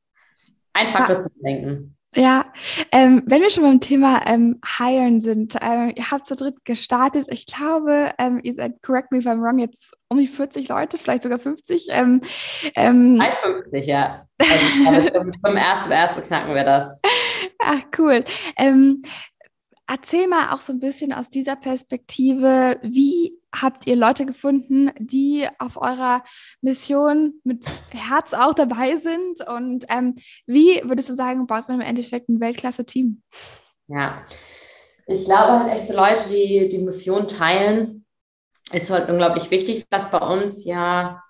ein 0.71 0.88
Faktor 0.88 1.17
ja. 1.17 1.21
zu 1.21 1.30
denken. 1.43 1.97
Ja, 2.16 2.45
ähm, 2.91 3.24
wenn 3.26 3.41
wir 3.41 3.49
schon 3.49 3.64
beim 3.64 3.80
Thema 3.80 4.22
ähm, 4.26 4.59
Hiren 4.78 5.20
sind, 5.20 5.55
ähm, 5.61 5.93
ihr 5.95 6.11
habt 6.11 6.28
zu 6.28 6.36
dritt 6.36 6.64
gestartet. 6.64 7.28
Ich 7.30 7.45
glaube, 7.47 8.11
ähm, 8.20 8.39
ihr 8.43 8.53
seid, 8.53 8.82
correct 8.84 9.11
me 9.11 9.18
if 9.18 9.26
I'm 9.26 9.41
wrong, 9.41 9.59
jetzt 9.59 9.93
um 10.09 10.18
die 10.18 10.28
40 10.28 10.70
Leute, 10.70 10.97
vielleicht 10.97 11.24
sogar 11.24 11.39
50. 11.39 11.88
Ähm, 11.89 12.22
ähm, 12.76 13.22
50, 13.41 13.88
ja. 13.88 14.28
Also, 14.39 15.09
zum, 15.09 15.32
zum 15.43 15.55
ersten, 15.55 15.91
ersten 15.91 16.22
knacken 16.22 16.53
wir 16.53 16.64
das. 16.64 17.01
Ach, 17.59 17.82
cool. 17.97 18.24
Ähm, 18.57 19.01
erzähl 19.88 20.27
mal 20.27 20.53
auch 20.53 20.61
so 20.61 20.73
ein 20.73 20.79
bisschen 20.79 21.13
aus 21.13 21.29
dieser 21.29 21.55
Perspektive, 21.55 22.79
wie 22.81 23.39
habt 23.53 23.86
ihr 23.88 23.95
Leute 23.95 24.25
gefunden, 24.25 24.91
die 24.97 25.47
auf 25.59 25.77
eurer 25.77 26.23
Mission 26.61 27.34
mit 27.43 27.65
Herz 27.91 28.34
auch 28.34 28.53
dabei 28.53 28.95
sind? 28.95 29.47
Und 29.47 29.86
ähm, 29.89 30.15
wie 30.45 30.81
würdest 30.84 31.09
du 31.09 31.13
sagen, 31.13 31.45
baut 31.45 31.67
man 31.67 31.81
im 31.81 31.88
Endeffekt 31.88 32.29
ein 32.29 32.39
Weltklasse-Team? 32.39 33.21
Ja, 33.88 34.23
ich 35.05 35.25
glaube 35.25 35.59
halt 35.59 35.73
echt 35.73 35.88
so 35.88 35.95
Leute, 35.95 36.29
die 36.29 36.69
die 36.69 36.84
Mission 36.84 37.27
teilen, 37.27 38.05
ist 38.71 38.89
halt 38.89 39.09
unglaublich 39.09 39.51
wichtig, 39.51 39.86
was 39.89 40.09
bei 40.09 40.19
uns 40.19 40.65
ja 40.65 41.21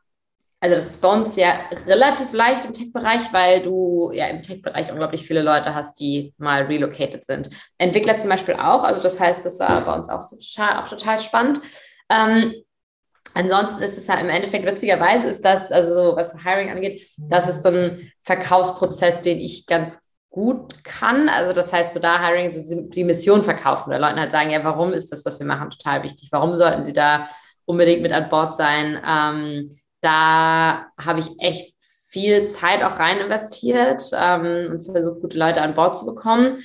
also 0.63 0.77
das 0.77 0.91
ist 0.91 1.01
bei 1.01 1.11
uns 1.11 1.35
ja 1.35 1.59
relativ 1.87 2.31
leicht 2.31 2.63
im 2.63 2.71
Tech-Bereich, 2.71 3.33
weil 3.33 3.63
du 3.63 4.11
ja 4.13 4.27
im 4.27 4.41
Tech-Bereich 4.41 4.89
unglaublich 4.89 5.27
viele 5.27 5.41
Leute 5.41 5.75
hast, 5.75 5.99
die 5.99 6.33
mal 6.37 6.61
relocated 6.63 7.25
sind. 7.25 7.49
Entwickler 7.77 8.15
zum 8.15 8.29
Beispiel 8.29 8.53
auch, 8.53 8.85
also 8.85 9.03
das 9.03 9.19
heißt, 9.19 9.45
das 9.45 9.59
war 9.59 9.81
bei 9.81 9.93
uns 9.93 10.07
auch, 10.07 10.21
total, 10.29 10.81
auch 10.81 10.87
total 10.87 11.19
spannend. 11.19 11.59
Ähm, 12.07 12.53
ansonsten 13.33 13.81
ist 13.81 13.97
es 13.97 14.07
ja 14.07 14.13
im 14.15 14.29
Endeffekt 14.29 14.65
witzigerweise 14.65 15.27
ist 15.27 15.43
das, 15.43 15.69
also 15.69 16.15
was 16.15 16.41
Hiring 16.41 16.69
angeht, 16.69 17.09
das 17.27 17.49
ist 17.49 17.61
so 17.61 17.67
ein 17.67 18.13
Verkaufsprozess, 18.21 19.21
den 19.21 19.39
ich 19.39 19.67
ganz 19.67 19.99
gut 20.29 20.81
kann. 20.85 21.27
Also 21.27 21.51
das 21.51 21.73
heißt, 21.73 21.91
so 21.91 21.99
da 21.99 22.25
Hiring, 22.25 22.53
so 22.53 22.83
die 22.83 23.03
Mission 23.03 23.43
verkaufen 23.43 23.89
oder 23.89 23.99
Leuten 23.99 24.17
halt 24.17 24.31
sagen, 24.31 24.49
ja, 24.49 24.63
warum 24.63 24.93
ist 24.93 25.11
das, 25.11 25.25
was 25.25 25.39
wir 25.39 25.45
machen, 25.45 25.71
total 25.71 26.03
wichtig? 26.03 26.29
Warum 26.31 26.55
sollten 26.55 26.83
sie 26.83 26.93
da 26.93 27.27
unbedingt 27.65 28.01
mit 28.01 28.13
an 28.13 28.29
Bord 28.29 28.55
sein? 28.55 28.97
Ähm, 29.05 29.69
da 30.03 30.87
habe 31.03 31.19
ich 31.19 31.29
echt 31.39 31.73
viel 32.09 32.45
Zeit 32.45 32.83
auch 32.83 32.99
rein 32.99 33.19
investiert 33.19 34.03
ähm, 34.15 34.69
und 34.71 34.83
versucht, 34.83 35.21
gute 35.21 35.37
Leute 35.37 35.61
an 35.61 35.73
Bord 35.73 35.97
zu 35.97 36.05
bekommen. 36.05 36.61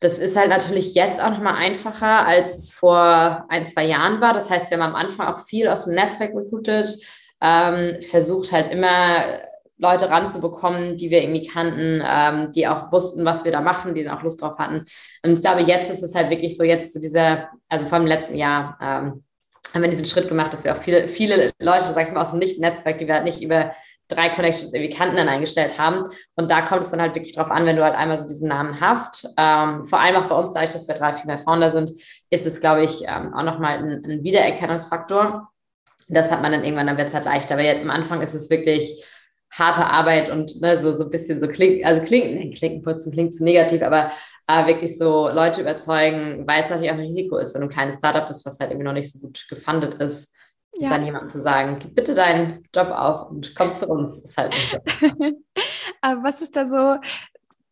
Das 0.00 0.18
ist 0.18 0.36
halt 0.36 0.48
natürlich 0.48 0.94
jetzt 0.94 1.22
auch 1.22 1.30
nochmal 1.30 1.54
einfacher, 1.54 2.26
als 2.26 2.58
es 2.58 2.72
vor 2.72 3.46
ein, 3.48 3.66
zwei 3.66 3.84
Jahren 3.84 4.20
war. 4.20 4.32
Das 4.32 4.50
heißt, 4.50 4.70
wir 4.70 4.78
haben 4.78 4.90
am 4.90 4.96
Anfang 4.96 5.28
auch 5.28 5.44
viel 5.44 5.68
aus 5.68 5.84
dem 5.84 5.94
Netzwerk 5.94 6.32
recruited, 6.34 6.98
ähm, 7.40 8.02
versucht 8.02 8.50
halt 8.50 8.72
immer 8.72 9.42
Leute 9.78 10.08
ranzubekommen, 10.10 10.96
die 10.96 11.10
wir 11.10 11.22
irgendwie 11.22 11.46
kannten, 11.46 12.02
ähm, 12.04 12.50
die 12.52 12.66
auch 12.66 12.90
wussten, 12.90 13.24
was 13.24 13.44
wir 13.44 13.52
da 13.52 13.60
machen, 13.60 13.94
die 13.94 14.04
dann 14.04 14.16
auch 14.16 14.22
Lust 14.22 14.42
drauf 14.42 14.58
hatten. 14.58 14.82
Und 15.24 15.32
ich 15.32 15.40
glaube, 15.42 15.62
jetzt 15.62 15.90
ist 15.90 16.02
es 16.02 16.14
halt 16.14 16.30
wirklich 16.30 16.56
so, 16.56 16.64
jetzt 16.64 16.92
zu 16.92 16.98
so 16.98 17.02
dieser, 17.02 17.50
also 17.68 17.86
vor 17.86 17.98
dem 17.98 18.06
letzten 18.06 18.36
Jahr, 18.36 18.78
ähm, 18.80 19.24
haben 19.72 19.82
wir 19.82 19.90
diesen 19.90 20.06
Schritt 20.06 20.28
gemacht, 20.28 20.52
dass 20.52 20.64
wir 20.64 20.74
auch 20.74 20.80
viele, 20.80 21.08
viele 21.08 21.52
Leute, 21.58 21.84
sag 21.84 22.06
ich 22.06 22.12
mal, 22.12 22.22
aus 22.22 22.30
dem 22.30 22.38
Nicht-Netzwerk, 22.38 22.98
die 22.98 23.06
wir 23.06 23.14
halt 23.14 23.24
nicht 23.24 23.42
über 23.42 23.72
drei 24.08 24.28
Connections 24.28 24.74
irgendwie 24.74 24.94
kannten, 24.94 25.16
dann 25.16 25.28
eingestellt 25.28 25.78
haben. 25.78 26.04
Und 26.36 26.50
da 26.50 26.62
kommt 26.62 26.84
es 26.84 26.90
dann 26.90 27.00
halt 27.00 27.14
wirklich 27.14 27.34
drauf 27.34 27.50
an, 27.50 27.64
wenn 27.64 27.76
du 27.76 27.84
halt 27.84 27.94
einmal 27.94 28.18
so 28.18 28.28
diesen 28.28 28.48
Namen 28.48 28.80
hast. 28.80 29.28
Ähm, 29.38 29.84
vor 29.84 30.00
allem 30.00 30.16
auch 30.16 30.28
bei 30.28 30.36
uns, 30.36 30.52
dadurch, 30.52 30.72
dass 30.72 30.88
wir 30.88 30.94
drei 30.94 31.14
Female 31.14 31.38
Founder 31.38 31.70
sind, 31.70 31.90
ist 32.30 32.46
es, 32.46 32.60
glaube 32.60 32.84
ich, 32.84 33.04
ähm, 33.06 33.32
auch 33.34 33.42
nochmal 33.42 33.78
ein, 33.78 34.04
ein 34.04 34.24
Wiedererkennungsfaktor. 34.24 35.48
Das 36.08 36.30
hat 36.30 36.42
man 36.42 36.52
dann 36.52 36.64
irgendwann, 36.64 36.86
dann 36.86 36.98
wird 36.98 37.08
es 37.08 37.14
halt 37.14 37.24
leichter. 37.24 37.54
Aber 37.54 37.62
jetzt 37.62 37.82
am 37.82 37.90
Anfang 37.90 38.20
ist 38.20 38.34
es 38.34 38.50
wirklich 38.50 39.02
harte 39.50 39.84
Arbeit 39.84 40.30
und 40.30 40.60
ne, 40.60 40.78
so, 40.78 40.92
so 40.92 41.04
ein 41.04 41.10
bisschen 41.10 41.38
so 41.38 41.46
klingt, 41.46 41.84
also 41.84 42.00
klingt, 42.00 42.56
Klinken 42.56 42.82
putzen 42.82 43.12
klingt 43.12 43.34
zu 43.34 43.44
negativ, 43.44 43.82
aber 43.82 44.10
äh, 44.52 44.66
wirklich 44.66 44.98
so 44.98 45.28
Leute 45.28 45.60
überzeugen, 45.60 46.44
weil 46.46 46.62
es 46.62 46.70
natürlich 46.70 46.90
auch 46.90 46.96
ein 46.96 47.00
Risiko 47.00 47.36
ist, 47.36 47.54
wenn 47.54 47.62
du 47.62 47.68
ein 47.68 47.72
kleines 47.72 47.96
Startup 47.96 48.26
bist, 48.26 48.44
was 48.44 48.60
halt 48.60 48.70
irgendwie 48.70 48.86
noch 48.86 48.92
nicht 48.92 49.10
so 49.10 49.20
gut 49.20 49.46
gefundet 49.48 49.94
ist, 49.94 50.34
ja. 50.74 50.90
dann 50.90 51.04
jemandem 51.04 51.30
zu 51.30 51.40
sagen, 51.40 51.78
gib 51.80 51.94
bitte 51.94 52.14
deinen 52.14 52.64
Job 52.74 52.88
auf 52.88 53.30
und 53.30 53.54
komm 53.54 53.72
zu 53.72 53.88
uns, 53.88 54.18
ist 54.18 54.36
halt 54.36 54.52
nicht 54.52 54.80
was 56.22 56.42
ist 56.42 56.56
da 56.56 56.66
so 56.66 56.96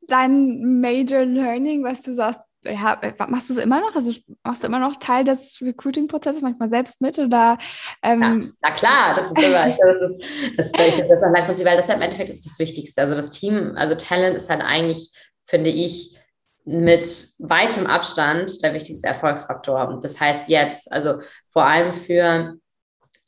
dein 0.07 0.81
Major 0.81 1.24
Learning, 1.24 1.85
was 1.85 2.03
du 2.03 2.14
sagst, 2.14 2.41
ja, 2.62 2.99
machst 3.28 3.49
du 3.49 3.55
es 3.55 3.59
immer 3.59 3.81
noch? 3.81 3.95
Also 3.95 4.12
machst 4.43 4.62
du 4.62 4.66
immer 4.66 4.78
noch 4.78 4.97
Teil 4.97 5.24
des 5.24 5.62
Recruiting-Prozesses 5.62 6.43
manchmal 6.43 6.68
selbst 6.68 7.01
mit 7.01 7.18
oder? 7.18 7.57
Ähm 8.03 8.20
ja, 8.20 8.53
na 8.61 8.70
klar, 8.72 9.14
das 9.16 9.31
ist 9.31 9.43
immer, 9.43 9.66
das 10.01 10.11
ist, 10.11 10.59
das, 10.59 10.72
das, 10.72 10.97
das 10.97 11.11
ist 11.11 11.22
langfristig, 11.22 11.66
weil 11.66 11.78
das 11.78 11.89
halt 11.89 11.99
im 11.99 12.03
Endeffekt 12.03 12.28
ist 12.28 12.45
das 12.45 12.59
Wichtigste. 12.59 13.01
Also 13.01 13.14
das 13.14 13.31
Team, 13.31 13.72
also 13.76 13.95
Talent 13.95 14.37
ist 14.37 14.51
halt 14.51 14.61
eigentlich, 14.61 15.11
finde 15.47 15.70
ich, 15.70 16.20
mit 16.64 17.28
weitem 17.38 17.86
Abstand 17.86 18.62
der 18.62 18.74
wichtigste 18.74 19.08
Erfolgsfaktor. 19.08 19.88
Und 19.88 20.04
das 20.04 20.20
heißt 20.20 20.48
jetzt, 20.48 20.90
also 20.92 21.20
vor 21.48 21.64
allem 21.64 21.94
für 21.94 22.54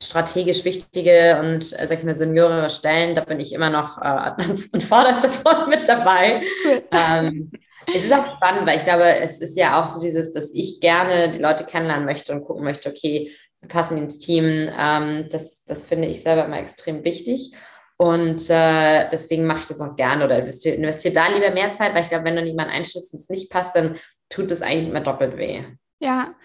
strategisch 0.01 0.65
wichtige 0.65 1.39
und, 1.39 1.61
äh, 1.79 1.87
sag 1.87 1.99
ich 1.99 2.03
mal, 2.03 2.13
seniorere 2.13 2.69
Stellen, 2.69 3.15
da 3.15 3.23
bin 3.23 3.39
ich 3.39 3.53
immer 3.53 3.69
noch 3.69 3.97
äh, 3.97 4.01
an 4.71 4.81
vorderster 4.81 5.29
Front 5.29 5.67
mit 5.69 5.87
dabei. 5.87 6.41
ähm, 6.91 7.51
es 7.87 8.05
ist 8.05 8.13
auch 8.13 8.27
spannend, 8.35 8.65
weil 8.65 8.77
ich 8.77 8.85
glaube, 8.85 9.03
es 9.03 9.41
ist 9.41 9.57
ja 9.57 9.81
auch 9.81 9.87
so 9.87 9.99
dieses, 9.99 10.33
dass 10.33 10.53
ich 10.53 10.79
gerne 10.79 11.31
die 11.31 11.39
Leute 11.39 11.65
kennenlernen 11.65 12.05
möchte 12.05 12.31
und 12.31 12.43
gucken 12.43 12.63
möchte, 12.63 12.89
okay, 12.89 13.31
wir 13.59 13.69
passen 13.69 13.97
ins 13.97 14.19
Team. 14.19 14.69
Ähm, 14.77 15.27
das, 15.29 15.65
das 15.65 15.85
finde 15.85 16.07
ich 16.07 16.21
selber 16.21 16.45
immer 16.45 16.59
extrem 16.59 17.03
wichtig. 17.03 17.53
Und 18.03 18.49
äh, 18.49 19.09
deswegen 19.13 19.45
mache 19.45 19.61
ich 19.61 19.67
das 19.67 19.79
auch 19.79 19.95
gerne 19.95 20.25
oder 20.25 20.39
investiere 20.39 20.75
investier 20.75 21.13
da 21.13 21.29
lieber 21.29 21.51
mehr 21.51 21.71
Zeit, 21.71 21.93
weil 21.93 22.03
ich 22.03 22.09
glaube, 22.09 22.25
wenn 22.25 22.35
du 22.35 22.43
niemanden 22.43 22.73
einschätzt 22.73 23.13
und 23.13 23.21
es 23.21 23.29
nicht 23.29 23.49
passt, 23.49 23.77
dann 23.77 23.95
tut 24.27 24.51
es 24.51 24.61
eigentlich 24.61 24.89
immer 24.89 24.99
doppelt 24.99 25.37
weh. 25.37 25.63
Ja. 25.99 26.35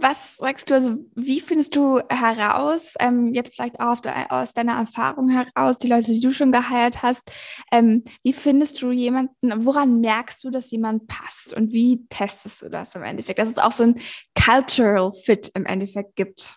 Was 0.00 0.38
sagst 0.38 0.68
du, 0.68 0.74
also 0.74 0.96
wie 1.14 1.40
findest 1.40 1.76
du 1.76 2.00
heraus, 2.08 2.94
ähm, 2.98 3.32
jetzt 3.32 3.54
vielleicht 3.54 3.78
auch 3.78 4.00
de 4.00 4.10
aus 4.30 4.52
deiner 4.52 4.72
Erfahrung 4.72 5.28
heraus, 5.28 5.78
die 5.78 5.86
Leute, 5.86 6.10
die 6.10 6.20
du 6.20 6.32
schon 6.32 6.50
geheiert 6.50 7.04
hast, 7.04 7.22
ähm, 7.70 8.02
wie 8.24 8.32
findest 8.32 8.82
du 8.82 8.90
jemanden, 8.90 9.64
woran 9.64 10.00
merkst 10.00 10.42
du, 10.42 10.50
dass 10.50 10.72
jemand 10.72 11.06
passt 11.06 11.54
und 11.54 11.70
wie 11.70 12.04
testest 12.08 12.62
du 12.62 12.68
das 12.68 12.96
im 12.96 13.04
Endeffekt, 13.04 13.38
dass 13.38 13.48
es 13.48 13.58
auch 13.58 13.70
so 13.70 13.84
ein 13.84 14.00
Cultural 14.34 15.12
Fit 15.12 15.52
im 15.54 15.66
Endeffekt 15.66 16.16
gibt? 16.16 16.56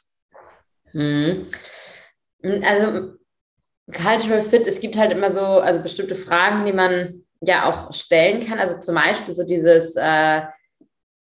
Hm. 0.93 1.45
Also 2.63 3.17
Cultural 3.91 4.41
Fit, 4.41 4.67
es 4.67 4.79
gibt 4.79 4.97
halt 4.97 5.11
immer 5.11 5.31
so, 5.31 5.41
also 5.41 5.81
bestimmte 5.81 6.15
Fragen, 6.15 6.65
die 6.65 6.73
man 6.73 7.23
ja 7.41 7.69
auch 7.69 7.93
stellen 7.93 8.45
kann. 8.45 8.59
Also 8.59 8.79
zum 8.79 8.95
Beispiel 8.95 9.33
so 9.33 9.45
dieses, 9.45 9.95
äh, 9.95 10.41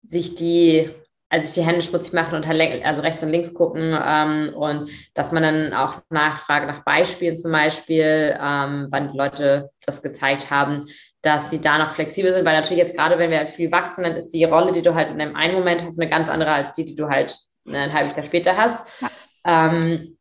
sich 0.02 0.34
die, 0.34 0.90
also 1.28 1.46
sich 1.46 1.54
die 1.54 1.66
Hände 1.66 1.82
schmutzig 1.82 2.12
machen 2.12 2.34
und 2.34 2.46
halt, 2.46 2.84
also 2.84 3.02
rechts 3.02 3.22
und 3.22 3.30
links 3.30 3.54
gucken 3.54 3.96
ähm, 4.04 4.52
und 4.54 4.90
dass 5.14 5.32
man 5.32 5.42
dann 5.42 5.72
auch 5.72 6.02
nachfragt 6.10 6.66
nach 6.66 6.84
Beispielen 6.84 7.36
zum 7.36 7.52
Beispiel, 7.52 8.36
ähm, 8.38 8.88
wann 8.90 9.08
die 9.10 9.16
Leute 9.16 9.70
das 9.86 10.02
gezeigt 10.02 10.50
haben, 10.50 10.86
dass 11.22 11.50
sie 11.50 11.60
da 11.60 11.78
noch 11.78 11.90
flexibel 11.90 12.32
sind, 12.32 12.44
weil 12.44 12.56
natürlich 12.56 12.82
jetzt 12.82 12.96
gerade, 12.96 13.18
wenn 13.18 13.30
wir 13.30 13.38
halt 13.38 13.50
viel 13.50 13.70
wachsen, 13.70 14.04
dann 14.04 14.16
ist 14.16 14.30
die 14.30 14.44
Rolle, 14.44 14.72
die 14.72 14.82
du 14.82 14.94
halt 14.94 15.10
in 15.10 15.18
dem 15.18 15.36
einen 15.36 15.54
Moment 15.54 15.84
hast, 15.84 16.00
eine 16.00 16.10
ganz 16.10 16.28
andere 16.28 16.52
als 16.52 16.72
die, 16.72 16.84
die 16.84 16.96
du 16.96 17.08
halt 17.08 17.38
ne, 17.64 17.78
ein 17.78 17.92
halbes 17.92 18.16
Jahr 18.16 18.26
später 18.26 18.56
hast. 18.56 18.86
Ja. 19.00 19.10
Ähm, 19.46 20.18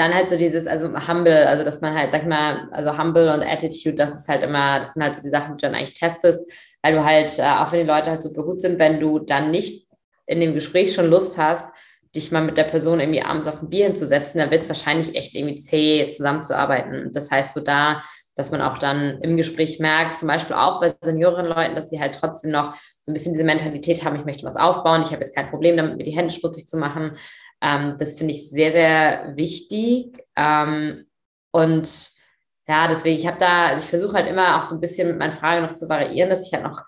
dann 0.00 0.14
halt 0.14 0.30
so 0.30 0.36
dieses, 0.36 0.66
also 0.66 0.88
humble, 0.88 1.46
also 1.46 1.62
dass 1.62 1.80
man 1.80 1.94
halt, 1.94 2.10
sag 2.10 2.22
ich 2.22 2.28
mal, 2.28 2.68
also 2.72 2.96
humble 2.96 3.32
und 3.32 3.42
Attitude, 3.42 3.96
das 3.96 4.16
ist 4.16 4.28
halt 4.28 4.42
immer, 4.42 4.78
das 4.78 4.94
sind 4.94 5.02
halt 5.02 5.14
so 5.14 5.22
die 5.22 5.28
Sachen, 5.28 5.56
die 5.56 5.62
du 5.62 5.68
dann 5.68 5.74
eigentlich 5.74 5.98
testest, 5.98 6.50
weil 6.82 6.94
du 6.94 7.04
halt, 7.04 7.38
äh, 7.38 7.42
auch 7.42 7.70
wenn 7.72 7.80
die 7.80 7.92
Leute 7.92 8.10
halt 8.10 8.22
super 8.22 8.42
gut 8.42 8.60
sind, 8.60 8.78
wenn 8.78 8.98
du 8.98 9.18
dann 9.18 9.50
nicht 9.50 9.86
in 10.26 10.40
dem 10.40 10.54
Gespräch 10.54 10.94
schon 10.94 11.10
Lust 11.10 11.36
hast, 11.38 11.72
dich 12.14 12.32
mal 12.32 12.42
mit 12.42 12.56
der 12.56 12.64
Person 12.64 12.98
irgendwie 12.98 13.22
abends 13.22 13.46
auf 13.46 13.62
ein 13.62 13.68
Bier 13.68 13.86
hinzusetzen, 13.86 14.40
dann 14.40 14.50
wird 14.50 14.62
es 14.62 14.68
wahrscheinlich 14.68 15.14
echt 15.14 15.34
irgendwie 15.34 15.60
zäh, 15.60 16.08
zusammenzuarbeiten. 16.08 17.10
Das 17.12 17.30
heißt, 17.30 17.54
so 17.54 17.60
da, 17.60 18.02
dass 18.36 18.50
man 18.50 18.62
auch 18.62 18.78
dann 18.78 19.20
im 19.20 19.36
Gespräch 19.36 19.78
merkt, 19.78 20.16
zum 20.16 20.28
Beispiel 20.28 20.56
auch 20.56 20.80
bei 20.80 20.92
Seniorenleuten, 21.02 21.76
dass 21.76 21.90
sie 21.90 22.00
halt 22.00 22.14
trotzdem 22.14 22.50
noch 22.50 22.74
so 23.02 23.12
ein 23.12 23.14
bisschen 23.14 23.34
diese 23.34 23.44
Mentalität 23.44 24.04
haben, 24.04 24.16
ich 24.16 24.24
möchte 24.24 24.46
was 24.46 24.56
aufbauen, 24.56 25.02
ich 25.02 25.12
habe 25.12 25.20
jetzt 25.20 25.36
kein 25.36 25.50
Problem 25.50 25.76
damit, 25.76 25.96
mir 25.96 26.04
die 26.04 26.16
Hände 26.16 26.32
schmutzig 26.32 26.66
zu 26.66 26.78
machen, 26.78 27.12
ähm, 27.60 27.96
das 27.98 28.14
finde 28.14 28.34
ich 28.34 28.50
sehr, 28.50 28.72
sehr 28.72 29.36
wichtig. 29.36 30.24
Ähm, 30.36 31.06
und 31.52 32.10
ja, 32.68 32.88
deswegen, 32.88 33.18
ich 33.18 33.26
habe 33.26 33.38
da, 33.38 33.68
also 33.68 33.84
ich 33.84 33.90
versuche 33.90 34.14
halt 34.14 34.28
immer 34.28 34.58
auch 34.58 34.62
so 34.62 34.76
ein 34.76 34.80
bisschen 34.80 35.08
mit 35.08 35.18
meinen 35.18 35.32
Fragen 35.32 35.62
noch 35.62 35.74
zu 35.74 35.88
variieren, 35.88 36.30
dass 36.30 36.46
ich 36.46 36.52
halt 36.52 36.64
noch 36.64 36.84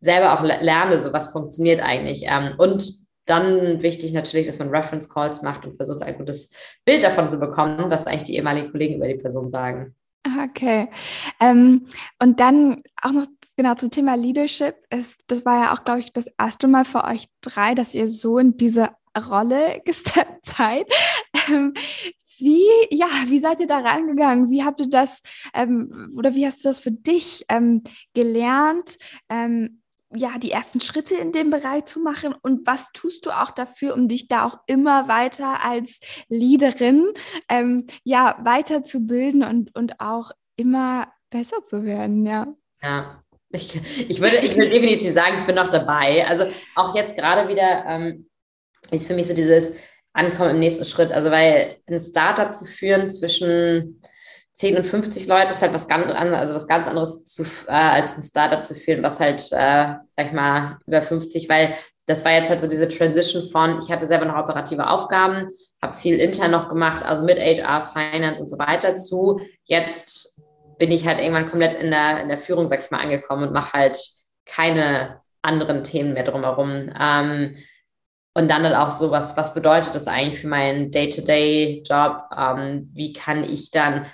selber 0.00 0.34
auch 0.34 0.42
lerne, 0.42 1.00
so 1.00 1.12
was 1.12 1.32
funktioniert 1.32 1.82
eigentlich. 1.82 2.24
Ähm, 2.26 2.54
und 2.58 3.06
dann 3.26 3.82
wichtig 3.82 4.12
natürlich, 4.12 4.46
dass 4.46 4.60
man 4.60 4.68
Reference 4.68 5.12
Calls 5.12 5.42
macht 5.42 5.66
und 5.66 5.76
versucht, 5.76 6.02
ein 6.02 6.16
gutes 6.16 6.52
Bild 6.84 7.02
davon 7.02 7.28
zu 7.28 7.40
bekommen, 7.40 7.90
was 7.90 8.06
eigentlich 8.06 8.24
die 8.24 8.36
ehemaligen 8.36 8.70
Kollegen 8.70 8.96
über 8.96 9.08
die 9.08 9.16
Person 9.16 9.50
sagen. 9.50 9.94
Okay. 10.44 10.88
Ähm, 11.40 11.86
und 12.20 12.40
dann 12.40 12.82
auch 13.02 13.12
noch 13.12 13.26
genau 13.56 13.74
zum 13.74 13.90
Thema 13.90 14.16
Leadership. 14.16 14.76
Es, 14.90 15.16
das 15.26 15.44
war 15.44 15.64
ja 15.64 15.74
auch, 15.74 15.84
glaube 15.84 16.00
ich, 16.00 16.12
das 16.12 16.28
erste 16.38 16.68
Mal 16.68 16.84
für 16.84 17.04
euch 17.04 17.26
drei, 17.40 17.74
dass 17.74 17.94
ihr 17.94 18.08
so 18.08 18.38
in 18.38 18.56
diese 18.56 18.90
Rolle 19.24 19.80
gesteppt 19.84 20.46
seid. 20.46 20.86
Ähm, 21.48 21.74
wie, 22.38 22.68
ja, 22.90 23.08
wie 23.26 23.38
seid 23.38 23.60
ihr 23.60 23.66
da 23.66 23.78
rangegangen? 23.78 24.50
Wie 24.50 24.62
habt 24.62 24.80
ihr 24.80 24.90
das 24.90 25.22
ähm, 25.54 26.12
oder 26.16 26.34
wie 26.34 26.46
hast 26.46 26.64
du 26.64 26.68
das 26.68 26.80
für 26.80 26.90
dich 26.90 27.44
ähm, 27.48 27.82
gelernt? 28.14 28.98
Ähm, 29.28 29.80
ja, 30.14 30.38
die 30.38 30.50
ersten 30.50 30.80
Schritte 30.80 31.14
in 31.16 31.32
dem 31.32 31.50
Bereich 31.50 31.86
zu 31.86 32.00
machen 32.00 32.34
und 32.42 32.66
was 32.66 32.92
tust 32.92 33.26
du 33.26 33.30
auch 33.30 33.50
dafür, 33.50 33.94
um 33.94 34.06
dich 34.08 34.28
da 34.28 34.46
auch 34.46 34.58
immer 34.66 35.08
weiter 35.08 35.64
als 35.64 35.98
Leaderin 36.28 37.12
ähm, 37.48 37.86
ja 38.04 38.38
weiterzubilden 38.42 39.42
und, 39.42 39.74
und 39.74 40.00
auch 40.00 40.30
immer 40.56 41.08
besser 41.30 41.64
zu 41.64 41.84
werden, 41.84 42.24
ja. 42.24 42.46
Ja, 42.80 43.22
Ich, 43.50 43.80
ich, 44.08 44.20
würde, 44.20 44.36
ich 44.38 44.56
würde 44.56 44.70
definitiv 44.70 45.12
sagen, 45.12 45.38
ich 45.40 45.46
bin 45.46 45.56
noch 45.56 45.70
dabei. 45.70 46.26
Also 46.26 46.46
auch 46.74 46.94
jetzt 46.94 47.16
gerade 47.16 47.48
wieder 47.48 47.84
ähm, 47.86 48.28
ist 48.90 49.06
für 49.06 49.14
mich 49.14 49.26
so 49.26 49.34
dieses 49.34 49.72
Ankommen 50.12 50.50
im 50.50 50.60
nächsten 50.60 50.84
Schritt. 50.84 51.12
Also 51.12 51.30
weil 51.30 51.76
ein 51.88 51.98
Startup 51.98 52.52
zu 52.52 52.64
führen 52.64 53.10
zwischen 53.10 54.00
10 54.54 54.78
und 54.78 54.86
50 54.86 55.26
Leute 55.26 55.52
ist 55.52 55.60
halt 55.60 55.74
was 55.74 55.86
ganz 55.86 56.06
anderes, 56.06 56.40
also 56.40 56.54
was 56.54 56.66
ganz 56.66 56.88
anderes 56.88 57.24
zu, 57.26 57.42
äh, 57.68 57.72
als 57.72 58.16
ein 58.16 58.22
Startup 58.22 58.64
zu 58.64 58.74
führen, 58.74 59.02
was 59.02 59.20
halt, 59.20 59.42
äh, 59.52 59.94
sag 60.08 60.26
ich 60.26 60.32
mal, 60.32 60.78
über 60.86 61.02
50, 61.02 61.48
weil 61.50 61.74
das 62.06 62.24
war 62.24 62.32
jetzt 62.32 62.48
halt 62.48 62.62
so 62.62 62.68
diese 62.68 62.88
Transition 62.88 63.50
von, 63.50 63.78
ich 63.78 63.90
hatte 63.90 64.06
selber 64.06 64.24
noch 64.24 64.36
operative 64.36 64.88
Aufgaben, 64.88 65.48
habe 65.82 65.94
viel 65.94 66.18
intern 66.18 66.52
noch 66.52 66.68
gemacht, 66.68 67.04
also 67.04 67.22
mit 67.24 67.38
HR, 67.38 67.82
Finance 67.82 68.40
und 68.40 68.48
so 68.48 68.58
weiter 68.58 68.94
zu. 68.94 69.40
Jetzt 69.64 70.40
bin 70.78 70.90
ich 70.90 71.06
halt 71.06 71.20
irgendwann 71.20 71.50
komplett 71.50 71.74
in 71.74 71.90
der, 71.90 72.22
in 72.22 72.28
der 72.28 72.38
Führung, 72.38 72.68
sag 72.68 72.80
ich 72.80 72.90
mal, 72.90 73.02
angekommen 73.02 73.48
und 73.48 73.52
mache 73.52 73.72
halt 73.74 73.98
keine 74.46 75.20
anderen 75.42 75.84
Themen 75.84 76.14
mehr 76.14 76.24
drumherum. 76.24 76.92
Ähm, 76.98 77.56
und 78.36 78.50
dann 78.50 78.64
halt 78.64 78.74
auch 78.74 78.90
so, 78.90 79.10
was, 79.10 79.34
was 79.38 79.54
bedeutet 79.54 79.94
das 79.94 80.08
eigentlich 80.08 80.40
für 80.40 80.48
meinen 80.48 80.90
Day-to-Day-Job? 80.90 82.24
Ähm, 82.36 82.90
wie 82.92 83.14
kann 83.14 83.42
ich 83.42 83.70
dann 83.70 84.04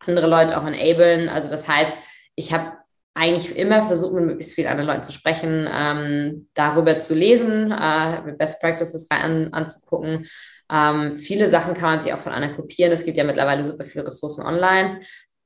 andere 0.00 0.26
Leute 0.26 0.60
auch 0.60 0.66
enablen? 0.66 1.30
Also 1.30 1.48
das 1.48 1.66
heißt, 1.66 1.90
ich 2.34 2.52
habe 2.52 2.72
eigentlich 3.14 3.56
immer 3.56 3.86
versucht, 3.86 4.12
mit 4.12 4.26
möglichst 4.26 4.52
vielen 4.52 4.68
anderen 4.68 4.88
Leuten 4.88 5.04
zu 5.04 5.12
sprechen, 5.12 5.66
ähm, 5.72 6.48
darüber 6.52 6.98
zu 6.98 7.14
lesen, 7.14 7.72
äh, 7.72 8.34
Best 8.36 8.60
Practices 8.60 9.08
rein 9.10 9.54
anzugucken. 9.54 10.26
Ähm, 10.70 11.16
viele 11.16 11.48
Sachen 11.48 11.72
kann 11.72 11.92
man 11.92 12.00
sich 12.02 12.12
auch 12.12 12.18
von 12.18 12.32
anderen 12.32 12.56
kopieren. 12.56 12.92
Es 12.92 13.06
gibt 13.06 13.16
ja 13.16 13.24
mittlerweile 13.24 13.64
super 13.64 13.86
viele 13.86 14.04
Ressourcen 14.04 14.44
online. 14.44 15.00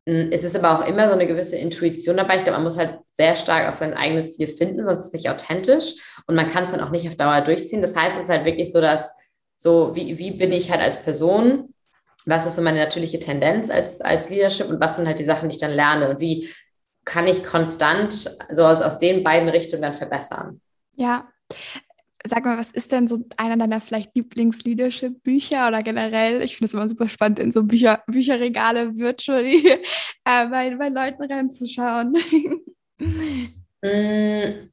Hm, 0.06 0.30
es 0.32 0.44
ist 0.44 0.56
aber 0.56 0.78
auch 0.78 0.86
immer 0.86 1.08
so 1.08 1.14
eine 1.14 1.26
gewisse 1.26 1.56
Intuition 1.56 2.16
dabei. 2.16 2.36
Ich 2.36 2.44
glaube, 2.44 2.58
man 2.58 2.64
muss 2.64 2.78
halt 2.78 2.98
sehr 3.12 3.36
stark 3.36 3.68
auf 3.68 3.74
sein 3.74 3.94
eigenes 3.94 4.34
Stil 4.34 4.48
finden, 4.48 4.84
sonst 4.84 5.00
ist 5.00 5.06
es 5.06 5.12
nicht 5.12 5.30
authentisch 5.30 5.94
und 6.26 6.36
man 6.36 6.50
kann 6.50 6.64
es 6.64 6.70
dann 6.70 6.80
auch 6.80 6.90
nicht 6.90 7.08
auf 7.08 7.16
Dauer 7.16 7.40
durchziehen. 7.40 7.82
Das 7.82 7.96
heißt, 7.96 8.16
es 8.16 8.24
ist 8.24 8.30
halt 8.30 8.44
wirklich 8.44 8.72
so, 8.72 8.80
dass 8.80 9.14
so, 9.56 9.94
wie, 9.96 10.18
wie 10.18 10.32
bin 10.32 10.52
ich 10.52 10.70
halt 10.70 10.80
als 10.80 11.02
Person? 11.02 11.74
Was 12.26 12.46
ist 12.46 12.56
so 12.56 12.62
meine 12.62 12.78
natürliche 12.78 13.18
Tendenz 13.18 13.70
als, 13.70 14.00
als 14.00 14.30
Leadership 14.30 14.68
und 14.68 14.80
was 14.80 14.96
sind 14.96 15.06
halt 15.06 15.18
die 15.18 15.24
Sachen, 15.24 15.48
die 15.48 15.54
ich 15.56 15.60
dann 15.60 15.70
lerne 15.72 16.08
und 16.10 16.20
wie 16.20 16.48
kann 17.04 17.26
ich 17.26 17.44
konstant 17.44 18.36
so 18.50 18.66
aus, 18.66 18.82
aus 18.82 18.98
den 18.98 19.22
beiden 19.22 19.48
Richtungen 19.48 19.82
dann 19.82 19.94
verbessern? 19.94 20.60
Ja, 20.96 21.28
Sag 22.28 22.44
mal, 22.44 22.58
was 22.58 22.70
ist 22.72 22.92
denn 22.92 23.08
so 23.08 23.18
einer 23.36 23.56
deiner 23.56 23.80
vielleicht 23.80 24.14
Lieblings-Leadership-Bücher 24.14 25.68
oder 25.68 25.82
generell? 25.82 26.42
Ich 26.42 26.56
finde 26.56 26.66
es 26.66 26.74
immer 26.74 26.88
super 26.88 27.08
spannend, 27.08 27.38
in 27.38 27.52
so 27.52 27.62
Bücher, 27.62 28.02
Bücherregale 28.06 28.96
virtually 28.96 29.66
äh, 30.24 30.46
bei, 30.48 30.74
bei 30.74 30.88
Leuten 30.88 31.24
reinzuschauen. 31.24 32.16
Mm, 33.82 34.70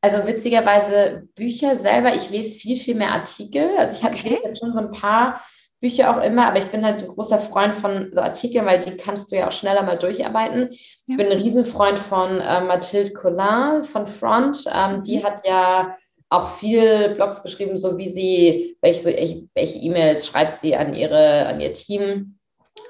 also 0.00 0.26
witzigerweise 0.26 1.28
Bücher 1.34 1.76
selber, 1.76 2.14
ich 2.14 2.28
lese 2.30 2.58
viel, 2.58 2.76
viel 2.76 2.94
mehr 2.94 3.12
Artikel. 3.12 3.76
Also 3.78 3.98
ich, 3.98 4.04
hab, 4.04 4.12
okay. 4.12 4.20
ich 4.24 4.30
lese 4.30 4.48
jetzt 4.48 4.58
schon 4.58 4.74
so 4.74 4.80
ein 4.80 4.90
paar 4.90 5.40
Bücher 5.80 6.16
auch 6.16 6.22
immer, 6.22 6.46
aber 6.46 6.58
ich 6.58 6.70
bin 6.70 6.84
halt 6.84 7.02
ein 7.02 7.08
großer 7.08 7.38
Freund 7.38 7.74
von 7.74 8.10
so 8.12 8.20
Artikeln, 8.20 8.66
weil 8.66 8.80
die 8.80 8.96
kannst 8.96 9.30
du 9.30 9.36
ja 9.36 9.48
auch 9.48 9.52
schneller 9.52 9.82
mal 9.82 9.98
durcharbeiten. 9.98 10.68
Ja. 10.70 10.78
Ich 11.08 11.16
bin 11.16 11.26
ein 11.26 11.42
Riesenfreund 11.42 11.98
von 11.98 12.40
äh, 12.40 12.60
Mathilde 12.62 13.12
Collin 13.12 13.82
von 13.82 14.06
Front. 14.06 14.64
Ähm, 14.74 15.02
die 15.02 15.18
mhm. 15.18 15.24
hat 15.24 15.46
ja 15.46 15.94
auch 16.34 16.56
viel 16.56 17.14
Blogs 17.14 17.42
geschrieben, 17.42 17.76
so 17.76 17.96
wie 17.96 18.08
sie, 18.08 18.76
welche, 18.82 19.48
welche 19.54 19.78
E-Mails 19.78 20.26
schreibt 20.26 20.56
sie 20.56 20.74
an 20.74 20.94
ihre, 20.94 21.46
an 21.46 21.60
ihr 21.60 21.72
Team, 21.72 22.38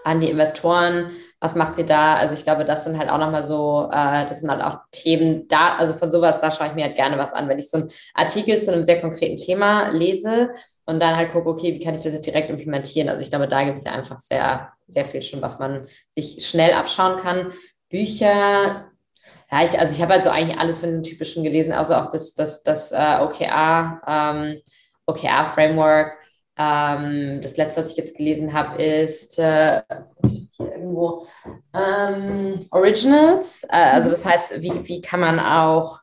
an 0.02 0.20
die 0.20 0.30
Investoren, 0.30 1.10
was 1.40 1.54
macht 1.54 1.76
sie 1.76 1.84
da? 1.84 2.14
Also 2.14 2.34
ich 2.34 2.44
glaube, 2.44 2.64
das 2.64 2.84
sind 2.84 2.98
halt 2.98 3.10
auch 3.10 3.18
nochmal 3.18 3.42
so, 3.42 3.90
äh, 3.92 4.24
das 4.26 4.40
sind 4.40 4.50
halt 4.50 4.62
auch 4.62 4.78
Themen 4.92 5.46
da, 5.46 5.74
also 5.74 5.92
von 5.92 6.10
sowas, 6.10 6.40
da 6.40 6.50
schaue 6.50 6.68
ich 6.68 6.74
mir 6.74 6.84
halt 6.84 6.96
gerne 6.96 7.18
was 7.18 7.34
an, 7.34 7.50
wenn 7.50 7.58
ich 7.58 7.68
so 7.68 7.78
einen 7.78 7.90
Artikel 8.14 8.60
zu 8.62 8.72
einem 8.72 8.82
sehr 8.82 9.02
konkreten 9.02 9.36
Thema 9.36 9.90
lese 9.90 10.50
und 10.86 11.00
dann 11.00 11.16
halt 11.16 11.32
gucke, 11.32 11.50
okay, 11.50 11.74
wie 11.74 11.80
kann 11.80 11.94
ich 11.94 12.00
das 12.00 12.14
jetzt 12.14 12.24
direkt 12.24 12.48
implementieren? 12.48 13.10
Also 13.10 13.20
ich 13.20 13.28
glaube, 13.28 13.46
da 13.46 13.62
gibt 13.62 13.76
es 13.76 13.84
ja 13.84 13.92
einfach 13.92 14.18
sehr, 14.18 14.72
sehr 14.86 15.04
viel 15.04 15.20
schon, 15.20 15.42
was 15.42 15.58
man 15.58 15.86
sich 16.08 16.46
schnell 16.46 16.72
abschauen 16.72 17.18
kann. 17.18 17.52
Bücher, 17.90 18.90
ja, 19.54 19.64
ich, 19.64 19.78
also 19.78 19.94
ich 19.94 20.02
habe 20.02 20.14
halt 20.14 20.24
so 20.24 20.30
eigentlich 20.30 20.58
alles 20.58 20.80
von 20.80 20.88
diesen 20.88 21.04
typischen 21.04 21.44
gelesen, 21.44 21.72
also 21.72 21.94
auch 21.94 22.10
das, 22.10 22.34
das, 22.34 22.64
das 22.64 22.90
äh, 22.90 23.18
OKR, 23.20 24.00
ähm, 24.06 24.60
OKR-Framework. 25.06 26.18
Ähm, 26.56 27.40
das 27.40 27.56
letzte, 27.56 27.80
was 27.80 27.92
ich 27.92 27.96
jetzt 27.96 28.16
gelesen 28.16 28.52
habe, 28.52 28.82
ist 28.82 29.38
äh, 29.38 29.82
hier 30.58 30.72
irgendwo 30.72 31.24
ähm, 31.72 32.66
Originals. 32.72 33.62
Äh, 33.64 33.76
also 33.76 34.10
das 34.10 34.26
heißt, 34.26 34.60
wie, 34.60 34.72
wie 34.88 35.00
kann 35.00 35.20
man 35.20 35.38
auch 35.38 36.00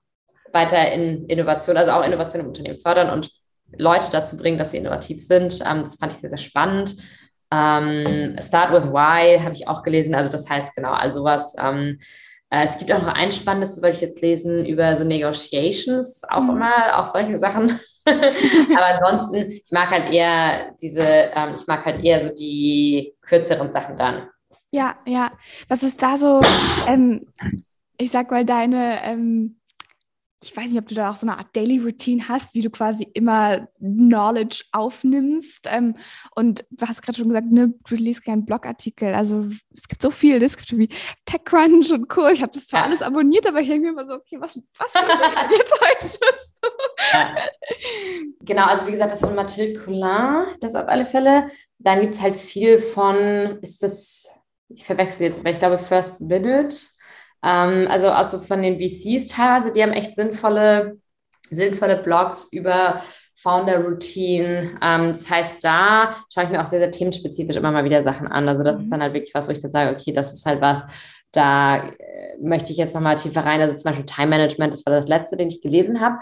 weiter 0.54 0.89
in 0.91 1.26
Innovation, 1.26 1.76
also 1.76 1.91
auch 1.91 2.06
Innovation 2.06 2.41
im 2.41 2.47
Unternehmen 2.47 2.80
fördern 2.80 3.10
und 3.10 3.32
Leute 3.78 4.12
dazu 4.12 4.38
bringen, 4.38 4.58
dass 4.58 4.72
sie 4.72 4.78
innovativ 4.78 5.26
sind. 5.26 5.62
Ähm, 5.70 5.84
das 5.84 5.97
fand 5.97 6.14
ich 6.14 6.20
sehr, 6.20 6.30
sehr 6.30 6.38
spannend. 6.38 6.95
Ähm, 7.52 8.38
Start 8.39 8.72
with 8.72 8.93
Why 8.93 9.39
habe 9.39 9.56
ich 9.56 9.68
auch 9.68 9.84
gelesen. 9.84 10.16
Also 10.16 10.32
das 10.32 10.49
heißt 10.49 10.74
genau, 10.74 10.93
also 10.93 11.26
was 11.26 11.54
ähm, 11.62 11.99
äh, 11.99 12.06
es 12.52 12.78
gibt 12.78 12.91
auch 12.91 13.02
noch 13.02 13.14
ein 13.14 13.32
spannendes, 13.32 13.76
das 13.76 13.84
wollte 13.84 13.95
ich 13.95 14.02
jetzt 14.02 14.22
lesen, 14.22 14.66
über 14.66 14.97
so 14.97 15.06
Negotiations, 15.06 16.22
auch 16.30 16.43
mhm. 16.43 16.49
immer, 16.58 16.99
auch 16.99 17.08
solche 17.08 17.38
Sachen. 17.38 17.80
Aber 18.06 18.86
ansonsten, 18.86 19.52
ich 19.52 19.72
mag 19.72 19.89
halt 19.89 20.12
eher 20.12 20.76
diese, 20.82 21.02
ähm, 21.02 21.52
ich 21.58 21.66
mag 21.68 21.86
halt 21.86 22.04
eher 22.04 22.22
so 22.22 22.36
die 22.36 23.14
kürzeren 23.22 23.72
Sachen 23.72 23.95
dann. 23.95 24.28
Ja, 24.72 24.95
ja. 25.06 25.32
Was 25.70 25.84
ist 25.84 26.02
da 26.02 26.18
so, 26.18 26.41
ähm, 26.88 27.28
ich 27.97 28.12
sag 28.12 28.32
mal, 28.32 28.43
deine 28.43 29.02
ähm, 29.04 29.61
ich 30.44 30.58
weiß 30.58 30.72
nicht, 30.72 30.82
ob 30.82 30.88
du 30.88 30.96
da 30.96 31.12
auch 31.12 31.16
so 31.16 31.28
eine 31.28 31.38
Art 31.38 31.56
Daily 31.56 31.78
Routine 31.78 32.28
hast, 32.28 32.56
wie 32.56 32.62
du 32.62 32.72
quasi 32.72 33.08
immer 33.14 33.68
Knowledge 33.80 34.64
aufnimmst. 34.72 35.68
Ähm, 35.70 35.96
und 36.36 36.66
du 36.72 36.88
hast 36.88 37.04
gerade 37.04 37.20
schon 37.20 37.30
gesagt, 37.30 37.52
ne, 37.52 37.74
du 37.88 37.96
liest 37.96 38.26
keinen 38.26 38.46
Blogartikel. 38.46 39.14
Also 39.14 39.48
es 39.72 39.88
gibt 39.88 40.02
so 40.02 40.10
viel, 40.10 40.42
es 40.42 40.58
gibt 40.58 40.76
wie 40.78 40.89
TechCrunch 41.26 41.92
und 41.92 42.10
Co. 42.10 42.28
Ich 42.30 42.42
habe 42.42 42.52
das 42.52 42.68
zwar 42.68 42.82
ja. 42.82 42.86
alles 42.88 43.04
abonniert, 43.04 43.46
aber 43.46 43.62
ich 43.62 43.68
denke 43.68 43.86
mir 43.86 43.92
immer 43.92 44.06
so, 44.06 44.16
okay, 44.16 44.38
was, 44.39 44.60
was 44.78 44.94
jetzt 45.52 45.80
heute? 45.80 46.20
ja. 47.14 47.36
Genau, 48.42 48.66
also 48.66 48.88
wie 48.88 48.92
gesagt, 48.92 49.12
das 49.12 49.20
von 49.20 49.36
Mathilde 49.36 49.80
Collin, 49.80 50.46
das 50.60 50.74
auf 50.74 50.88
alle 50.88 51.06
Fälle. 51.06 51.52
Dann 51.78 52.02
gibt 52.02 52.16
es 52.16 52.22
halt 52.22 52.36
viel 52.36 52.80
von, 52.80 53.60
ist 53.62 53.84
das, 53.84 54.42
ich 54.70 54.86
verwechsel 54.86 55.28
jetzt, 55.28 55.44
weil 55.44 55.54
ich 55.54 55.60
glaube 55.60 55.78
First 55.78 56.22
Minute 56.22 56.76
ähm, 57.44 57.88
also, 57.89 58.10
also 58.10 58.39
von 58.39 58.62
den 58.62 58.80
VCs 58.80 59.28
teilweise, 59.28 59.72
die 59.72 59.82
haben 59.82 59.94
echt 59.94 60.16
sinnvolle, 60.16 60.98
sinnvolle 61.50 61.98
Blogs 61.98 62.50
über 62.52 63.02
Founder 63.42 63.80
Routine. 63.80 64.78
Ähm, 64.82 65.08
das 65.10 65.30
heißt, 65.30 65.64
da 65.64 66.12
schaue 66.34 66.44
ich 66.46 66.50
mir 66.52 66.62
auch 66.62 66.68
sehr, 66.68 66.80
sehr 66.80 66.92
themenspezifisch 66.92 67.56
immer 67.56 67.72
mal 67.72 67.84
wieder 67.84 68.04
Sachen 68.04 68.28
an. 68.28 68.48
Also 68.48 68.64
das 68.64 68.78
mhm. 68.78 68.84
ist 68.84 68.92
dann 68.92 69.02
halt 69.02 69.14
wirklich 69.14 69.34
was, 69.34 69.48
wo 69.48 69.52
ich 69.52 69.62
dann 69.62 69.72
sage, 69.72 69.96
okay, 69.96 70.14
das 70.14 70.32
ist 70.32 70.46
halt 70.46 70.62
was, 70.62 70.84
da 71.32 71.78
äh, 71.78 72.38
möchte 72.42 72.72
ich 72.72 72.78
jetzt 72.78 72.94
nochmal 72.94 73.16
tiefer 73.16 73.44
rein. 73.44 73.62
Also 73.62 73.78
zum 73.78 73.89
Beispiel 73.89 74.06
Time 74.06 74.28
Management, 74.28 74.74
das 74.74 74.86
war 74.86 74.94
das 74.94 75.08
letzte, 75.08 75.38
den 75.38 75.50
ich 75.50 75.62
gelesen 75.62 76.02
habe. 76.02 76.20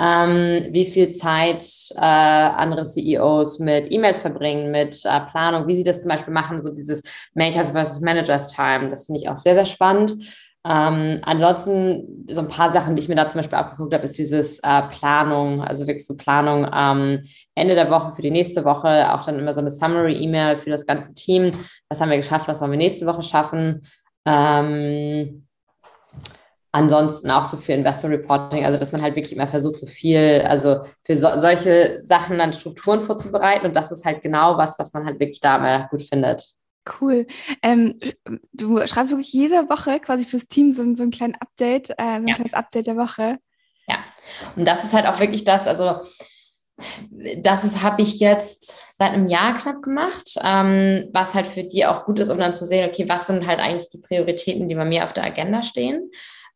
Ähm, 0.00 0.68
wie 0.72 0.86
viel 0.86 1.12
Zeit 1.12 1.64
äh, 1.94 2.00
andere 2.00 2.84
CEOs 2.84 3.58
mit 3.58 3.92
E-Mails 3.92 4.18
verbringen, 4.18 4.70
mit 4.70 5.04
äh, 5.04 5.20
Planung, 5.30 5.68
wie 5.68 5.76
sie 5.76 5.84
das 5.84 6.00
zum 6.00 6.10
Beispiel 6.10 6.32
machen, 6.32 6.62
so 6.62 6.74
dieses 6.74 7.02
Makers 7.34 7.72
versus 7.72 8.00
Managers 8.00 8.48
Time. 8.48 8.88
Das 8.88 9.04
finde 9.04 9.20
ich 9.20 9.28
auch 9.28 9.36
sehr, 9.36 9.54
sehr 9.54 9.66
spannend. 9.66 10.16
Ähm, 10.64 11.18
ansonsten 11.22 12.24
so 12.30 12.40
ein 12.40 12.48
paar 12.48 12.70
Sachen, 12.70 12.94
die 12.94 13.02
ich 13.02 13.08
mir 13.08 13.16
da 13.16 13.28
zum 13.28 13.40
Beispiel 13.40 13.58
abgeguckt 13.58 13.92
habe, 13.94 14.04
ist 14.04 14.16
dieses 14.16 14.60
äh, 14.60 14.82
Planung, 14.90 15.60
also 15.60 15.86
wirklich 15.88 16.06
so 16.06 16.16
Planung 16.16 16.68
ähm, 16.72 17.24
Ende 17.56 17.74
der 17.74 17.90
Woche 17.90 18.12
für 18.14 18.22
die 18.22 18.30
nächste 18.30 18.64
Woche, 18.64 19.12
auch 19.12 19.24
dann 19.24 19.40
immer 19.40 19.54
so 19.54 19.60
eine 19.60 19.72
Summary-E-Mail 19.72 20.58
für 20.58 20.70
das 20.70 20.86
ganze 20.86 21.14
Team. 21.14 21.52
Was 21.88 22.00
haben 22.00 22.10
wir 22.10 22.16
geschafft, 22.16 22.46
was 22.46 22.60
wollen 22.60 22.70
wir 22.70 22.78
nächste 22.78 23.06
Woche 23.06 23.24
schaffen? 23.24 23.82
Ähm, 24.24 25.48
ansonsten 26.70 27.30
auch 27.32 27.44
so 27.44 27.56
für 27.56 27.72
Investor 27.72 28.10
Reporting, 28.10 28.64
also 28.64 28.78
dass 28.78 28.92
man 28.92 29.02
halt 29.02 29.16
wirklich 29.16 29.34
immer 29.34 29.48
versucht, 29.48 29.80
so 29.80 29.86
viel, 29.86 30.42
also 30.46 30.80
für 31.04 31.16
so, 31.16 31.28
solche 31.38 32.00
Sachen 32.04 32.38
dann 32.38 32.52
Strukturen 32.52 33.02
vorzubereiten 33.02 33.66
und 33.66 33.76
das 33.76 33.90
ist 33.90 34.04
halt 34.04 34.22
genau 34.22 34.56
was, 34.58 34.78
was 34.78 34.92
man 34.92 35.06
halt 35.06 35.18
wirklich 35.18 35.40
da 35.40 35.58
mal 35.58 35.88
gut 35.90 36.02
findet. 36.02 36.56
Cool. 37.00 37.26
Ähm, 37.62 37.98
du 38.52 38.84
schreibst 38.86 39.10
wirklich 39.10 39.32
jede 39.32 39.68
Woche 39.68 40.00
quasi 40.00 40.24
fürs 40.24 40.48
Team 40.48 40.72
so, 40.72 40.82
so 40.94 41.02
ein 41.02 41.10
kleines 41.10 41.40
Update, 41.40 41.90
äh, 41.90 41.94
so 41.96 42.02
ein 42.02 42.28
ja. 42.28 42.34
kleines 42.34 42.54
Update 42.54 42.86
der 42.86 42.96
Woche. 42.96 43.38
Ja, 43.88 43.98
und 44.56 44.66
das 44.66 44.84
ist 44.84 44.92
halt 44.92 45.06
auch 45.06 45.20
wirklich 45.20 45.44
das, 45.44 45.66
also 45.66 46.00
das 47.36 47.82
habe 47.82 48.02
ich 48.02 48.18
jetzt 48.20 48.96
seit 48.98 49.12
einem 49.12 49.28
Jahr 49.28 49.58
knapp 49.58 49.82
gemacht, 49.82 50.38
ähm, 50.42 51.08
was 51.12 51.34
halt 51.34 51.46
für 51.46 51.64
die 51.64 51.86
auch 51.86 52.04
gut 52.04 52.18
ist, 52.18 52.30
um 52.30 52.38
dann 52.38 52.54
zu 52.54 52.66
sehen, 52.66 52.88
okay, 52.88 53.08
was 53.08 53.26
sind 53.26 53.46
halt 53.46 53.60
eigentlich 53.60 53.90
die 53.90 53.98
Prioritäten, 53.98 54.68
die 54.68 54.74
bei 54.74 54.84
mir 54.84 55.04
auf 55.04 55.12
der 55.12 55.24
Agenda 55.24 55.62
stehen. 55.62 56.10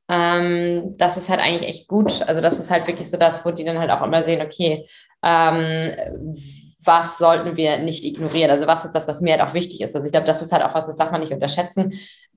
Ähm, 0.08 0.94
das 0.96 1.16
ist 1.16 1.28
halt 1.28 1.40
eigentlich 1.40 1.68
echt 1.68 1.88
gut. 1.88 2.22
Also 2.22 2.40
das 2.40 2.58
ist 2.58 2.70
halt 2.70 2.86
wirklich 2.86 3.10
so 3.10 3.16
das, 3.16 3.44
wo 3.44 3.50
die 3.50 3.64
dann 3.64 3.78
halt 3.78 3.90
auch 3.90 4.02
immer 4.02 4.22
sehen, 4.22 4.44
okay, 4.44 4.88
ähm, 5.22 6.36
was 6.86 7.18
sollten 7.18 7.56
wir 7.56 7.78
nicht 7.78 8.04
ignorieren? 8.04 8.50
Also 8.50 8.66
was 8.66 8.84
ist 8.84 8.92
das, 8.92 9.08
was 9.08 9.20
mir 9.20 9.38
halt 9.38 9.42
auch 9.42 9.54
wichtig 9.54 9.80
ist? 9.80 9.94
Also 9.94 10.06
ich 10.06 10.12
glaube, 10.12 10.26
das 10.26 10.42
ist 10.42 10.52
halt 10.52 10.64
auch 10.64 10.74
was, 10.74 10.86
das 10.86 10.96
darf 10.96 11.10
man 11.10 11.20
nicht 11.20 11.32
unterschätzen. 11.32 11.92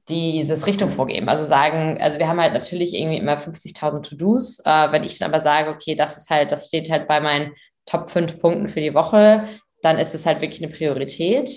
dieses 0.10 0.66
Richtung 0.66 0.92
vorgeben. 0.92 1.30
Also 1.30 1.46
sagen, 1.46 2.00
also 2.02 2.18
wir 2.20 2.28
haben 2.28 2.42
halt 2.42 2.54
natürlich 2.54 2.96
irgendwie 2.96 3.18
immer 3.20 3.38
50.000 3.38 4.02
To-Dos. 4.02 4.60
Äh, 4.66 4.92
wenn 4.92 5.04
ich 5.04 5.20
dann 5.20 5.32
aber 5.32 5.40
sage, 5.42 5.70
okay, 5.70 5.96
das 5.96 6.18
ist 6.18 6.30
halt, 6.32 6.52
das 6.52 6.68
steht 6.68 6.90
halt 6.90 7.08
bei 7.08 7.20
meinen 7.20 7.54
Top 7.86 8.10
5 8.10 8.40
Punkten 8.40 8.70
für 8.70 8.82
die 8.82 8.94
Woche, 8.96 9.48
dann 9.82 9.98
ist 10.00 10.16
es 10.16 10.26
halt 10.26 10.42
wirklich 10.42 10.64
eine 10.64 10.72
Priorität. 10.72 11.52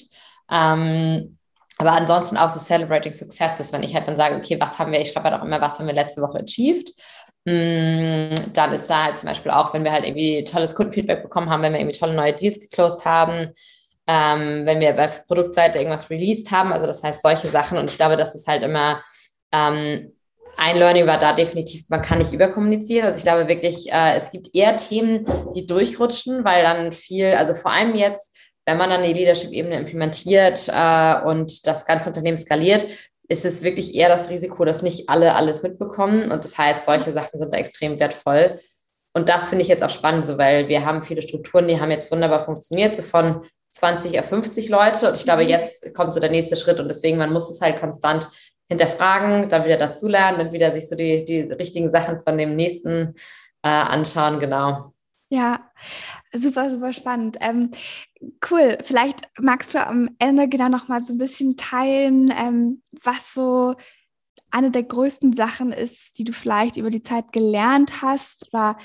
Ähm, 0.51 1.39
aber 1.79 1.93
ansonsten 1.93 2.37
auch 2.37 2.51
so 2.51 2.61
Celebrating 2.61 3.13
Successes, 3.13 3.73
wenn 3.73 3.83
ich 3.83 3.95
halt 3.95 4.07
dann 4.07 4.17
sage, 4.17 4.37
okay, 4.37 4.61
was 4.61 4.79
haben 4.79 4.93
wir, 4.93 5.01
ich 5.01 5.11
schreibe 5.11 5.31
halt 5.31 5.41
auch 5.41 5.45
immer, 5.45 5.61
was 5.61 5.79
haben 5.79 5.87
wir 5.87 5.95
letzte 5.95 6.23
Woche 6.23 6.39
achieved. 6.39 6.93
Mm, 7.45 8.35
dann 8.55 8.73
ist 8.73 8.89
da 8.89 9.05
halt 9.05 9.19
zum 9.19 9.29
Beispiel 9.29 9.51
auch, 9.51 9.75
wenn 9.75 9.85
wir 9.85 9.93
halt 9.93 10.05
irgendwie 10.05 10.45
tolles 10.45 10.75
Kundenfeedback 10.75 11.23
bekommen 11.23 11.51
haben, 11.51 11.63
wenn 11.63 11.73
wir 11.73 11.81
irgendwie 11.81 11.99
tolle 11.99 12.15
neue 12.15 12.33
Deals 12.35 12.61
geclosed 12.61 13.05
haben, 13.05 13.51
ähm, 14.07 14.65
wenn 14.65 14.81
wir 14.81 14.93
bei 14.93 15.09
Produktseite 15.09 15.79
irgendwas 15.79 16.09
released 16.11 16.51
haben. 16.51 16.73
Also 16.73 16.87
das 16.87 17.03
heißt 17.03 17.23
solche 17.23 17.49
Sachen. 17.49 17.79
Und 17.79 17.91
ich 17.91 17.97
glaube, 17.97 18.17
das 18.17 18.35
ist 18.35 18.47
halt 18.47 18.63
immer 18.63 19.01
ähm, 19.53 20.13
ein 20.57 20.79
Learning 20.79 21.07
war 21.07 21.19
da 21.19 21.33
definitiv, 21.33 21.89
man 21.89 22.03
kann 22.03 22.19
nicht 22.19 22.33
überkommunizieren. 22.33 23.07
Also 23.07 23.19
ich 23.19 23.25
glaube 23.25 23.49
wirklich, 23.49 23.91
äh, 23.93 24.17
es 24.17 24.31
gibt 24.31 24.55
eher 24.55 24.77
Themen, 24.77 25.27
die 25.55 25.67
durchrutschen, 25.67 26.45
weil 26.45 26.63
dann 26.63 26.93
viel, 26.93 27.35
also 27.35 27.55
vor 27.55 27.73
allem 27.73 27.95
jetzt, 27.95 28.37
wenn 28.67 28.79
man 28.79 28.91
dann 28.91 29.03
die 29.03 29.13
Leadership-Ebene 29.13 29.77
implementiert 29.77 30.69
äh, 30.69 31.21
und 31.25 31.67
das 31.67 31.85
ganze 31.87 32.11
Unternehmen 32.11 32.37
skaliert, 32.37 32.87
ist 33.29 33.45
es 33.45 33.63
wirklich 33.63 33.95
eher 33.95 34.09
das 34.09 34.29
Risiko, 34.29 34.65
dass 34.65 34.83
nicht 34.83 35.09
alle 35.09 35.35
alles 35.35 35.63
mitbekommen. 35.63 36.31
Und 36.31 36.45
das 36.45 36.59
heißt, 36.59 36.85
solche 36.85 37.13
Sachen 37.13 37.39
sind 37.39 37.53
da 37.53 37.59
extrem 37.59 37.99
wertvoll. 37.99 38.59
Und 39.15 39.29
das 39.29 39.49
finde 39.49 39.63
ich 39.63 39.69
jetzt 39.69 39.85
auch 39.85 39.91
spannend, 39.91 40.25
so, 40.25 40.39
weil 40.39 40.69
wir 40.69 40.85
haben 40.85 41.03
viele 41.03 41.23
Strukturen, 41.23 41.69
die 41.69 41.81
haben 41.81 41.91
jetzt 41.91 42.11
wunderbar 42.11 42.45
funktioniert, 42.45 42.97
so 42.97 43.03
von 43.03 43.45
20 43.71 44.19
auf 44.19 44.27
50 44.27 44.69
Leute. 44.69 45.09
Und 45.09 45.17
ich 45.17 45.25
glaube, 45.25 45.45
mhm. 45.45 45.51
jetzt 45.51 45.95
kommt 45.95 46.15
so 46.15 46.21
der 46.21 46.31
nächste 46.31 46.57
Schritt. 46.57 46.81
Und 46.81 46.89
deswegen, 46.89 47.19
man 47.19 47.33
muss 47.33 47.51
es 47.51 47.61
halt 47.61 47.79
konstant 47.79 48.29
hinterfragen, 48.69 49.49
dann 49.49 49.65
wieder 49.65 49.77
dazulernen, 49.77 50.39
dann 50.39 50.53
wieder 50.53 50.73
sich 50.73 50.89
so 50.89 50.97
die, 50.97 51.25
die 51.25 51.41
richtigen 51.41 51.91
Sachen 51.91 52.21
von 52.21 52.39
dem 52.39 52.57
nächsten 52.57 53.15
äh, 53.63 53.69
anschauen. 53.69 54.41
Genau. 54.41 54.93
Ja, 55.29 55.71
super, 56.35 56.71
super 56.71 56.93
spannend. 56.93 57.37
Ähm, 57.41 57.71
cool. 58.51 58.79
Vielleicht 58.83 59.29
magst 59.39 59.75
du 59.75 59.85
am 59.85 60.11
Ende 60.19 60.49
genau 60.49 60.69
noch 60.69 60.89
mal 60.89 61.01
so 61.01 61.13
ein 61.13 61.19
bisschen 61.19 61.57
teilen, 61.57 62.33
ähm, 62.37 62.83
was 63.03 63.35
so 63.35 63.75
eine 64.51 64.71
der 64.71 64.83
größten 64.83 65.33
Sachen 65.33 65.73
ist, 65.73 66.19
die 66.19 66.25
du 66.25 66.33
vielleicht 66.33 66.77
über 66.77 66.91
die 66.91 67.03
Zeit 67.03 67.33
gelernt 67.33 68.03
hast 68.03 68.49
oder 68.53 68.77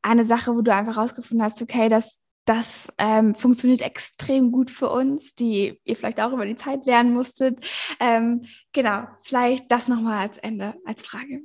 eine 0.00 0.24
Sache, 0.24 0.54
wo 0.54 0.62
du 0.62 0.72
einfach 0.72 0.96
rausgefunden 0.96 1.44
hast, 1.44 1.60
okay, 1.60 1.88
das, 1.88 2.20
das 2.44 2.88
ähm, 2.98 3.34
funktioniert 3.34 3.82
extrem 3.82 4.52
gut 4.52 4.70
für 4.70 4.90
uns, 4.90 5.34
die 5.34 5.80
ihr 5.84 5.96
vielleicht 5.96 6.20
auch 6.20 6.32
über 6.32 6.46
die 6.46 6.56
Zeit 6.56 6.86
lernen 6.86 7.12
musstet. 7.12 7.58
Ähm, 7.98 8.46
genau, 8.72 9.08
vielleicht 9.22 9.70
das 9.72 9.88
nochmal 9.88 10.20
als 10.20 10.38
Ende, 10.38 10.74
als 10.86 11.02
Frage. 11.02 11.42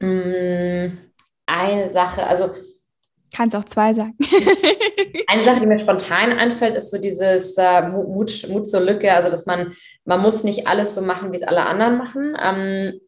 Mm, 0.00 0.98
eine 1.46 1.90
Sache, 1.90 2.26
also 2.26 2.54
Kannst 3.34 3.56
auch 3.56 3.64
zwei 3.64 3.94
sagen. 3.94 4.16
Eine 5.26 5.44
Sache, 5.44 5.60
die 5.60 5.66
mir 5.66 5.80
spontan 5.80 6.32
einfällt, 6.32 6.76
ist 6.76 6.90
so 6.90 6.98
dieses 6.98 7.58
äh, 7.58 7.88
Mut, 7.88 8.46
Mut 8.48 8.68
zur 8.68 8.80
Lücke. 8.80 9.12
Also, 9.12 9.28
dass 9.28 9.46
man, 9.46 9.72
man 10.04 10.22
muss 10.22 10.44
nicht 10.44 10.68
alles 10.68 10.94
so 10.94 11.02
machen, 11.02 11.32
wie 11.32 11.36
es 11.36 11.42
alle 11.42 11.66
anderen 11.66 11.98
machen. 11.98 12.36
Ähm, 12.40 13.00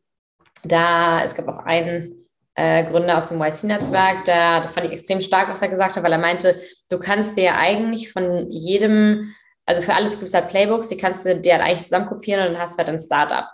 da, 0.64 1.22
es 1.22 1.34
gab 1.34 1.46
auch 1.48 1.64
einen 1.64 2.26
äh, 2.56 2.84
Gründer 2.90 3.18
aus 3.18 3.28
dem 3.28 3.40
YC-Netzwerk, 3.40 4.24
das 4.24 4.72
fand 4.72 4.86
ich 4.86 4.92
extrem 4.92 5.20
stark, 5.20 5.48
was 5.48 5.62
er 5.62 5.68
gesagt 5.68 5.94
hat, 5.94 6.02
weil 6.02 6.12
er 6.12 6.18
meinte, 6.18 6.60
du 6.88 6.98
kannst 6.98 7.36
dir 7.36 7.44
ja 7.44 7.56
eigentlich 7.56 8.12
von 8.12 8.50
jedem, 8.50 9.32
also 9.66 9.82
für 9.82 9.94
alles 9.94 10.12
gibt 10.12 10.24
es 10.24 10.34
halt 10.34 10.48
Playbooks, 10.48 10.88
die 10.88 10.96
kannst 10.96 11.26
du 11.26 11.36
dir 11.36 11.52
halt 11.52 11.62
eigentlich 11.62 11.84
zusammenkopieren 11.84 12.46
und 12.46 12.54
dann 12.54 12.62
hast 12.62 12.74
du 12.74 12.78
halt 12.78 12.88
ein 12.88 12.98
Startup. 12.98 13.46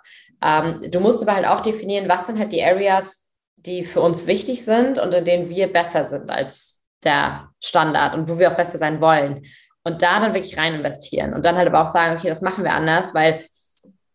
Ähm, 0.43 0.91
du 0.91 1.01
musst 1.01 1.21
aber 1.21 1.35
halt 1.35 1.47
auch 1.47 1.61
definieren, 1.61 2.09
was 2.09 2.27
sind 2.27 2.39
halt 2.39 2.53
die 2.53 2.63
Areas, 2.63 3.32
die 3.67 3.85
für 3.85 4.01
uns 4.01 4.27
wichtig 4.27 4.65
sind 4.65 4.99
und 4.99 5.13
in 5.13 5.25
denen 5.25 5.49
wir 5.49 5.73
besser 5.73 6.09
sind 6.09 6.31
als 6.31 6.85
der 7.05 7.49
Standard 7.61 8.15
und 8.15 8.29
wo 8.29 8.39
wir 8.39 8.51
auch 8.51 8.57
besser 8.57 8.79
sein 8.79 9.01
wollen. 9.01 9.45
Und 9.85 10.03
da 10.03 10.21
dann 10.21 10.35
wirklich 10.35 10.57
rein 10.57 10.75
investieren 10.75 11.35
und 11.35 11.45
dann 11.45 11.57
halt 11.57 11.69
aber 11.69 11.83
auch 11.83 11.89
sagen, 11.89 12.17
okay, 12.17 12.29
das 12.29 12.43
machen 12.43 12.65
wir 12.65 12.73
anders, 12.73 13.15
weil 13.15 13.45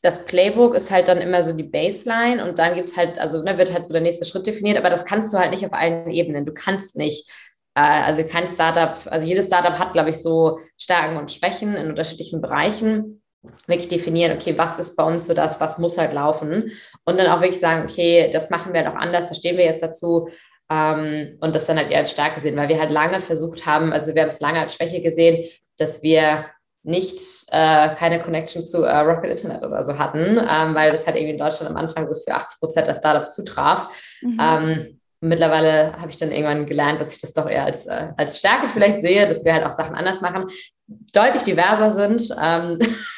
das 0.02 0.26
Playbook 0.26 0.76
ist 0.76 0.91
halt 0.91 1.08
dann 1.08 1.18
immer 1.18 1.43
so 1.43 1.54
die 1.54 1.64
Baseline 1.64 2.48
und 2.48 2.60
dann 2.60 2.76
gibt 2.76 2.89
es 2.89 2.95
halt, 2.95 3.20
also 3.20 3.43
ne, 3.43 3.58
wird 3.58 3.74
halt 3.74 3.86
so 3.86 3.93
der 3.93 4.02
nächste 4.02 4.26
Schritt 4.26 4.48
definiert, 4.48 4.78
aber 4.78 4.89
das 4.89 5.06
kannst 5.06 5.34
du 5.34 5.38
halt 5.38 5.52
nicht 5.52 5.66
auf 5.66 5.74
allen 5.74 6.10
Ebenen. 6.10 6.45
Du 6.45 6.54
kannst 6.54 6.95
nicht, 6.95 7.30
äh, 7.76 7.82
also 7.82 8.24
kein 8.24 8.48
Startup, 8.48 9.00
also 9.08 9.26
jedes 9.26 9.48
Startup 9.48 9.78
hat, 9.78 9.93
glaube 9.93 10.12
ich, 10.12 10.22
so 10.22 10.60
Stärken 10.78 11.18
und 11.18 11.32
Schwächen 11.32 11.76
in 11.76 11.89
unterschiedlichen 11.89 12.41
Bereichen 12.41 13.22
wirklich 13.68 13.88
definieren, 13.88 14.36
okay, 14.36 14.58
was 14.58 14.80
ist 14.80 14.96
bei 14.96 15.04
uns 15.04 15.28
so 15.28 15.34
das, 15.34 15.60
was 15.62 15.78
muss 15.78 15.98
halt 15.98 16.14
laufen 16.14 16.72
und 17.06 17.20
dann 17.20 17.28
auch 17.28 17.42
wirklich 17.42 17.60
sagen, 17.60 17.84
okay, 17.90 18.30
das 18.32 18.50
machen 18.50 18.74
wir 18.74 18.84
halt 18.84 18.94
auch 18.94 19.00
anders, 19.00 19.28
da 19.28 19.36
stehen 19.36 19.58
wir 19.58 19.66
jetzt 19.66 19.84
dazu 19.84 20.30
ähm, 20.70 21.38
und 21.40 21.56
das 21.56 21.66
dann 21.66 21.78
halt 21.78 21.92
eher 21.92 22.00
als 22.00 22.12
Stärke 22.12 22.40
sehen, 22.40 22.58
weil 22.58 22.70
wir 22.70 22.80
halt 22.80 22.92
lange 22.92 23.20
versucht 23.20 23.66
haben, 23.66 23.94
also 23.94 24.14
wir 24.14 24.22
haben 24.22 24.30
es 24.30 24.42
lange 24.42 24.60
als 24.60 24.76
Schwäche 24.76 25.02
gesehen, 25.02 25.48
dass 25.78 26.04
wir 26.04 26.46
nicht 26.84 27.20
äh, 27.52 27.96
keine 27.96 28.22
Connection 28.22 28.64
zu 28.64 28.84
äh, 28.84 28.98
Rocket 29.00 29.32
Internet 29.32 29.64
oder 29.64 29.84
so 29.84 29.98
hatten, 29.98 30.38
ähm, 30.38 30.74
weil 30.74 30.92
das 30.94 31.06
halt 31.06 31.18
irgendwie 31.18 31.34
in 31.34 31.38
Deutschland 31.38 31.70
am 31.70 31.78
Anfang 31.78 32.08
so 32.08 32.16
für 32.16 32.34
80 32.34 32.60
Prozent 32.60 32.88
der 32.88 32.94
Startups 32.94 33.36
zutraf. 33.36 33.90
Mhm. 34.22 34.40
Ähm, 34.42 35.00
mittlerweile 35.20 35.94
habe 36.00 36.10
ich 36.10 36.18
dann 36.18 36.32
irgendwann 36.32 36.66
gelernt, 36.66 37.02
dass 37.02 37.14
ich 37.14 37.20
das 37.20 37.34
doch 37.34 37.50
eher 37.50 37.66
als, 37.66 37.88
äh, 37.88 38.14
als 38.16 38.40
Stärke 38.40 38.70
vielleicht 38.70 39.02
sehe, 39.02 39.28
dass 39.28 39.44
wir 39.44 39.54
halt 39.54 39.66
auch 39.66 39.74
Sachen 39.74 39.96
anders 39.96 40.22
machen, 40.22 40.46
deutlich 40.88 41.44
diverser 41.44 41.92
sind. 41.92 42.34
Ähm 42.42 42.80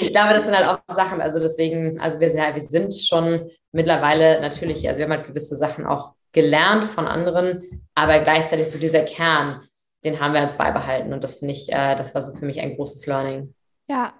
ich 0.00 0.10
glaube, 0.10 0.34
das 0.34 0.44
sind 0.44 0.56
halt 0.56 0.66
auch 0.66 0.94
Sachen, 0.94 1.20
also 1.20 1.38
deswegen, 1.38 2.00
also 2.00 2.20
wir, 2.20 2.32
wir 2.32 2.62
sind 2.62 2.94
schon 2.94 3.50
mittlerweile 3.72 4.40
natürlich, 4.40 4.88
also 4.88 4.98
wir 4.98 5.04
haben 5.04 5.12
halt 5.12 5.26
gewisse 5.26 5.56
Sachen 5.56 5.86
auch 5.86 6.14
gelernt 6.32 6.84
von 6.84 7.06
anderen, 7.06 7.64
aber 7.94 8.18
gleichzeitig 8.20 8.70
so 8.70 8.78
dieser 8.78 9.02
Kern, 9.02 9.60
den 10.04 10.20
haben 10.20 10.34
wir 10.34 10.42
uns 10.42 10.56
beibehalten 10.56 11.12
und 11.12 11.24
das 11.24 11.36
finde 11.36 11.54
ich, 11.54 11.72
äh, 11.72 11.96
das 11.96 12.14
war 12.14 12.22
so 12.22 12.34
für 12.34 12.44
mich 12.46 12.60
ein 12.60 12.76
großes 12.76 13.06
Learning. 13.06 13.54
Ja, 13.88 14.12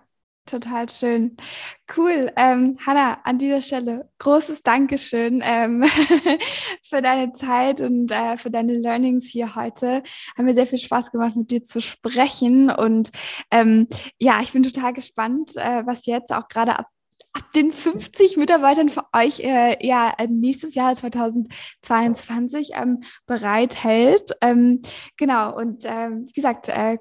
Total 0.47 0.89
schön. 0.89 1.37
Cool. 1.97 2.33
Ähm, 2.37 2.79
Hanna, 2.87 3.19
an 3.25 3.39
dieser 3.39 3.61
Stelle 3.61 4.09
großes 4.19 4.63
Dankeschön 4.63 5.43
ähm, 5.45 5.85
für 6.83 7.03
deine 7.03 7.33
Zeit 7.33 7.81
und 7.81 8.13
äh, 8.13 8.37
für 8.37 8.51
deine 8.51 8.75
Learnings 8.75 9.27
hier 9.27 9.57
heute. 9.57 10.05
Hat 10.37 10.45
mir 10.45 10.55
sehr 10.55 10.69
viel 10.69 10.79
Spaß 10.79 11.11
gemacht, 11.11 11.35
mit 11.35 11.51
dir 11.51 11.65
zu 11.65 11.81
sprechen. 11.81 12.71
Und 12.71 13.11
ähm, 13.51 13.89
ja, 14.21 14.41
ich 14.41 14.53
bin 14.53 14.63
total 14.63 14.93
gespannt, 14.93 15.57
äh, 15.57 15.85
was 15.85 16.07
jetzt 16.07 16.33
auch 16.33 16.47
gerade 16.47 16.79
ab 16.79 16.87
ab 17.33 17.53
den 17.53 17.71
50 17.71 18.39
Mitarbeitern 18.39 18.89
für 18.89 19.05
euch 19.13 19.41
äh, 19.41 19.77
ja 19.87 20.15
nächstes 20.27 20.75
Jahr 20.75 20.95
2022 20.95 22.71
ähm, 22.75 23.03
bereithält. 23.27 24.31
Ähm, 24.41 24.81
genau, 25.19 25.55
und 25.55 25.85
ähm, 25.85 26.27
wie 26.29 26.33
gesagt, 26.33 26.69
äh, 26.69 26.97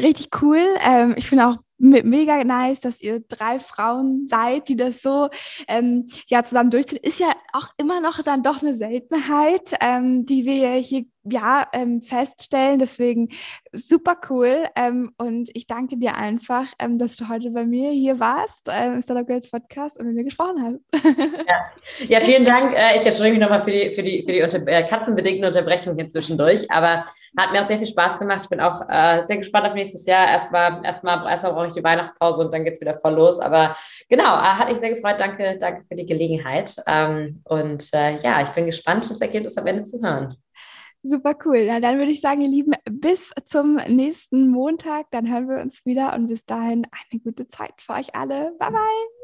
richtig 0.00 0.28
cool. 0.42 0.62
Ähm, 0.80 1.14
ich 1.16 1.26
finde 1.26 1.46
auch 1.46 1.56
mega 1.82 2.44
nice, 2.44 2.80
dass 2.80 3.00
ihr 3.00 3.20
drei 3.20 3.58
Frauen 3.58 4.28
seid, 4.28 4.68
die 4.68 4.76
das 4.76 5.02
so 5.02 5.28
ähm, 5.68 6.08
ja 6.28 6.42
zusammen 6.42 6.70
durchziehen. 6.70 7.00
Ist 7.02 7.20
ja 7.20 7.32
auch 7.52 7.68
immer 7.76 8.00
noch 8.00 8.22
dann 8.22 8.42
doch 8.42 8.62
eine 8.62 8.74
Seltenheit, 8.74 9.74
ähm, 9.80 10.24
die 10.24 10.46
wir 10.46 10.70
hier 10.74 11.04
ja 11.24 11.66
ähm, 11.72 12.00
feststellen. 12.00 12.78
Deswegen 12.78 13.28
super 13.72 14.16
cool. 14.30 14.64
Ähm, 14.76 15.12
und 15.18 15.50
ich 15.54 15.66
danke 15.66 15.96
dir 15.96 16.16
einfach, 16.16 16.66
ähm, 16.78 16.98
dass 16.98 17.16
du 17.16 17.28
heute 17.28 17.50
bei 17.50 17.64
mir 17.64 17.90
hier 17.90 18.20
warst 18.20 18.68
äh, 18.68 18.92
im 18.92 19.02
Startup 19.02 19.26
Girls 19.26 19.50
Podcast 19.50 19.98
und 19.98 20.06
mit 20.06 20.16
mir 20.16 20.24
gesprochen 20.24 20.62
hast. 20.62 21.04
ja. 21.48 22.08
ja, 22.08 22.20
vielen 22.20 22.44
Dank. 22.44 22.74
Äh, 22.74 22.96
ich 22.96 23.06
entschuldige 23.06 23.38
mich 23.38 23.42
nochmal 23.42 23.60
für 23.60 23.70
die, 23.70 23.90
für 23.90 24.02
die, 24.02 24.22
für 24.24 24.32
die 24.32 24.42
unter 24.42 24.66
äh, 24.66 24.86
katzenbedingten 24.86 25.44
Unterbrechungen 25.44 25.98
hier 25.98 26.08
zwischendurch, 26.08 26.70
aber 26.70 27.02
hat 27.36 27.52
mir 27.52 27.60
auch 27.60 27.66
sehr 27.66 27.78
viel 27.78 27.86
Spaß 27.86 28.18
gemacht. 28.18 28.40
Ich 28.42 28.48
bin 28.48 28.60
auch 28.60 28.82
äh, 28.88 29.24
sehr 29.24 29.38
gespannt 29.38 29.66
auf 29.66 29.74
nächstes 29.74 30.04
Jahr. 30.06 30.28
Erstmal, 30.28 30.84
erstmal, 30.84 31.26
erstmal 31.26 31.52
brauche 31.52 31.66
ich 31.68 31.72
die 31.72 31.84
Weihnachtspause 31.84 32.44
und 32.44 32.52
dann 32.52 32.64
geht 32.64 32.74
es 32.74 32.80
wieder 32.80 32.94
voll 32.94 33.14
los. 33.14 33.40
Aber 33.40 33.74
genau, 34.08 34.36
äh, 34.36 34.58
hat 34.58 34.68
mich 34.68 34.78
sehr 34.78 34.90
gefreut. 34.90 35.16
Danke, 35.18 35.56
danke 35.58 35.84
für 35.88 35.96
die 35.96 36.06
Gelegenheit. 36.06 36.76
Ähm, 36.86 37.40
und 37.44 37.88
äh, 37.94 38.16
ja, 38.16 38.42
ich 38.42 38.50
bin 38.50 38.66
gespannt, 38.66 39.08
das 39.10 39.20
Ergebnis 39.20 39.56
am 39.56 39.66
Ende 39.66 39.84
zu 39.84 40.02
hören. 40.02 40.36
Super 41.02 41.36
cool. 41.44 41.66
Na, 41.66 41.80
dann 41.80 41.98
würde 41.98 42.12
ich 42.12 42.20
sagen, 42.20 42.42
ihr 42.42 42.48
Lieben, 42.48 42.72
bis 42.88 43.32
zum 43.44 43.76
nächsten 43.88 44.48
Montag. 44.48 45.10
Dann 45.10 45.28
hören 45.28 45.48
wir 45.48 45.60
uns 45.60 45.84
wieder 45.84 46.14
und 46.14 46.28
bis 46.28 46.46
dahin 46.46 46.86
eine 47.10 47.20
gute 47.20 47.48
Zeit 47.48 47.80
für 47.80 47.94
euch 47.94 48.14
alle. 48.14 48.54
Bye, 48.58 48.70
bye. 48.70 49.21